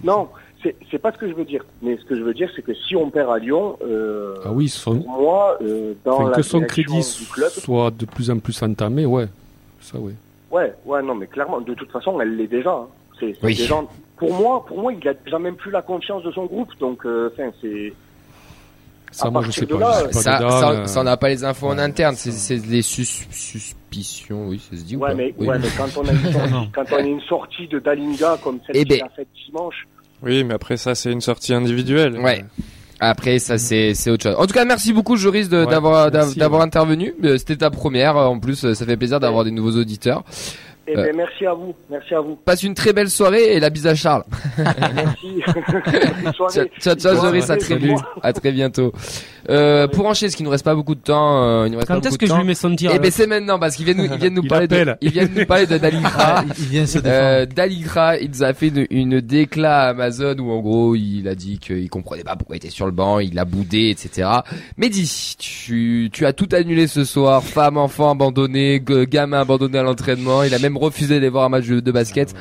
Non, 0.03 0.29
c'est 0.63 0.75
c'est 0.91 0.99
pas 0.99 1.11
ce 1.11 1.17
que 1.17 1.27
je 1.29 1.33
veux 1.33 1.45
dire. 1.45 1.63
Mais 1.81 1.97
ce 1.97 2.05
que 2.05 2.15
je 2.15 2.21
veux 2.21 2.33
dire, 2.33 2.49
c'est 2.55 2.61
que 2.61 2.73
si 2.73 2.95
on 2.95 3.09
perd 3.09 3.31
à 3.31 3.37
Lyon, 3.39 3.77
euh, 3.83 4.35
ah 4.45 4.51
oui 4.51 4.69
son, 4.69 4.99
pour 5.01 5.21
moi, 5.21 5.57
euh, 5.61 5.93
dans 6.05 6.13
enfin, 6.19 6.29
la 6.29 6.35
que 6.37 6.41
son 6.41 6.61
crédit 6.61 6.99
du 7.19 7.25
club, 7.31 7.49
soit 7.49 7.91
de 7.91 8.05
plus 8.05 8.29
en 8.29 8.39
plus 8.39 8.61
entamé 8.61 9.05
ouais 9.05 9.27
ça 9.81 9.97
oui. 9.99 10.11
ouais, 10.51 10.73
ouais, 10.85 11.01
non, 11.01 11.15
mais 11.15 11.27
clairement, 11.27 11.61
de 11.61 11.73
toute 11.73 11.89
façon, 11.91 12.19
elle 12.21 12.35
l'est 12.35 12.47
déjà. 12.47 12.71
hein. 12.71 12.87
C'est 13.19 13.33
c'est 13.39 13.45
Oui. 13.45 13.55
déjà. 13.55 13.75
Pour 14.19 14.33
moi, 14.33 14.63
pour 14.65 14.79
moi, 14.79 14.93
il 14.93 15.07
a 15.07 15.13
déjà 15.13 15.39
même 15.39 15.55
plus 15.55 15.71
la 15.71 15.81
confiance 15.81 16.21
de 16.23 16.31
son 16.31 16.45
groupe. 16.45 16.69
Donc, 16.79 17.05
euh, 17.05 17.31
enfin, 17.33 17.49
c'est. 17.61 17.93
Ça, 19.11 19.25
À 19.27 19.31
moi, 19.31 19.41
je 19.41 19.49
sais 19.49 19.65
de 19.65 19.73
pas. 19.73 19.79
là, 19.79 19.93
je 19.93 19.99
sais 19.99 20.11
pas 20.11 20.19
Ça, 20.21 20.37
dedans, 20.37 20.49
ça, 20.51 20.69
euh, 20.71 20.85
ça, 20.85 20.99
on 21.01 21.03
n'a 21.03 21.17
pas 21.17 21.29
les 21.29 21.43
infos 21.43 21.67
en 21.67 21.79
interne, 21.79 22.15
c'est 22.15 22.31
c'est 22.31 22.57
des 22.59 22.83
sus- 22.83 23.25
suspicions, 23.31 24.47
oui, 24.49 24.59
ça 24.69 24.77
se 24.77 24.83
dit 24.83 24.95
ou 24.95 24.99
Ouais, 24.99 25.15
mais, 25.15 25.33
Oui. 25.39 25.47
ouais, 25.47 25.57
mais 25.57 25.67
quand 25.75 25.87
on 25.97 26.07
a 26.07 26.11
une 26.11 26.19
sortie, 26.31 26.69
quand 26.75 26.83
on 26.91 26.95
a 26.95 27.01
une 27.01 27.21
sortie 27.21 27.67
de 27.67 27.79
Dalinga 27.79 28.37
comme 28.43 28.59
celle 28.67 28.77
Eh 28.77 28.85
qu'il 28.85 28.99
ben. 28.99 29.05
a 29.07 29.09
faite 29.15 29.27
dimanche, 29.47 29.87
Oui, 30.21 30.43
mais 30.43 30.53
après 30.53 30.77
ça, 30.77 30.93
c'est 30.93 31.11
une 31.11 31.21
sortie 31.21 31.53
individuelle. 31.55 32.19
Ouais. 32.19 32.45
Après, 32.99 33.39
ça, 33.39 33.57
c'est, 33.57 33.93
c'est 33.93 34.11
autre 34.11 34.23
chose. 34.23 34.35
En 34.37 34.45
tout 34.45 34.53
cas, 34.53 34.65
merci 34.65 34.91
beaucoup, 34.91 35.15
Joris, 35.15 35.47
Ouais, 35.47 35.65
d'avoir, 35.65 36.11
d'avoir 36.11 36.59
ouais. 36.59 36.67
intervenu. 36.67 37.15
Euh, 37.23 37.37
C'était 37.37 37.55
ta 37.55 37.69
première. 37.71 38.17
En 38.17 38.37
plus, 38.39 38.73
ça 38.73 38.85
fait 38.85 38.97
plaisir 38.97 39.21
d'avoir 39.21 39.45
des 39.45 39.51
nouveaux 39.51 39.77
auditeurs. 39.79 40.23
Eh 40.91 40.97
Euh. 40.97 41.03
ben, 41.05 41.15
merci 41.15 41.45
à 41.45 41.53
vous, 41.53 41.75
merci 41.89 42.13
à 42.15 42.21
vous. 42.21 42.35
Passe 42.43 42.63
une 42.63 42.73
très 42.73 42.93
belle 42.93 43.09
soirée 43.09 43.53
et 43.55 43.59
la 43.59 43.69
bise 43.69 43.85
à 43.87 43.95
Charles. 43.95 44.23
Merci. 44.95 45.41
Bonne 45.53 46.33
Ciao, 46.33 46.33
soirée. 46.33 46.71
ciao, 46.79 47.15
Joris, 47.15 47.49
à 47.49 47.57
très 47.57 47.75
vite. 47.77 47.97
À 48.23 48.33
très 48.33 48.51
bientôt. 48.51 48.91
Euh, 49.49 49.87
pour 49.87 50.05
enchaîner, 50.05 50.27
parce 50.27 50.35
qu'il 50.35 50.43
nous 50.45 50.51
reste 50.51 50.65
pas 50.65 50.75
beaucoup 50.75 50.93
de 50.93 50.99
temps, 50.99 51.41
euh, 51.43 51.65
il 51.65 51.71
nous 51.71 51.79
reste 51.79 51.87
Quand 51.87 52.05
est-ce 52.05 52.11
de 52.13 52.17
que 52.17 52.27
je 52.27 52.31
temps. 52.31 52.37
lui 52.37 52.45
mets 52.45 52.53
son 52.53 52.75
tir 52.75 52.91
Eh 52.93 52.99
ben, 52.99 53.09
c'est 53.09 53.25
maintenant, 53.25 53.57
parce 53.57 53.75
qu'il 53.75 53.85
vient 53.85 53.95
nous, 53.95 54.03
il 54.03 54.15
vient 54.19 54.29
nous 54.29 54.43
Il 54.43 54.47
parler 54.47 54.67
de, 54.67 54.75
appelle. 54.75 54.97
il 55.01 55.09
vient 55.11 55.27
nous 55.33 55.45
parler 55.47 55.65
de 55.65 55.77
Dalingra. 55.79 56.11
Ah, 56.19 56.43
il, 56.59 56.65
vient 56.65 56.85
se 56.85 56.99
défendre. 56.99 57.15
Euh, 57.15 57.45
Daligra, 57.47 58.17
il 58.19 58.29
nous 58.29 58.43
a 58.43 58.53
fait 58.53 58.67
une, 58.67 58.85
une 58.91 59.21
déclat 59.21 59.85
à 59.85 59.89
Amazon 59.89 60.35
où 60.37 60.51
en 60.51 60.59
gros 60.59 60.93
il 60.93 61.27
a 61.27 61.33
dit 61.33 61.57
qu'il 61.57 61.89
comprenait 61.89 62.23
pas 62.23 62.35
pourquoi 62.35 62.57
il 62.57 62.59
était 62.59 62.69
sur 62.69 62.85
le 62.85 62.91
banc, 62.91 63.17
il 63.17 63.39
a 63.39 63.45
boudé, 63.45 63.89
etc. 63.89 64.29
Mehdi, 64.77 65.35
tu, 65.39 66.09
tu 66.13 66.27
as 66.27 66.33
tout 66.33 66.49
annulé 66.51 66.85
ce 66.85 67.03
soir, 67.03 67.41
femme, 67.43 67.77
enfant 67.77 68.11
abandonné, 68.11 68.83
gamin 69.09 69.39
abandonné 69.39 69.79
à 69.79 69.83
l'entraînement, 69.83 70.43
il 70.43 70.53
a 70.53 70.59
même 70.59 70.77
refusé 70.79 71.15
d'aller 71.15 71.29
voir 71.29 71.45
un 71.45 71.49
match 71.49 71.67
de, 71.67 71.79
de 71.79 71.91
basket 71.91 72.33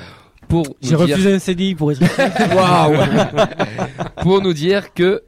pour 0.49 0.65
J'ai 0.81 0.89
dire, 0.91 1.01
refusé 1.01 1.33
un 1.35 1.39
CDI 1.39 1.75
pour 1.75 1.93
être. 1.93 2.01
Waouh 2.57 2.97
pour 4.23 4.41
nous 4.43 4.53
dire 4.55 4.95
que 4.95 5.23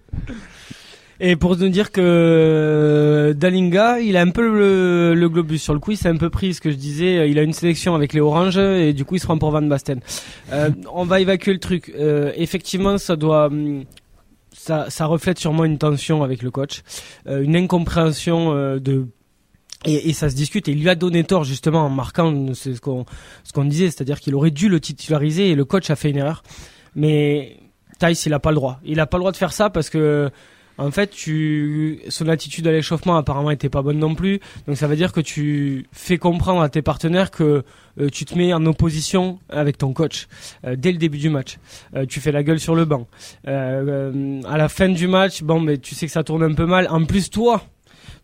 Et 1.21 1.37
pour 1.37 1.57
nous 1.57 1.69
dire 1.69 1.93
que 1.93 2.01
euh, 2.03 3.35
Dalinga, 3.35 4.01
il 4.01 4.17
a 4.17 4.23
un 4.23 4.31
peu 4.31 4.43
le, 4.43 5.15
le 5.15 5.29
globus 5.29 5.59
sur 5.59 5.75
le 5.75 5.81
coup, 5.81 5.91
il 5.91 5.97
s'est 5.99 6.09
un 6.09 6.17
peu 6.17 6.31
pris 6.31 6.55
ce 6.55 6.61
que 6.63 6.71
je 6.71 6.77
disais, 6.77 7.29
il 7.31 7.39
a 7.39 7.43
une 7.43 7.53
sélection 7.53 7.95
avec 7.95 8.15
les 8.15 8.21
oranges 8.21 8.57
et 8.57 8.93
du 8.95 9.05
coup 9.05 9.17
il 9.17 9.21
se 9.21 9.27
rend 9.27 9.37
pour 9.39 9.51
Van 9.51 9.61
Basten. 9.63 10.01
Euh, 10.53 10.71
on 10.93 11.05
va 11.05 11.21
évacuer 11.21 11.53
le 11.53 11.59
truc. 11.61 11.93
Euh, 11.99 12.33
effectivement, 12.37 12.97
ça 12.97 13.17
doit... 13.17 13.47
hum, 13.47 13.85
Ça, 14.53 14.87
ça 14.91 15.07
reflète 15.07 15.39
sûrement 15.39 15.65
une 15.65 15.79
tension 15.79 16.23
avec 16.23 16.43
le 16.43 16.51
coach, 16.51 16.83
euh, 17.27 17.43
une 17.43 17.57
incompréhension 17.57 18.53
euh, 18.55 18.79
de 18.79 19.07
et, 19.85 20.11
et 20.11 20.13
ça 20.13 20.29
se 20.31 20.35
discute 20.35 20.69
et 20.69 20.73
il 20.73 20.81
lui 20.81 20.89
a 20.89 20.95
donné 20.95 21.25
tort 21.25 21.45
justement 21.45 21.87
en 21.87 21.91
marquant 21.91 22.55
ce 22.55 22.79
qu'on 22.81 23.07
ce 23.45 23.53
qu'on 23.53 23.65
disait, 23.65 23.87
c'est-à-dire 23.87 24.21
qu'il 24.21 24.35
aurait 24.35 24.51
dû 24.51 24.69
le 24.69 24.81
titulariser 24.81 25.51
et 25.51 25.55
le 25.55 25.65
coach 25.65 25.91
a 25.91 25.97
fait 25.97 26.11
une 26.11 26.19
erreur. 26.19 26.43
Mais 26.95 27.57
Tice, 27.99 28.27
il 28.27 28.35
a 28.35 28.39
pas 28.39 28.51
le 28.51 28.57
droit. 28.57 28.81
Il 28.85 29.01
a 29.01 29.07
pas 29.07 29.17
le 29.17 29.23
droit 29.23 29.33
de 29.33 29.37
faire 29.37 29.53
ça 29.53 29.71
parce 29.71 29.91
que 29.91 30.31
en 30.81 30.91
fait, 30.91 31.11
tu, 31.11 32.01
son 32.09 32.27
attitude 32.29 32.67
à 32.67 32.73
l'échauffement 32.73 33.17
apparemment 33.17 33.51
était 33.51 33.69
pas 33.69 33.83
bonne 33.83 33.99
non 33.99 34.15
plus. 34.15 34.41
Donc 34.67 34.79
ça 34.79 34.87
veut 34.87 34.97
dire 34.97 35.13
que 35.13 35.21
tu 35.21 35.87
fais 35.93 36.17
comprendre 36.17 36.63
à 36.63 36.71
tes 36.71 36.81
partenaires 36.81 37.31
que 37.31 37.65
euh, 38.01 38.09
tu 38.11 38.25
te 38.25 38.37
mets 38.37 38.55
en 38.55 38.65
opposition 38.65 39.39
avec 39.51 39.77
ton 39.77 39.93
coach 39.93 40.27
euh, 40.65 40.77
dès 40.77 40.93
le 40.93 40.97
début 40.97 41.19
du 41.19 41.29
match. 41.29 41.59
Euh, 41.95 42.07
tu 42.07 42.21
fais 42.21 42.33
la 42.33 42.43
gueule 42.43 42.61
sur 42.61 42.75
le 42.75 42.87
banc. 42.87 43.09
Euh, 43.47 44.13
euh, 44.15 44.41
à 44.49 44.57
la 44.57 44.71
fin 44.71 44.89
du 44.89 45.07
match, 45.07 45.43
bon, 45.43 45.61
mais 45.61 45.77
tu 45.77 45.95
sais 45.95 46.07
que 46.07 46.13
ça 46.13 46.25
tourne 46.25 46.43
un 46.43 46.55
peu 46.55 46.65
mal. 46.65 46.89
En 46.89 47.05
plus, 47.05 47.29
toi, 47.29 47.63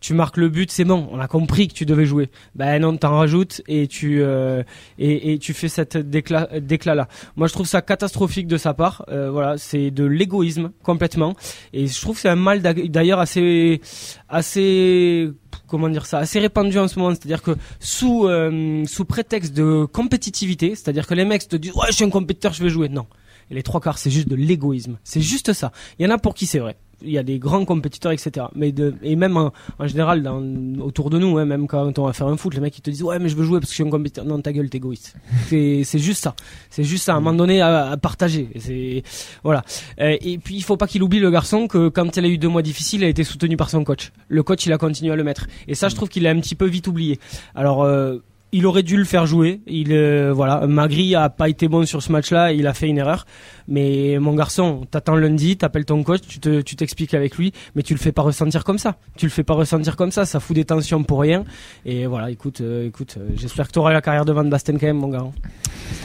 tu 0.01 0.15
marques 0.15 0.37
le 0.37 0.49
but, 0.49 0.71
c'est 0.71 0.85
bon, 0.85 1.09
on 1.11 1.19
a 1.21 1.29
compris 1.29 1.69
que 1.69 1.75
tu 1.75 1.87
devais 1.87 2.07
jouer. 2.07 2.31
Ben 2.55 2.81
non, 2.81 2.97
t'en 2.97 3.17
rajoutes 3.17 3.63
et 3.69 3.87
tu 3.87 4.23
euh, 4.23 4.63
et, 4.99 5.39
tu 5.39 5.55
fais 5.55 5.69
cette 5.69 5.97
déclat 5.97 6.49
déclat 6.61 6.95
là. 6.95 7.09
Moi, 7.37 7.49
je 7.49 7.53
trouve 7.53 7.67
ça 7.67 7.83
catastrophique 7.83 8.47
de 8.47 8.57
sa 8.57 8.75
part. 8.75 9.05
Euh, 9.09 9.31
voilà, 9.31 9.59
c'est 9.59 9.91
de 9.91 10.05
l'égoïsme 10.05 10.71
complètement. 10.83 11.35
Et 11.73 11.87
je 11.87 12.01
trouve 12.01 12.17
que 12.17 12.23
c'est 12.23 12.29
un 12.29 12.37
mal 12.37 12.63
d'ailleurs 12.63 13.21
assez 13.21 13.81
assez 14.29 15.31
comment 15.67 15.89
dire 15.89 16.07
ça 16.07 16.19
assez 16.19 16.39
répandu 16.39 16.79
en 16.79 16.89
ce 16.89 16.99
moment. 16.99 17.15
C'est-à-dire 17.15 17.43
que 17.43 17.57
sous 17.81 18.27
euh, 18.27 18.85
sous 18.87 19.05
prétexte 19.05 19.55
de 19.55 19.85
compétitivité, 19.85 20.75
c'est-à-dire 20.75 21.07
que 21.07 21.15
les 21.15 21.25
mecs 21.25 21.49
te 21.49 21.57
disent 21.57 21.75
ouais, 21.75 21.87
je 21.89 21.95
suis 21.95 22.05
un 22.05 22.11
compétiteur, 22.11 22.53
je 22.53 22.63
vais 22.63 22.71
jouer. 22.71 22.89
Non. 22.89 23.07
Et 23.51 23.55
les 23.55 23.63
trois 23.63 23.81
quarts, 23.81 23.99
c'est 23.99 24.11
juste 24.11 24.29
de 24.29 24.35
l'égoïsme. 24.35 24.99
C'est 25.05 25.21
juste 25.21 25.53
ça. 25.53 25.71
Il 25.99 26.07
y 26.07 26.09
en 26.09 26.15
a 26.15 26.19
pour 26.19 26.35
qui 26.35 26.47
c'est 26.47 26.59
vrai. 26.59 26.77
Il 27.03 27.11
y 27.11 27.19
a 27.19 27.23
des 27.23 27.39
grands 27.39 27.65
compétiteurs, 27.65 28.13
etc. 28.13 28.47
Mais 28.55 28.73
de, 28.73 28.95
et 29.03 29.17
même 29.17 29.37
en, 29.37 29.53
en 29.79 29.87
général, 29.87 30.23
dans, 30.23 30.43
autour 30.81 31.11
de 31.11 31.19
nous, 31.19 31.37
hein, 31.37 31.45
même 31.45 31.67
quand 31.67 31.99
on 31.99 32.07
va 32.07 32.13
faire 32.13 32.27
un 32.27 32.37
foot, 32.37 32.55
les 32.55 32.61
mecs 32.61 32.77
ils 32.79 32.83
te 32.83 32.91
disent 32.91 33.03
ouais 33.03 33.19
mais 33.19 33.29
je 33.29 33.37
veux 33.37 33.45
jouer 33.45 33.61
parce 33.61 33.71
que 33.71 33.73
je 33.73 33.83
suis 33.83 33.85
un 33.85 33.91
compétiteur. 33.91 34.25
Non 34.25 34.41
ta 34.41 34.53
gueule, 34.53 34.71
t'es 34.71 34.79
égoïste. 34.79 35.15
C'est 35.49 35.99
juste 35.99 36.23
ça. 36.23 36.35
C'est 36.71 36.85
juste 36.85 37.05
ça. 37.05 37.13
À 37.13 37.17
un 37.17 37.21
moment 37.21 37.37
donné 37.37 37.61
à, 37.61 37.91
à 37.91 37.97
partager. 37.97 38.49
Et 38.55 38.61
C'est 38.61 39.03
voilà. 39.45 39.63
Euh, 40.01 40.17
et 40.21 40.39
puis 40.39 40.57
il 40.57 40.63
faut 40.63 40.77
pas 40.77 40.87
qu'il 40.87 41.03
oublie 41.03 41.21
le 41.21 41.31
garçon 41.31 41.69
que 41.69 41.89
quand 41.89 42.17
il 42.17 42.25
a 42.25 42.29
eu 42.29 42.39
deux 42.39 42.49
mois 42.49 42.63
difficiles, 42.63 43.03
il 43.03 43.05
a 43.05 43.09
été 43.09 43.25
soutenu 43.25 43.57
par 43.57 43.71
son 43.71 43.85
coach. 43.85 44.13
Le 44.29 44.43
coach 44.43 44.65
il 44.67 44.73
a 44.73 44.79
continué 44.79 45.13
à 45.13 45.17
le 45.17 45.25
mettre. 45.25 45.47
Et 45.69 45.75
ça 45.75 45.89
je 45.89 45.95
trouve 45.95 46.09
qu'il 46.09 46.27
a 46.27 46.31
un 46.31 46.41
petit 46.41 46.55
peu 46.55 46.67
vite 46.67 46.89
oublié. 46.89 47.19
Alors 47.55 47.83
euh, 47.83 48.19
il 48.53 48.65
aurait 48.67 48.83
dû 48.83 48.97
le 48.97 49.05
faire 49.05 49.27
jouer. 49.27 49.61
Il 49.67 49.93
euh, 49.93 50.33
voilà, 50.33 50.67
Magri 50.67 51.15
a 51.15 51.29
pas 51.29 51.49
été 51.49 51.69
bon 51.69 51.85
sur 51.85 52.03
ce 52.03 52.11
match-là. 52.13 52.53
Il 52.53 52.67
a 52.67 52.75
fait 52.75 52.89
une 52.89 52.99
erreur. 52.99 53.27
Mais 53.69 54.19
mon 54.21 54.35
garçon, 54.35 54.83
t'attends 54.91 55.17
lundi, 55.17 55.57
t'appelles 55.57 55.85
ton 55.85 56.03
coach, 56.05 56.21
tu 56.29 56.39
te, 56.39 56.61
tu 56.61 56.77
t'expliques 56.77 57.15
avec 57.15 57.37
lui, 57.37 57.53
mais 57.75 57.83
tu 57.83 57.95
le 57.95 57.99
fais 57.99 58.13
pas 58.13 58.23
ressentir 58.23 58.63
comme 58.63 58.79
ça. 58.79 58.95
Tu 59.17 59.27
le 59.27 59.31
fais 59.31 59.43
pas 59.43 59.55
ressentir 59.55 59.97
comme 59.97 60.13
ça. 60.13 60.25
Ça 60.25 60.39
fout 60.39 60.55
des 60.55 60.65
tensions 60.65 61.03
pour 61.03 61.21
rien. 61.21 61.45
Et 61.85 62.07
voilà, 62.07 62.31
écoute, 62.31 62.61
euh, 62.61 62.87
écoute, 62.87 63.17
euh, 63.19 63.29
j'espère 63.37 63.67
que 63.67 63.73
t'auras 63.73 63.93
la 63.93 64.01
carrière 64.01 64.25
de 64.25 64.33
Van 64.33 64.45
Basten 64.45 64.79
quand 64.79 64.87
même, 64.87 64.99
mon 64.99 65.09
gars. 65.09 65.25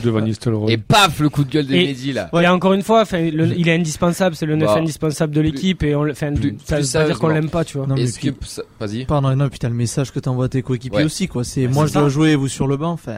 De 0.03 0.09
Van 0.09 0.21
Nistelrooy. 0.21 0.71
et 0.73 0.77
paf 0.77 1.19
le 1.19 1.29
coup 1.29 1.43
de 1.43 1.49
gueule 1.51 1.67
de 1.67 1.73
Et- 1.75 1.85
Mehdi 1.87 2.13
là. 2.13 2.29
Et 2.41 2.47
encore 2.47 2.73
une 2.73 2.81
fois, 2.81 3.03
le- 3.11 3.55
il 3.55 3.67
est 3.69 3.75
indispensable. 3.75 4.35
C'est 4.35 4.45
le 4.47 4.55
neuf 4.55 4.69
Bah, 4.73 4.79
indispensable 4.79 5.33
de 5.33 5.41
l'équipe 5.41 5.83
et 5.83 5.93
on, 5.95 6.03
le- 6.03 6.13
ça 6.15 6.29
veut 6.31 6.55
pas 6.67 6.81
dire 7.05 7.19
qu'on 7.19 7.27
l'aime 7.29 7.49
pas, 7.49 7.63
tu 7.63 7.77
vois. 7.77 7.85
Non, 7.87 7.95
mais 7.95 8.05
puis- 8.05 8.33
que 8.33 8.45
ça- 8.45 8.63
vas-y. 8.79 9.05
Pardon, 9.05 9.35
non, 9.35 9.49
puis 9.49 9.59
t'as 9.59 9.69
le 9.69 9.75
message 9.75 10.11
que 10.11 10.19
t'envoies 10.19 10.45
à 10.45 10.49
tes 10.49 10.63
coéquipiers 10.63 10.99
Ouais. 10.99 11.03
aussi, 11.05 11.27
quoi. 11.27 11.43
C'est 11.43 11.67
Bah, 11.67 11.73
moi 11.73 11.83
c'est 11.87 11.89
je 11.93 11.99
dois 11.99 12.09
ça. 12.09 12.09
Vous 12.35 12.47
sur 12.47 12.67
le 12.67 12.77
banc. 12.77 12.91
Enfin, 12.91 13.17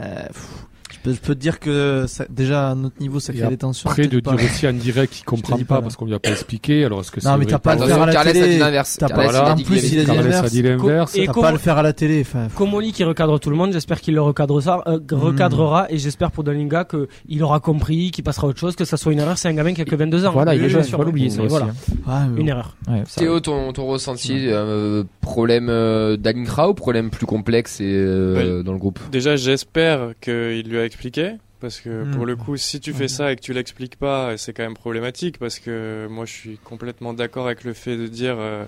je 1.06 1.20
peux, 1.20 1.36
te 1.36 1.40
dire 1.40 1.60
que 1.60 2.06
ça, 2.08 2.26
déjà 2.30 2.72
à 2.72 2.76
notre 2.76 3.00
niveau, 3.00 3.20
ça 3.20 3.34
crée 3.34 3.48
des 3.48 3.58
tensions. 3.58 3.90
Après, 3.90 4.08
de 4.08 4.20
dire 4.20 4.34
aussi 4.34 4.68
en 4.68 4.74
direct 4.74 5.14
qu'il 5.14 5.26
comprend 5.26 5.58
pas 5.58 5.82
parce 5.82 5.96
qu'on 5.96 6.06
lui 6.06 6.14
a 6.14 6.20
pas 6.20 6.32
expliqué. 6.32 6.86
Alors, 6.86 7.02
est-ce 7.02 7.12
que 7.12 7.20
c'est 7.20 7.28
Non, 7.28 7.38
mais 7.38 7.46
t'as 7.46 7.60
pas 7.60 7.72
à 7.72 7.76
le 7.76 7.84
Attention, 7.84 8.06
faire 8.06 8.20
à 8.20 8.24
la 8.24 8.32
télé. 8.32 8.48
dit 8.54 8.60
l'inverse. 8.60 8.98
T'as 9.00 9.10
pas- 9.10 9.52
en 9.52 9.56
plus, 9.56 9.92
il 9.92 10.00
a 10.00 10.04
dit 10.04 10.08
l'inverse. 10.08 11.14
T'as 11.14 11.34
pas 11.34 11.48
à 11.48 11.52
le 11.52 11.58
faire 11.58 11.78
à 11.78 11.84
la 11.84 11.94
télé. 11.94 12.22
Enfin, 12.22 12.48
Comoli 12.56 12.92
qui 12.92 13.04
recadre 13.04 13.40
tout 13.40 13.50
le 13.50 13.56
monde, 13.56 13.74
j'espère 13.74 14.02
qu'il 14.02 14.14
le 14.14 14.22
recadrera, 14.22 14.84
euh, 14.88 15.00
recadrera 15.12 15.88
et 15.90 15.98
j'espère 15.98 16.32
pour 16.32 16.44
Dalinga 16.44 16.84
que 16.86 17.08
il 17.28 17.44
aura 17.44 17.60
compris, 17.60 18.12
qu'il 18.12 18.24
passera 18.24 18.48
à 18.48 18.50
autre 18.50 18.60
chose, 18.60 18.76
que 18.76 18.86
ça 18.86 18.98
soit 18.98 19.12
une 19.14 19.20
erreur. 19.20 19.38
C'est 19.38 19.50
un 19.50 19.54
gamin 19.54 19.74
qui 19.74 19.82
a 19.82 19.86
que 19.86 19.96
22 19.96 20.26
ans. 20.26 20.32
Voilà, 20.32 20.56
il 20.56 20.64
est 20.64 20.70
jeune, 20.70 20.84
faut 20.84 21.04
l'oublier 21.04 21.30
voilà, 21.48 21.68
hein. 22.08 22.30
une 22.38 22.48
erreur. 22.48 22.76
Théo, 23.16 23.40
ton, 23.40 23.72
ressenti, 23.72 24.48
euh, 24.48 25.04
problème 25.22 25.68
euh, 25.70 26.18
d'Alinkra 26.18 26.70
ou 26.70 26.74
problème 26.74 27.10
plus 27.10 27.26
complexe 27.26 27.80
et, 27.82 27.86
euh, 27.86 28.64
dans 28.64 28.74
le 28.74 28.78
groupe? 28.78 29.00
Déjà, 29.12 29.36
j'espère 29.36 30.14
qu'il 30.22 30.64
lui 30.68 30.78
a 30.78 30.86
expliqué. 30.94 31.34
Parce 31.60 31.80
que 31.80 32.04
Hmm. 32.04 32.12
pour 32.12 32.26
le 32.26 32.36
coup, 32.36 32.58
si 32.58 32.80
tu 32.82 32.92
fais 32.94 33.08
ça 33.08 33.32
et 33.32 33.36
que 33.38 33.42
tu 33.42 33.54
l'expliques 33.54 33.96
pas, 33.96 34.38
c'est 34.38 34.52
quand 34.54 34.64
même 34.64 34.74
problématique. 34.74 35.38
Parce 35.40 35.60
que 35.60 36.08
moi, 36.10 36.26
je 36.26 36.34
suis 36.34 36.58
complètement 36.58 37.14
d'accord 37.14 37.46
avec 37.46 37.64
le 37.64 37.74
fait 37.74 37.96
de 37.98 38.08
dire 38.08 38.36
euh, 38.38 38.66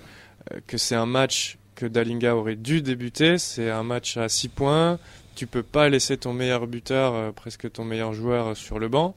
euh, 0.54 0.60
que 0.66 0.78
c'est 0.78 0.96
un 0.96 1.06
match 1.06 1.58
que 1.76 1.86
Dalinga 1.86 2.36
aurait 2.36 2.56
dû 2.56 2.82
débuter. 2.82 3.38
C'est 3.38 3.70
un 3.70 3.84
match 3.84 4.16
à 4.16 4.30
6 4.30 4.48
points. 4.48 4.98
Tu 5.36 5.46
peux 5.46 5.64
pas 5.64 5.90
laisser 5.90 6.16
ton 6.18 6.32
meilleur 6.32 6.68
buteur, 6.68 7.14
euh, 7.14 7.32
presque 7.34 7.70
ton 7.70 7.84
meilleur 7.84 8.14
joueur, 8.14 8.56
sur 8.56 8.80
le 8.80 8.88
banc. 8.88 9.14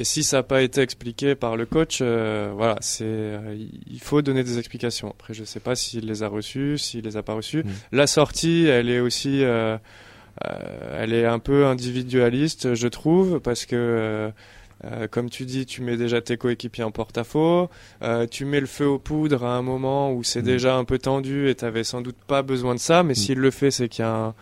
Et 0.00 0.04
si 0.04 0.22
ça 0.22 0.36
n'a 0.36 0.42
pas 0.44 0.62
été 0.62 0.80
expliqué 0.80 1.34
par 1.34 1.56
le 1.56 1.66
coach, 1.66 1.98
euh, 2.00 2.52
voilà, 2.54 2.76
c'est 2.80 3.02
euh, 3.04 3.56
il 3.90 3.98
faut 3.98 4.22
donner 4.22 4.44
des 4.44 4.56
explications. 4.58 5.08
Après, 5.10 5.34
je 5.34 5.42
sais 5.42 5.58
pas 5.58 5.74
s'il 5.74 6.06
les 6.06 6.22
a 6.22 6.28
reçues, 6.28 6.78
s'il 6.78 7.04
les 7.04 7.16
a 7.16 7.24
pas 7.24 7.34
reçues. 7.34 7.64
Mm. 7.64 7.70
La 7.90 8.06
sortie, 8.06 8.66
elle 8.66 8.90
est 8.90 9.00
aussi, 9.00 9.42
euh, 9.42 9.76
elle 10.42 11.12
est 11.12 11.26
un 11.26 11.38
peu 11.38 11.66
individualiste, 11.66 12.74
je 12.74 12.88
trouve, 12.88 13.40
parce 13.40 13.66
que 13.66 13.76
euh, 13.76 14.30
euh, 14.84 15.08
comme 15.08 15.28
tu 15.30 15.44
dis, 15.44 15.66
tu 15.66 15.82
mets 15.82 15.96
déjà 15.96 16.20
tes 16.20 16.36
coéquipiers 16.36 16.84
en 16.84 16.92
porte-à-faux. 16.92 17.68
Euh, 18.02 18.26
tu 18.30 18.44
mets 18.44 18.60
le 18.60 18.66
feu 18.66 18.86
aux 18.86 18.98
poudres 19.00 19.44
à 19.44 19.56
un 19.56 19.62
moment 19.62 20.12
où 20.12 20.22
c'est 20.22 20.42
Mm. 20.42 20.44
déjà 20.44 20.76
un 20.76 20.84
peu 20.84 20.98
tendu 20.98 21.48
et 21.48 21.54
t'avais 21.56 21.82
sans 21.84 22.00
doute 22.00 22.16
pas 22.26 22.42
besoin 22.42 22.74
de 22.74 22.80
ça. 22.80 23.02
Mais 23.02 23.14
s'il 23.14 23.38
le 23.38 23.50
fait, 23.50 23.70
c'est 23.72 23.88
qu'il 23.88 24.04
y 24.04 24.06
a 24.08 24.14
un, 24.14 24.34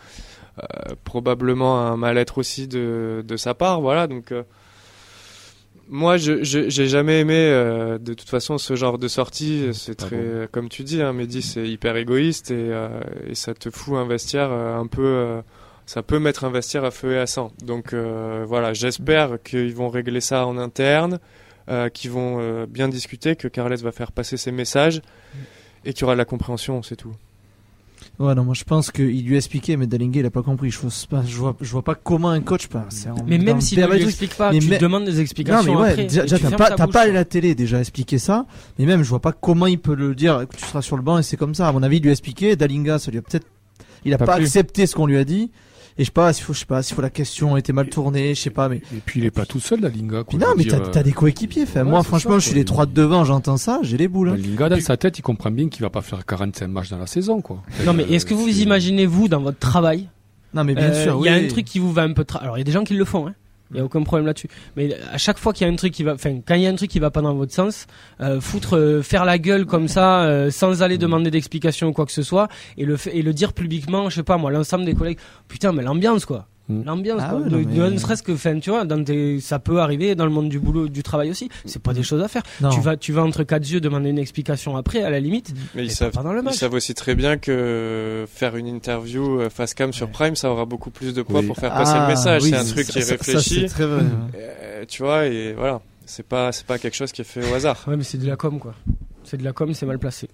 euh, 0.59 0.95
probablement 1.03 1.79
un 1.87 1.97
mal-être 1.97 2.37
aussi 2.37 2.67
de, 2.67 3.23
de 3.27 3.37
sa 3.37 3.53
part. 3.55 3.81
Voilà, 3.81 4.05
donc. 4.07 4.31
euh, 4.31 4.43
moi, 5.89 6.17
je 6.17 6.43
j'ai 6.43 6.87
jamais 6.87 7.21
aimé 7.21 7.35
euh, 7.37 7.97
de 7.97 8.13
toute 8.13 8.27
façon 8.29 8.57
ce 8.57 8.75
genre 8.75 8.97
de 8.97 9.07
sortie. 9.07 9.69
C'est 9.73 10.01
Ah 10.03 10.05
très, 10.05 10.17
bon. 10.17 10.47
comme 10.51 10.67
tu 10.69 10.83
dis, 10.83 11.01
hein, 11.01 11.13
Mehdi, 11.13 11.41
c'est 11.41 11.65
hyper 11.65 11.95
égoïste 11.95 12.51
et, 12.51 12.55
euh, 12.57 12.89
et 13.29 13.35
ça 13.35 13.53
te 13.53 13.69
fout 13.69 13.95
un 13.95 14.05
vestiaire 14.05 14.49
euh, 14.51 14.77
un 14.77 14.85
peu. 14.87 15.41
Ça 15.87 16.03
peut 16.03 16.19
mettre 16.19 16.43
un 16.43 16.51
vestiaire 16.51 16.83
à 16.85 16.91
feu 16.91 17.13
et 17.13 17.17
à 17.17 17.25
sang. 17.25 17.51
Donc 17.65 17.93
euh, 17.93 18.45
voilà, 18.47 18.73
j'espère 18.73 19.41
qu'ils 19.43 19.73
vont 19.73 19.89
régler 19.89 20.21
ça 20.21 20.45
en 20.45 20.57
interne, 20.59 21.17
euh, 21.69 21.89
qu'ils 21.89 22.11
vont 22.11 22.37
euh, 22.39 22.65
bien 22.69 22.89
discuter, 22.89 23.35
que 23.35 23.47
Carles 23.47 23.75
va 23.77 23.91
faire 23.91 24.11
passer 24.11 24.37
ses 24.37 24.51
messages 24.51 25.01
et 25.85 25.93
qu'il 25.93 26.01
y 26.01 26.03
aura 26.03 26.13
de 26.13 26.17
la 26.19 26.25
compréhension, 26.25 26.83
c'est 26.83 26.97
tout. 26.97 27.13
Ouais, 28.19 28.35
non, 28.35 28.43
moi 28.43 28.53
je 28.53 28.63
pense 28.63 28.91
qu'il 28.91 29.25
lui 29.25 29.33
a 29.35 29.37
expliqué, 29.37 29.75
mais 29.77 29.87
Dalinga 29.87 30.19
il 30.19 30.25
a 30.25 30.29
pas 30.29 30.43
compris. 30.43 30.69
Je 30.71 30.79
vois 30.79 30.91
pas, 31.09 31.23
je 31.25 31.35
vois, 31.35 31.55
je 31.61 31.71
vois 31.71 31.83
pas 31.83 31.95
comment 31.95 32.29
un 32.29 32.41
coach 32.41 32.67
en- 32.73 33.15
Mais 33.25 33.37
même 33.37 33.61
s'il 33.61 33.79
ne 33.79 33.87
lui 33.87 34.03
explique 34.03 34.35
pas, 34.35 34.51
Mais 34.51 34.59
tu 34.59 34.67
mais- 34.69 34.77
demandes 34.77 35.05
des 35.05 35.13
Non, 35.13 35.19
explications 35.19 35.73
mais 35.73 35.79
ouais, 35.81 35.89
après. 35.91 36.03
déjà, 36.05 36.21
et 36.21 36.23
déjà, 36.23 36.37
tu 36.37 36.43
t'as 36.43 36.57
pas, 36.57 36.69
ta 36.69 36.75
t'as 36.75 36.85
bouche, 36.85 36.93
pas 36.93 37.01
à 37.01 37.07
la 37.07 37.25
télé 37.25 37.55
déjà 37.55 37.79
expliquer 37.79 38.17
ça. 38.19 38.45
Mais 38.77 38.85
même, 38.85 39.03
je 39.03 39.09
vois 39.09 39.19
pas 39.21 39.31
comment 39.31 39.67
il 39.67 39.79
peut 39.79 39.95
le 39.95 40.13
dire. 40.15 40.45
Tu 40.55 40.63
seras 40.65 40.81
sur 40.81 40.95
le 40.97 41.01
banc 41.03 41.17
et 41.17 41.23
c'est 41.23 41.37
comme 41.37 41.55
ça. 41.55 41.67
À 41.67 41.71
mon 41.71 41.81
avis, 41.83 41.97
il 41.97 42.03
lui 42.03 42.09
a 42.09 42.11
expliqué. 42.11 42.55
Dalinga, 42.55 42.99
ça 42.99 43.09
lui 43.11 43.17
a 43.19 43.21
peut-être, 43.21 43.47
il 44.05 44.13
a 44.13 44.17
Pas 44.17 44.35
accepté 44.35 44.85
ce 44.87 44.95
qu'on 44.95 45.05
lui 45.07 45.17
a 45.17 45.23
dit. 45.23 45.51
Et 45.99 46.03
je 46.03 46.05
sais 46.05 46.11
pas, 46.11 46.31
s'il 46.31 46.43
faut, 46.45 46.53
je 46.53 46.59
sais 46.59 46.65
pas, 46.65 46.83
s'il 46.83 46.95
faut 46.95 47.01
la 47.01 47.09
question 47.09 47.57
était 47.57 47.73
mal 47.73 47.89
tournée, 47.89 48.35
je 48.35 48.41
sais 48.41 48.49
pas, 48.51 48.69
mais. 48.69 48.77
Et 48.77 49.01
puis 49.03 49.19
il 49.19 49.25
est 49.25 49.31
pas 49.31 49.45
tout 49.45 49.59
seul, 49.59 49.79
la 49.81 49.89
Linga. 49.89 50.23
Quoi, 50.23 50.39
non, 50.39 50.47
mais 50.55 50.63
dire, 50.63 50.81
t'as, 50.81 50.89
t'as 50.89 51.03
des 51.03 51.11
coéquipiers. 51.11 51.65
Ouais, 51.75 51.83
moi, 51.83 52.03
franchement, 52.03 52.33
ça, 52.33 52.39
je 52.39 52.45
suis 52.45 52.55
les 52.55 52.65
trois 52.65 52.85
de 52.85 52.91
devant, 52.91 53.23
j'entends 53.25 53.57
ça, 53.57 53.79
j'ai 53.81 53.97
les 53.97 54.07
boules. 54.07 54.27
La 54.27 54.33
hein. 54.33 54.37
Linga, 54.37 54.69
dans 54.69 54.79
sa 54.79 54.95
tête, 54.97 55.17
il 55.17 55.23
comprend 55.23 55.49
bien 55.49 55.69
qu'il 55.69 55.81
va 55.81 55.89
pas 55.89 56.01
faire 56.01 56.25
45 56.25 56.67
matchs 56.67 56.89
dans 56.89 56.99
la 56.99 57.07
saison, 57.07 57.41
quoi. 57.41 57.63
Non, 57.85 57.93
mais 57.93 58.03
est-ce 58.03 58.25
que 58.25 58.33
vous 58.35 58.43
vous 58.43 58.59
imaginez, 58.61 59.05
vous, 59.07 59.27
dans 59.27 59.41
votre 59.41 59.57
travail, 59.59 60.07
Non, 60.53 60.63
mais 60.63 60.75
bien 60.75 60.91
euh, 60.91 61.03
sûr, 61.03 61.17
il 61.21 61.25
y 61.25 61.29
a 61.29 61.33
un 61.33 61.47
truc 61.47 61.65
qui 61.65 61.79
vous 61.79 61.91
va 61.91 62.03
un 62.03 62.13
peu. 62.13 62.23
tra- 62.23 62.39
Alors, 62.39 62.57
il 62.57 62.59
y 62.59 62.61
a 62.61 62.65
des 62.65 62.71
gens 62.71 62.83
qui 62.83 62.93
le 62.93 63.05
font, 63.05 63.27
hein. 63.27 63.33
Il 63.71 63.77
y 63.77 63.79
a 63.79 63.83
aucun 63.83 64.03
problème 64.03 64.25
là-dessus. 64.25 64.49
Mais 64.75 64.95
à 65.11 65.17
chaque 65.17 65.37
fois 65.37 65.53
qu'il 65.53 65.67
y 65.67 65.69
a 65.69 65.73
un 65.73 65.75
truc 65.75 65.93
qui 65.93 66.03
va, 66.03 66.13
enfin, 66.13 66.39
quand 66.45 66.55
il 66.55 66.61
y 66.61 66.67
a 66.67 66.69
un 66.69 66.75
truc 66.75 66.89
qui 66.89 66.99
va 66.99 67.11
pas 67.11 67.21
dans 67.21 67.33
votre 67.33 67.53
sens, 67.53 67.87
euh, 68.21 68.39
foutre, 68.39 68.77
euh, 68.77 69.01
faire 69.01 69.25
la 69.25 69.37
gueule 69.37 69.65
comme 69.65 69.87
ça, 69.87 70.23
euh, 70.23 70.51
sans 70.51 70.81
aller 70.83 70.97
demander 70.97 71.31
d'explication 71.31 71.87
ou 71.87 71.93
quoi 71.93 72.05
que 72.05 72.11
ce 72.11 72.23
soit, 72.23 72.47
et 72.77 72.85
le 72.85 72.97
et 73.11 73.21
le 73.21 73.33
dire 73.33 73.53
publiquement, 73.53 74.09
je 74.09 74.15
sais 74.15 74.23
pas 74.23 74.37
moi, 74.37 74.51
l'ensemble 74.51 74.85
des 74.85 74.93
collègues. 74.93 75.19
Putain, 75.47 75.71
mais 75.71 75.83
l'ambiance 75.83 76.25
quoi. 76.25 76.47
Mm. 76.69 76.83
L'ambiance, 76.85 77.21
Ah 77.23 77.37
mais- 77.49 77.89
ne 77.89 77.97
serait-ce 77.97 78.21
que, 78.23 78.33
enfin, 78.33 78.59
tu 78.59 78.69
vois, 78.71 78.83
dans 78.83 79.01
tes, 79.03 79.39
ça 79.39 79.57
peut 79.59 79.79
arriver 79.79 80.15
dans 80.15 80.25
le 80.25 80.31
monde 80.31 80.49
du 80.49 80.59
boulot, 80.59 80.89
du 80.89 81.01
travail 81.01 81.29
aussi. 81.31 81.47
C'est 81.65 81.81
pas 81.81 81.93
des 81.93 82.03
choses 82.03 82.21
à 82.21 82.27
faire. 82.27 82.43
Non. 82.61 82.69
Tu 82.69 82.81
vas, 82.81 82.97
tu 82.97 83.13
vas 83.13 83.23
entre 83.23 83.43
quatre 83.43 83.69
yeux 83.69 83.79
demander 83.79 84.09
une 84.09 84.19
explication 84.19 84.75
après, 84.75 85.01
à 85.01 85.09
la 85.09 85.19
limite. 85.21 85.53
Mais 85.75 85.83
ils 85.85 85.91
savent, 85.91 86.11
pas 86.11 86.23
dans 86.23 86.33
le 86.33 86.39
ils 86.39 86.43
match. 86.43 86.55
savent 86.55 86.73
aussi 86.73 86.93
très 86.93 87.15
bien 87.15 87.37
que 87.37 88.25
faire 88.27 88.55
une 88.57 88.67
interview 88.67 89.39
euh, 89.39 89.49
face 89.49 89.73
cam 89.73 89.93
sur 89.93 90.09
Prime, 90.09 90.35
ça 90.35 90.51
aura 90.51 90.65
beaucoup 90.65 90.89
plus 90.89 91.13
de 91.13 91.21
poids 91.21 91.39
Oui. 91.39 91.47
pour 91.47 91.55
faire 91.57 91.73
passer 91.73 91.93
Ah, 91.95 92.01
le 92.01 92.07
message. 92.07 92.43
oui, 92.43 92.49
c'est 92.49 92.55
un 92.57 92.63
ça- 92.63 92.73
truc 92.73 92.87
qui 92.87 92.97
est 92.97 93.01
ça- 93.01 93.07
ça, 93.07 93.13
réfléchi. 93.15 93.61
c'est 93.61 93.67
très 93.67 93.85
vrai. 93.85 94.03
Euh, 94.35 94.83
tu 94.87 95.03
vois, 95.03 95.25
et 95.25 95.53
voilà. 95.53 95.81
C'est 96.05 96.25
pas, 96.25 96.51
c'est 96.51 96.65
pas 96.65 96.77
quelque 96.79 96.95
chose 96.95 97.11
qui 97.11 97.21
est 97.21 97.25
fait 97.25 97.49
au 97.49 97.53
hasard. 97.53 97.83
Ouais, 97.87 97.97
mais 97.97 98.03
c'est 98.03 98.17
de 98.17 98.25
la 98.27 98.35
com, 98.37 98.59
quoi. 98.59 98.73
C'est 99.23 99.37
de 99.37 99.43
la 99.43 99.51
com, 99.53 99.73
c'est 99.73 99.85
mal 99.85 99.99
placé. 99.99 100.29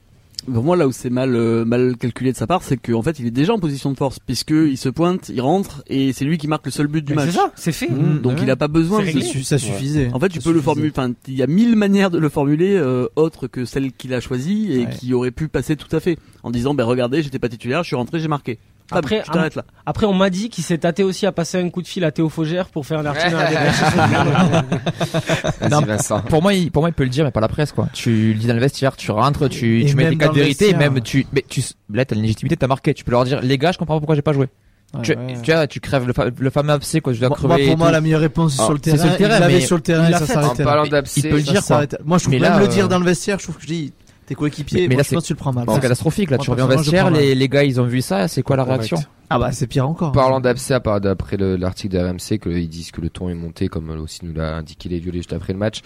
Pour 0.51 0.63
moi, 0.63 0.75
là 0.75 0.87
où 0.87 0.91
c'est 0.91 1.09
mal, 1.09 1.35
euh, 1.35 1.63
mal 1.65 1.95
calculé 1.97 2.31
de 2.31 2.37
sa 2.37 2.47
part, 2.47 2.63
c'est 2.63 2.77
qu'en 2.77 3.01
fait, 3.01 3.19
il 3.19 3.25
est 3.27 3.31
déjà 3.31 3.53
en 3.53 3.59
position 3.59 3.91
de 3.91 3.97
force, 3.97 4.19
puisque 4.19 4.51
il 4.51 4.77
se 4.77 4.89
pointe, 4.89 5.29
il 5.29 5.39
rentre, 5.41 5.83
et 5.87 6.11
c'est 6.13 6.25
lui 6.25 6.37
qui 6.37 6.47
marque 6.47 6.65
le 6.65 6.71
seul 6.71 6.87
but 6.87 7.03
du 7.03 7.11
Mais 7.13 7.17
match. 7.25 7.29
C'est 7.29 7.37
ça, 7.37 7.51
c'est 7.55 7.71
fait. 7.71 7.89
Mmh, 7.89 8.19
Donc 8.21 8.33
ouais. 8.37 8.43
il 8.43 8.51
a 8.51 8.55
pas 8.55 8.67
besoin 8.67 9.01
de. 9.01 9.05
Ça, 9.09 9.21
su- 9.21 9.43
ça 9.43 9.57
suffisait. 9.57 10.09
En 10.13 10.19
fait, 10.19 10.29
tu 10.29 10.39
Ça 10.41 10.49
peux 10.49 10.53
le 10.53 10.61
formuler. 10.61 10.89
Enfin, 10.95 11.13
il 11.27 11.35
y 11.35 11.43
a 11.43 11.47
mille 11.47 11.75
manières 11.75 12.11
de 12.11 12.17
le 12.19 12.29
formuler 12.29 12.75
euh, 12.75 13.07
autres 13.15 13.47
que 13.47 13.65
celle 13.65 13.91
qu'il 13.93 14.13
a 14.13 14.19
choisie 14.19 14.71
et 14.73 14.79
Ouais. 14.85 14.89
qui 14.99 15.13
aurait 15.13 15.31
pu 15.31 15.47
passer 15.47 15.75
tout 15.75 15.93
à 15.95 15.99
fait 15.99 16.17
en 16.43 16.51
disant, 16.51 16.73
ben 16.73 16.83
regardez, 16.83 17.21
j'étais 17.23 17.39
pas 17.39 17.49
titulaire, 17.49 17.83
je 17.83 17.87
suis 17.87 17.95
rentré, 17.95 18.19
j'ai 18.19 18.27
marqué. 18.27 18.59
Après, 18.91 19.23
tu 19.23 19.31
t'arrêtes 19.31 19.55
là. 19.55 19.63
Après, 19.85 20.05
on 20.05 20.13
m'a 20.13 20.29
dit 20.29 20.49
qu'il 20.49 20.63
s'est 20.63 20.77
tâté 20.77 21.03
aussi 21.03 21.25
à 21.25 21.31
passer 21.31 21.59
un 21.59 21.69
coup 21.69 21.81
de 21.81 21.87
fil 21.87 22.03
à 22.03 22.11
Théo 22.11 22.29
Faugère 22.29 22.67
pour 22.69 22.85
faire 22.85 22.99
un 22.99 23.05
article 23.05 23.35
Non. 25.69 25.81
Vincent. 25.81 26.21
Pour 26.21 26.41
moi, 26.41 26.53
il, 26.53 26.71
pour 26.71 26.83
moi, 26.83 26.89
il 26.89 26.93
peut 26.93 27.03
le 27.03 27.09
dire, 27.09 27.23
mais 27.25 27.31
pas 27.31 27.41
la 27.41 27.47
presse, 27.47 27.71
quoi. 27.71 27.87
Tu 27.93 28.33
le 28.33 28.39
dis 28.39 28.47
dans 28.47 28.53
le 28.53 28.59
vestiaire, 28.59 28.95
tu 28.95 29.11
rentres, 29.11 29.49
tu, 29.49 29.81
Et 29.81 29.85
tu 29.85 29.95
mets 29.95 30.09
le 30.11 30.17
vérités, 30.17 30.41
et 30.41 30.47
vestiaire. 30.73 30.77
même 30.79 31.01
tu, 31.01 31.25
mais 31.33 31.43
tu, 31.47 31.61
là, 31.91 32.05
t'as 32.05 32.15
une 32.15 32.21
légitimité, 32.21 32.57
t'as 32.57 32.67
marqué. 32.67 32.93
Tu 32.93 33.03
peux 33.03 33.11
leur 33.11 33.23
dire, 33.25 33.41
les 33.41 33.57
gars, 33.57 33.71
je 33.71 33.77
comprends 33.77 33.95
pas 33.95 33.99
pourquoi 33.99 34.15
j'ai 34.15 34.21
pas 34.21 34.33
joué. 34.33 34.47
Ouais, 34.93 35.01
tu, 35.01 35.11
ouais. 35.15 35.37
tu 35.41 35.51
vois, 35.51 35.65
tu 35.65 35.79
crèves 35.79 36.05
le, 36.05 36.13
fa- 36.13 36.27
le 36.37 36.49
fameux 36.51 36.71
abcès, 36.73 37.01
quoi. 37.01 37.13
Je 37.13 37.19
dois 37.19 37.29
Moi, 37.29 37.37
crever. 37.37 37.55
moi, 37.55 37.65
pour 37.69 37.77
moi, 37.79 37.87
tout. 37.87 37.93
la 37.93 38.01
meilleure 38.01 38.19
réponse 38.21 38.53
c'est 38.55 38.61
Ah, 38.61 38.65
sur 38.65 38.73
le 38.73 38.79
c'est 38.83 38.91
terrain. 38.91 39.03
sur 39.03 39.11
le 39.11 39.17
terrain, 39.17 39.35
il 39.37 39.41
l'avait 39.41 39.53
mais 39.55 39.61
sur 39.61 39.75
le 39.75 39.81
terrain 39.81 40.07
il 40.07 40.13
ça. 40.15 40.23
En 40.23 40.27
s'arrêtait 40.27 40.63
Il 40.85 40.91
d'abcès, 40.91 41.21
peut 41.21 41.29
le 41.37 41.43
Ça 41.43 41.51
dire, 41.51 41.63
quoi. 41.65 41.85
Moi, 42.05 42.17
je 42.19 42.23
trouve 42.25 42.33
même 42.33 42.41
là, 42.43 42.59
le 42.59 42.67
dire 42.67 42.85
euh, 42.85 42.89
dans 42.89 42.99
le 42.99 43.05
vestiaire, 43.05 43.39
je 43.39 43.43
trouve 43.45 43.55
que 43.55 43.63
je 43.63 43.67
dis, 43.67 43.93
tes 44.33 44.39
coéquipiers, 44.39 44.81
Mais- 44.81 44.87
mais 44.89 44.95
moi, 44.95 45.01
là, 45.03 45.07
je 45.09 45.13
pense 45.15 45.23
que 45.23 45.27
tu 45.27 45.33
le 45.33 45.37
prends 45.37 45.53
mal. 45.53 45.65
C'est 45.73 45.79
catastrophique, 45.81 46.29
là. 46.31 46.37
Moi, 46.37 46.43
Tu 46.45 46.51
reviens 46.51 46.65
au 46.65 46.67
vestiaire, 46.69 47.09
les, 47.11 47.35
les 47.35 47.49
gars, 47.49 47.63
ils 47.63 47.79
ont 47.79 47.85
vu 47.85 48.01
ça, 48.01 48.27
c'est 48.27 48.41
quoi 48.43 48.55
la 48.55 48.63
Correct. 48.65 48.79
réaction? 48.81 48.99
Ah 49.29 49.39
bah, 49.39 49.51
c'est 49.51 49.67
pire 49.67 49.87
encore. 49.87 50.11
Parlant 50.11 50.41
part 50.79 51.01
d'après 51.01 51.37
le- 51.37 51.55
l'article 51.55 51.95
de 51.95 51.99
RMC, 51.99 52.37
que 52.39 52.49
ils 52.49 52.67
disent 52.69 52.91
que 52.91 53.01
le 53.01 53.09
ton 53.09 53.29
est 53.29 53.33
monté, 53.35 53.67
comme 53.67 53.89
aussi 53.89 54.19
nous 54.23 54.33
l'a 54.33 54.55
indiqué 54.57 54.89
les 54.89 54.99
violets 54.99 55.19
juste 55.19 55.33
après 55.33 55.53
le 55.53 55.59
match. 55.59 55.81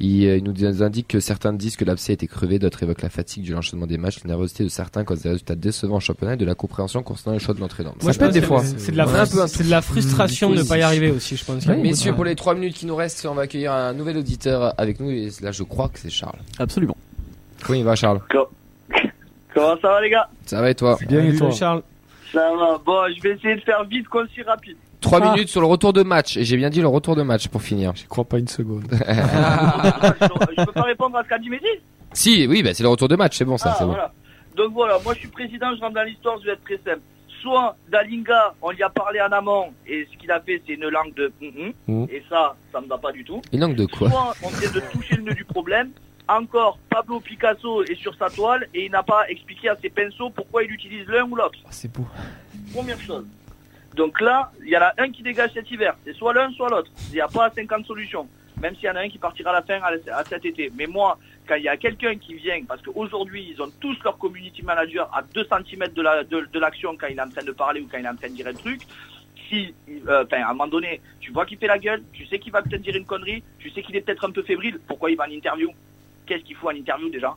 Ils, 0.00 0.26
euh, 0.26 0.36
ils 0.38 0.42
nous 0.42 0.82
indiquent 0.82 1.06
que 1.06 1.20
certains 1.20 1.52
disent 1.52 1.76
que 1.76 1.84
l'abcès 1.84 2.12
a 2.12 2.14
été 2.14 2.26
crevé, 2.26 2.58
d'autres 2.58 2.82
évoquent 2.82 3.02
la 3.02 3.10
fatigue 3.10 3.44
du 3.44 3.52
l'enchaînement 3.52 3.86
des 3.86 3.96
matchs, 3.96 4.18
la 4.24 4.30
nervosité 4.30 4.64
de 4.64 4.68
certains 4.68 5.04
cause 5.04 5.22
des 5.22 5.28
résultats 5.28 5.54
décevants 5.54 5.94
en 5.96 6.00
championnat 6.00 6.34
et 6.34 6.36
de 6.36 6.44
la 6.44 6.56
compréhension 6.56 7.04
concernant 7.04 7.34
les 7.34 7.38
choix 7.38 7.54
de 7.54 7.60
l'entraîneur. 7.60 7.94
Moi, 8.02 8.06
Ça 8.06 8.12
je 8.12 8.18
peut 8.18 8.24
pense 8.26 8.28
être 8.30 8.34
des 8.34 8.40
que 8.40 8.46
fois. 8.46 8.64
c'est- 8.64 8.90
de 8.90 8.96
la, 8.96 9.04
de 9.04 9.84
frustration 9.84 10.50
Mmh, 10.50 10.54
de 10.56 10.58
ne 10.62 10.64
pas 10.64 10.78
y 10.78 10.82
arriver 10.82 11.12
aussi, 11.12 11.36
je 11.36 11.44
pense. 11.44 11.64
Messieurs, 11.68 12.12
pour 12.12 12.24
les 12.24 12.34
trois 12.34 12.54
minutes 12.56 12.74
qui 12.74 12.86
nous 12.86 12.96
restent, 12.96 13.24
on 13.30 13.34
va 13.34 13.42
accueillir 13.42 13.72
un 13.72 13.92
nouvel 13.94 14.18
auditeur 14.18 14.74
avec 14.78 14.98
nous 14.98 15.10
et 15.10 15.30
là 15.42 15.52
je 15.52 15.62
crois 15.62 15.88
que 15.88 16.00
c'est 16.00 16.10
Charles. 16.10 16.40
Absolument. 16.58 16.96
Comment 17.64 17.78
il 17.78 17.84
va 17.84 17.94
Charles 17.96 18.20
Comment 19.54 19.76
ça 19.80 19.88
va 19.88 20.00
les 20.00 20.10
gars? 20.10 20.28
Ça 20.46 20.60
va 20.60 20.70
et 20.70 20.74
toi? 20.74 20.98
Bien 21.08 21.24
et 21.24 21.34
toi? 21.36 21.50
Charles. 21.50 21.82
Ça 22.32 22.50
va. 22.56 22.78
Bon, 22.84 23.02
je 23.16 23.22
vais 23.22 23.30
essayer 23.36 23.54
de 23.56 23.60
faire 23.60 23.84
vite, 23.84 24.08
concis, 24.08 24.42
rapide. 24.42 24.76
Trois 25.00 25.20
Ah. 25.22 25.32
minutes 25.32 25.48
sur 25.48 25.60
le 25.60 25.66
retour 25.66 25.92
de 25.92 26.02
match 26.02 26.36
et 26.36 26.44
j'ai 26.44 26.56
bien 26.56 26.70
dit 26.70 26.80
le 26.80 26.88
retour 26.88 27.14
de 27.14 27.22
match 27.22 27.48
pour 27.48 27.62
finir. 27.62 27.92
J'y 27.94 28.06
crois 28.06 28.24
pas 28.24 28.38
une 28.38 28.48
seconde. 28.48 28.84
je, 28.90 28.96
je 30.58 30.64
peux 30.64 30.72
pas 30.72 30.82
répondre 30.82 31.16
à 31.18 31.22
ce 31.22 31.28
qu'a 31.28 31.38
dit 31.38 31.50
Mehdi 31.50 31.66
Si, 32.12 32.46
oui, 32.48 32.62
bah, 32.62 32.74
c'est 32.74 32.82
le 32.82 32.88
retour 32.88 33.08
de 33.08 33.16
match, 33.16 33.36
c'est 33.36 33.44
bon 33.44 33.56
ça, 33.58 33.70
Ah, 33.72 33.76
c'est 33.78 33.84
bon. 33.84 33.90
voilà. 33.90 34.12
Donc 34.56 34.72
voilà, 34.72 34.98
moi 35.04 35.14
je 35.14 35.20
suis 35.20 35.28
président, 35.28 35.74
je 35.76 35.80
rentre 35.80 35.94
dans 35.94 36.02
l'histoire, 36.04 36.38
je 36.40 36.46
vais 36.46 36.52
être 36.52 36.64
très 36.64 36.76
simple. 36.78 37.02
Soit 37.42 37.76
Dalinga, 37.92 38.54
on 38.62 38.72
y 38.72 38.82
a 38.82 38.88
parlé 38.88 39.20
en 39.20 39.30
amont, 39.32 39.66
et 39.86 40.08
ce 40.10 40.16
qu'il 40.16 40.30
a 40.30 40.40
fait, 40.40 40.62
c'est 40.66 40.72
une 40.74 40.88
langue 40.88 41.12
de 41.14 41.30
hum, 41.42 41.48
hum, 41.58 41.72
Mhm. 42.02 42.06
et 42.10 42.22
ça, 42.30 42.54
ça 42.72 42.80
me 42.80 42.86
va 42.86 42.96
pas 42.96 43.12
du 43.12 43.22
tout. 43.24 43.42
Une 43.52 43.60
langue 43.60 43.74
de 43.76 43.84
quoi? 43.86 44.08
Soit 44.08 44.34
on 44.42 44.48
vient 44.48 44.70
de 44.70 44.80
toucher 44.92 45.16
le 45.16 45.22
nœud 45.24 45.34
du 45.34 45.44
problème. 45.44 45.90
Encore, 46.26 46.78
Pablo 46.88 47.20
Picasso 47.20 47.82
est 47.84 47.96
sur 47.96 48.14
sa 48.14 48.30
toile 48.30 48.66
et 48.72 48.86
il 48.86 48.90
n'a 48.90 49.02
pas 49.02 49.28
expliqué 49.28 49.68
à 49.68 49.76
ses 49.76 49.90
pinceaux 49.90 50.30
pourquoi 50.30 50.64
il 50.64 50.72
utilise 50.72 51.06
l'un 51.06 51.24
ou 51.24 51.36
l'autre. 51.36 51.58
Ah, 51.64 51.68
C'est 51.70 51.92
beau. 51.92 52.06
Première 52.72 52.98
chose. 53.00 53.26
Donc 53.94 54.20
là, 54.20 54.50
il 54.62 54.70
y 54.70 54.76
en 54.76 54.80
a 54.82 54.92
un 54.98 55.10
qui 55.10 55.22
dégage 55.22 55.50
cet 55.52 55.70
hiver. 55.70 55.94
C'est 56.04 56.14
soit 56.14 56.32
l'un, 56.32 56.50
soit 56.52 56.70
l'autre. 56.70 56.90
Il 57.10 57.14
n'y 57.14 57.20
a 57.20 57.28
pas 57.28 57.50
50 57.50 57.84
solutions. 57.86 58.26
Même 58.60 58.74
s'il 58.76 58.84
y 58.84 58.90
en 58.90 58.96
a 58.96 59.00
un 59.00 59.08
qui 59.08 59.18
partira 59.18 59.50
à 59.50 59.54
la 59.54 59.62
fin 59.62 59.80
à, 60.12 60.24
cet 60.24 60.44
été. 60.46 60.72
Mais 60.74 60.86
moi, 60.86 61.18
quand 61.46 61.56
il 61.56 61.64
y 61.64 61.68
a 61.68 61.76
quelqu'un 61.76 62.16
qui 62.16 62.34
vient, 62.34 62.64
parce 62.66 62.80
qu'aujourd'hui, 62.80 63.52
ils 63.54 63.60
ont 63.60 63.70
tous 63.80 63.96
leur 64.02 64.16
community 64.16 64.62
manager 64.62 65.10
à 65.14 65.22
2 65.22 65.44
cm 65.44 65.88
de 65.92 66.02
la- 66.02 66.24
de, 66.24 66.48
de 66.50 66.58
l'action 66.58 66.96
quand 66.98 67.08
il 67.08 67.18
est 67.18 67.22
en 67.22 67.28
train 67.28 67.44
de 67.44 67.52
parler 67.52 67.82
ou 67.82 67.88
quand 67.90 67.98
il 67.98 68.04
est 68.06 68.08
en 68.08 68.16
train 68.16 68.28
de 68.30 68.34
dire 68.34 68.46
un 68.46 68.54
truc. 68.54 68.80
Si, 69.48 69.74
euh, 70.08 70.24
enfin, 70.24 70.42
à 70.42 70.46
un 70.50 70.54
moment 70.54 70.68
donné, 70.68 71.02
tu 71.20 71.30
vois 71.32 71.44
qu'il 71.44 71.58
fait 71.58 71.66
la 71.66 71.78
gueule, 71.78 72.02
tu 72.14 72.24
sais 72.26 72.38
qu'il 72.38 72.50
va 72.52 72.62
peut-être 72.62 72.80
dire 72.80 72.96
une 72.96 73.04
connerie, 73.04 73.42
tu 73.58 73.68
sais 73.70 73.82
qu'il 73.82 73.94
est 73.94 74.00
peut-être 74.00 74.24
un 74.24 74.30
peu 74.30 74.42
fébrile, 74.42 74.80
pourquoi 74.86 75.10
il 75.10 75.16
va 75.18 75.24
en 75.26 75.30
interview? 75.30 75.70
Qu'est-ce 76.26 76.42
qu'il 76.44 76.56
faut 76.56 76.68
en 76.68 76.74
interview 76.74 77.08
déjà 77.10 77.34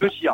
Monsieur. 0.00 0.30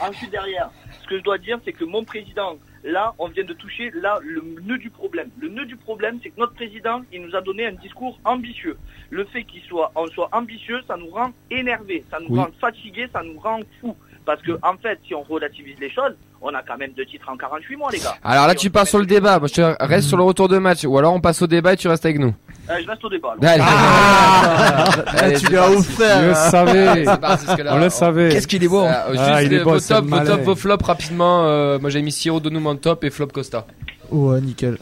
Ensuite 0.00 0.30
derrière, 0.30 0.70
ce 1.02 1.06
que 1.06 1.18
je 1.18 1.22
dois 1.22 1.38
dire, 1.38 1.58
c'est 1.64 1.72
que 1.72 1.84
mon 1.84 2.04
président, 2.04 2.58
là, 2.82 3.14
on 3.18 3.28
vient 3.28 3.44
de 3.44 3.52
toucher 3.52 3.90
là 3.94 4.18
le 4.22 4.40
nœud 4.62 4.78
du 4.78 4.90
problème. 4.90 5.30
Le 5.40 5.48
nœud 5.48 5.66
du 5.66 5.76
problème, 5.76 6.18
c'est 6.22 6.30
que 6.30 6.40
notre 6.40 6.54
président, 6.54 7.02
il 7.12 7.22
nous 7.22 7.36
a 7.36 7.40
donné 7.40 7.66
un 7.66 7.72
discours 7.72 8.18
ambitieux. 8.24 8.76
Le 9.10 9.24
fait 9.26 9.44
qu'il 9.44 9.62
soit, 9.62 9.92
on 9.94 10.06
soit 10.08 10.28
ambitieux, 10.32 10.80
ça 10.88 10.96
nous 10.96 11.10
rend 11.10 11.30
énervés, 11.50 12.04
ça 12.10 12.18
nous 12.20 12.30
Oui. 12.30 12.40
rend 12.40 12.48
fatigués, 12.60 13.08
ça 13.12 13.22
nous 13.22 13.38
rend 13.38 13.60
fous. 13.80 13.96
Parce 14.26 14.40
que 14.42 14.52
en 14.62 14.76
fait, 14.82 14.98
si 15.06 15.14
on 15.14 15.22
relativise 15.22 15.76
les 15.80 15.90
choses, 15.90 16.12
on 16.40 16.48
a 16.54 16.62
quand 16.62 16.76
même 16.78 16.92
deux 16.96 17.04
titres 17.04 17.28
en 17.28 17.36
48 17.36 17.76
mois, 17.76 17.90
les 17.92 17.98
gars. 17.98 18.14
Alors 18.24 18.46
là 18.46 18.54
tu 18.54 18.70
met- 18.70 18.84
sur 18.86 18.98
le 18.98 19.06
débat, 19.06 19.38
moi 19.38 19.48
je 19.48 19.54
te 19.54 19.84
reste 19.84 20.08
sur 20.08 20.16
le 20.16 20.22
retour 20.22 20.48
de 20.48 20.56
match 20.58 20.84
ou 20.84 20.96
alors 20.98 21.12
on 21.14 21.20
passe 21.20 21.42
au 21.42 21.46
débat 21.46 21.74
et 21.74 21.76
tu 21.76 21.88
restes 21.88 22.04
avec 22.06 22.18
nous. 22.18 22.34
Euh, 22.70 22.74
je 22.82 22.86
reste 22.88 23.04
au 23.04 23.08
débat. 23.10 23.34
Allez, 23.42 23.62
Ah, 23.62 24.84
Allez, 25.18 25.34
tu 25.34 25.40
c'est 25.40 25.48
lui 25.50 25.56
as 25.58 25.60
parti. 25.62 25.74
Je 25.74 25.78
offert. 25.78 26.22
le 26.28 26.34
savais. 26.34 27.04
C'est 27.04 27.20
parti, 27.20 27.44
parce 27.46 27.56
que 27.58 27.62
là, 27.62 27.74
On 27.74 27.78
le 27.78 27.90
savait. 27.90 28.28
Qu'est-ce 28.30 28.46
qu'il 28.48 28.64
est 28.64 28.68
beau 28.68 28.80
hein. 28.80 28.94
Ah, 28.94 29.10
Juste 29.12 29.46
il 29.46 29.52
est 29.54 29.64
beau, 29.64 29.72
vos 29.74 29.80
top, 29.80 30.04
vos 30.06 30.20
top, 30.24 30.40
vos 30.40 30.56
flops 30.56 30.84
rapidement. 30.86 31.44
euh, 31.44 31.78
moi 31.78 31.90
j'ai 31.90 32.00
mis 32.02 32.12
Siro 32.12 32.40
Donoum 32.40 32.66
en 32.66 32.76
top 32.76 33.04
et 33.04 33.10
flop 33.10 33.26
Costa. 33.28 33.66
Ouais, 34.10 34.40
nickel. 34.40 34.78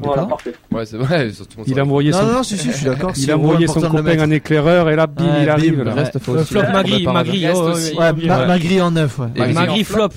Voilà, 0.00 0.24
parfait. 0.24 0.52
Ouais 0.70 0.84
c'est 0.86 0.96
vrai, 0.96 1.30
surtout 1.30 1.60
Il 1.66 1.78
a 1.78 1.82
envoyé 1.84 2.10
Non, 2.10 2.18
son, 2.18 2.26
non, 2.26 2.32
non, 2.34 2.42
si, 2.42 2.56
si, 2.58 2.70
je 2.70 2.76
suis 2.76 2.86
d'accord. 2.86 3.12
il 3.16 3.30
a 3.30 3.66
son 3.68 3.80
copain 3.82 4.18
en 4.20 4.30
éclaireur 4.30 4.88
et 4.90 4.96
là, 4.96 5.06
bim, 5.06 5.24
il 5.42 5.48
arrive. 5.48 5.82
le 5.82 5.90
reste, 5.90 6.18
faut 6.18 6.34
Euh, 6.36 6.40
aussi. 6.42 6.52
flop 6.54 6.62
Magri, 6.72 7.06
Magri, 7.06 7.46
reste 7.46 7.60
oh. 7.94 7.98
Magri 8.28 8.80
en 8.80 8.90
neuf, 8.90 9.18
ouais. 9.18 9.52
Magri 9.52 9.84
flop. 9.84 10.08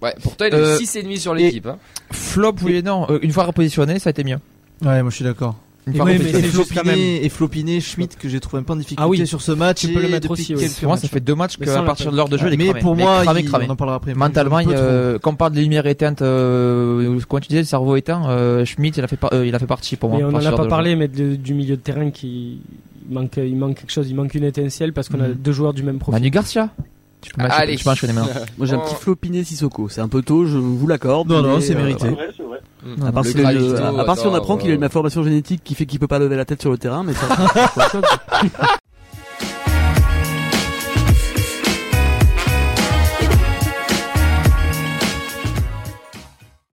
Ouais, 0.00 0.14
pourtant 0.22 0.44
il 0.46 0.54
a 0.54 0.58
Euh, 0.58 0.78
eu 0.78 0.82
6,5 0.84 1.16
sur 1.18 1.34
l'équipe. 1.34 1.66
Hein. 1.66 1.78
Flop, 2.12 2.54
oui 2.62 2.76
et 2.76 2.82
non. 2.82 3.06
Euh, 3.10 3.18
une 3.22 3.32
fois 3.32 3.44
repositionné, 3.44 3.98
ça 3.98 4.08
a 4.08 4.12
été 4.12 4.22
mieux. 4.24 4.38
Ouais, 4.82 5.02
moi 5.02 5.10
je 5.10 5.16
suis 5.16 5.24
d'accord. 5.24 5.56
Et 5.94 6.00
oui, 6.00 6.12
Et, 6.12 6.18
mais 6.18 6.32
quand 6.32 6.48
Flopiné, 6.64 7.24
et 7.24 7.28
Flopiné, 7.28 7.80
Schmidt 7.80 8.16
que 8.18 8.28
j'ai 8.28 8.40
trouvé 8.40 8.60
un 8.60 8.62
peu 8.64 8.72
en 8.72 8.76
difficulté 8.76 9.02
Ah 9.02 9.08
oui. 9.08 9.26
sur 9.26 9.40
ce 9.42 9.52
match. 9.52 9.80
Tu 9.80 9.88
peux 9.88 10.00
le 10.02 10.08
mettre 10.08 10.30
aussi, 10.30 10.54
quelques 10.54 10.72
Pour 10.80 10.88
moi, 10.88 10.96
ça 10.96 11.08
fait 11.08 11.20
deux 11.20 11.34
matchs 11.34 11.56
qu'à 11.56 11.82
partir 11.82 12.10
de 12.10 12.16
l'heure 12.16 12.28
de 12.28 12.36
jeu, 12.38 12.46
il 12.48 12.54
est 12.54 12.56
Mais 12.56 12.64
cramé. 12.66 12.80
pour 12.80 12.96
moi, 12.96 13.22
cramé, 13.22 13.40
il- 13.40 13.46
cramé. 13.48 13.66
on 13.68 13.72
en 13.72 13.76
parlera 13.76 13.96
après. 13.96 14.14
Mentalement, 14.14 14.58
il, 14.60 14.68
euh, 14.70 15.18
quand 15.18 15.32
on 15.32 15.36
parle 15.36 15.52
de 15.52 15.60
lumière 15.60 15.86
éteinte, 15.86 16.22
euh, 16.22 17.18
comment 17.28 17.40
tu 17.40 17.48
disais, 17.48 17.60
le 17.60 17.66
cerveau 17.66 17.96
éteint, 17.96 18.28
euh, 18.28 18.64
Schmidt, 18.64 18.98
il 19.00 19.04
a 19.04 19.08
fait, 19.08 19.16
par- 19.16 19.32
euh, 19.32 19.46
il 19.46 19.54
a 19.54 19.58
fait 19.58 19.66
partie 19.66 19.96
pour 19.96 20.10
moi. 20.10 20.20
Et 20.20 20.24
on 20.24 20.26
à 20.26 20.30
en 20.30 20.32
partir 20.32 20.52
a 20.54 20.56
pas 20.56 20.66
parlé, 20.66 20.96
mais 20.96 21.08
de- 21.08 21.36
du 21.36 21.54
milieu 21.54 21.76
de 21.76 21.80
terrain 21.82 22.10
qui 22.10 22.60
il 23.10 23.14
manque, 23.14 23.36
il 23.38 23.56
manque 23.56 23.76
quelque 23.76 23.90
chose, 23.92 24.08
il 24.10 24.14
manque 24.14 24.34
une 24.34 24.44
étincelle 24.44 24.92
parce 24.92 25.08
qu'on 25.08 25.20
a 25.20 25.28
Mhm. 25.28 25.34
deux 25.34 25.52
joueurs 25.52 25.72
du 25.72 25.82
même 25.82 25.98
profil. 25.98 26.20
Manu 26.20 26.30
Garcia. 26.30 26.70
Tu 27.20 27.32
peux 27.34 27.42
Allez. 27.42 27.76
maintenant. 27.84 28.28
Moi 28.58 28.66
j'ai 28.66 28.74
un 28.74 28.78
petit 28.78 28.94
flopiné 28.94 29.42
Sissoko. 29.42 29.88
C'est 29.88 30.00
un 30.00 30.06
peu 30.08 30.22
tôt, 30.22 30.46
je 30.46 30.56
vous 30.56 30.86
l'accorde. 30.86 31.28
Non, 31.28 31.42
non, 31.42 31.60
c'est 31.60 31.74
euh, 31.74 31.78
mérité. 31.78 32.06
Vrai. 32.82 33.08
À 33.08 33.12
part, 33.12 33.24
Le 33.24 33.30
une- 33.40 33.44
à 33.46 34.16
si 34.16 34.26
on 34.26 34.34
apprend 34.34 34.56
qu'il 34.56 34.70
a 34.70 34.74
une 34.74 34.78
euh, 34.78 34.80
malformation 34.80 35.22
génétique 35.22 35.62
qui 35.64 35.74
fait 35.74 35.86
qu'il 35.86 35.98
peut 35.98 36.06
pas 36.06 36.18
lever 36.18 36.36
la 36.36 36.44
tête 36.44 36.60
sur 36.60 36.70
le 36.70 36.78
terrain, 36.78 37.02
mais 37.02 37.12
ça. 37.12 37.26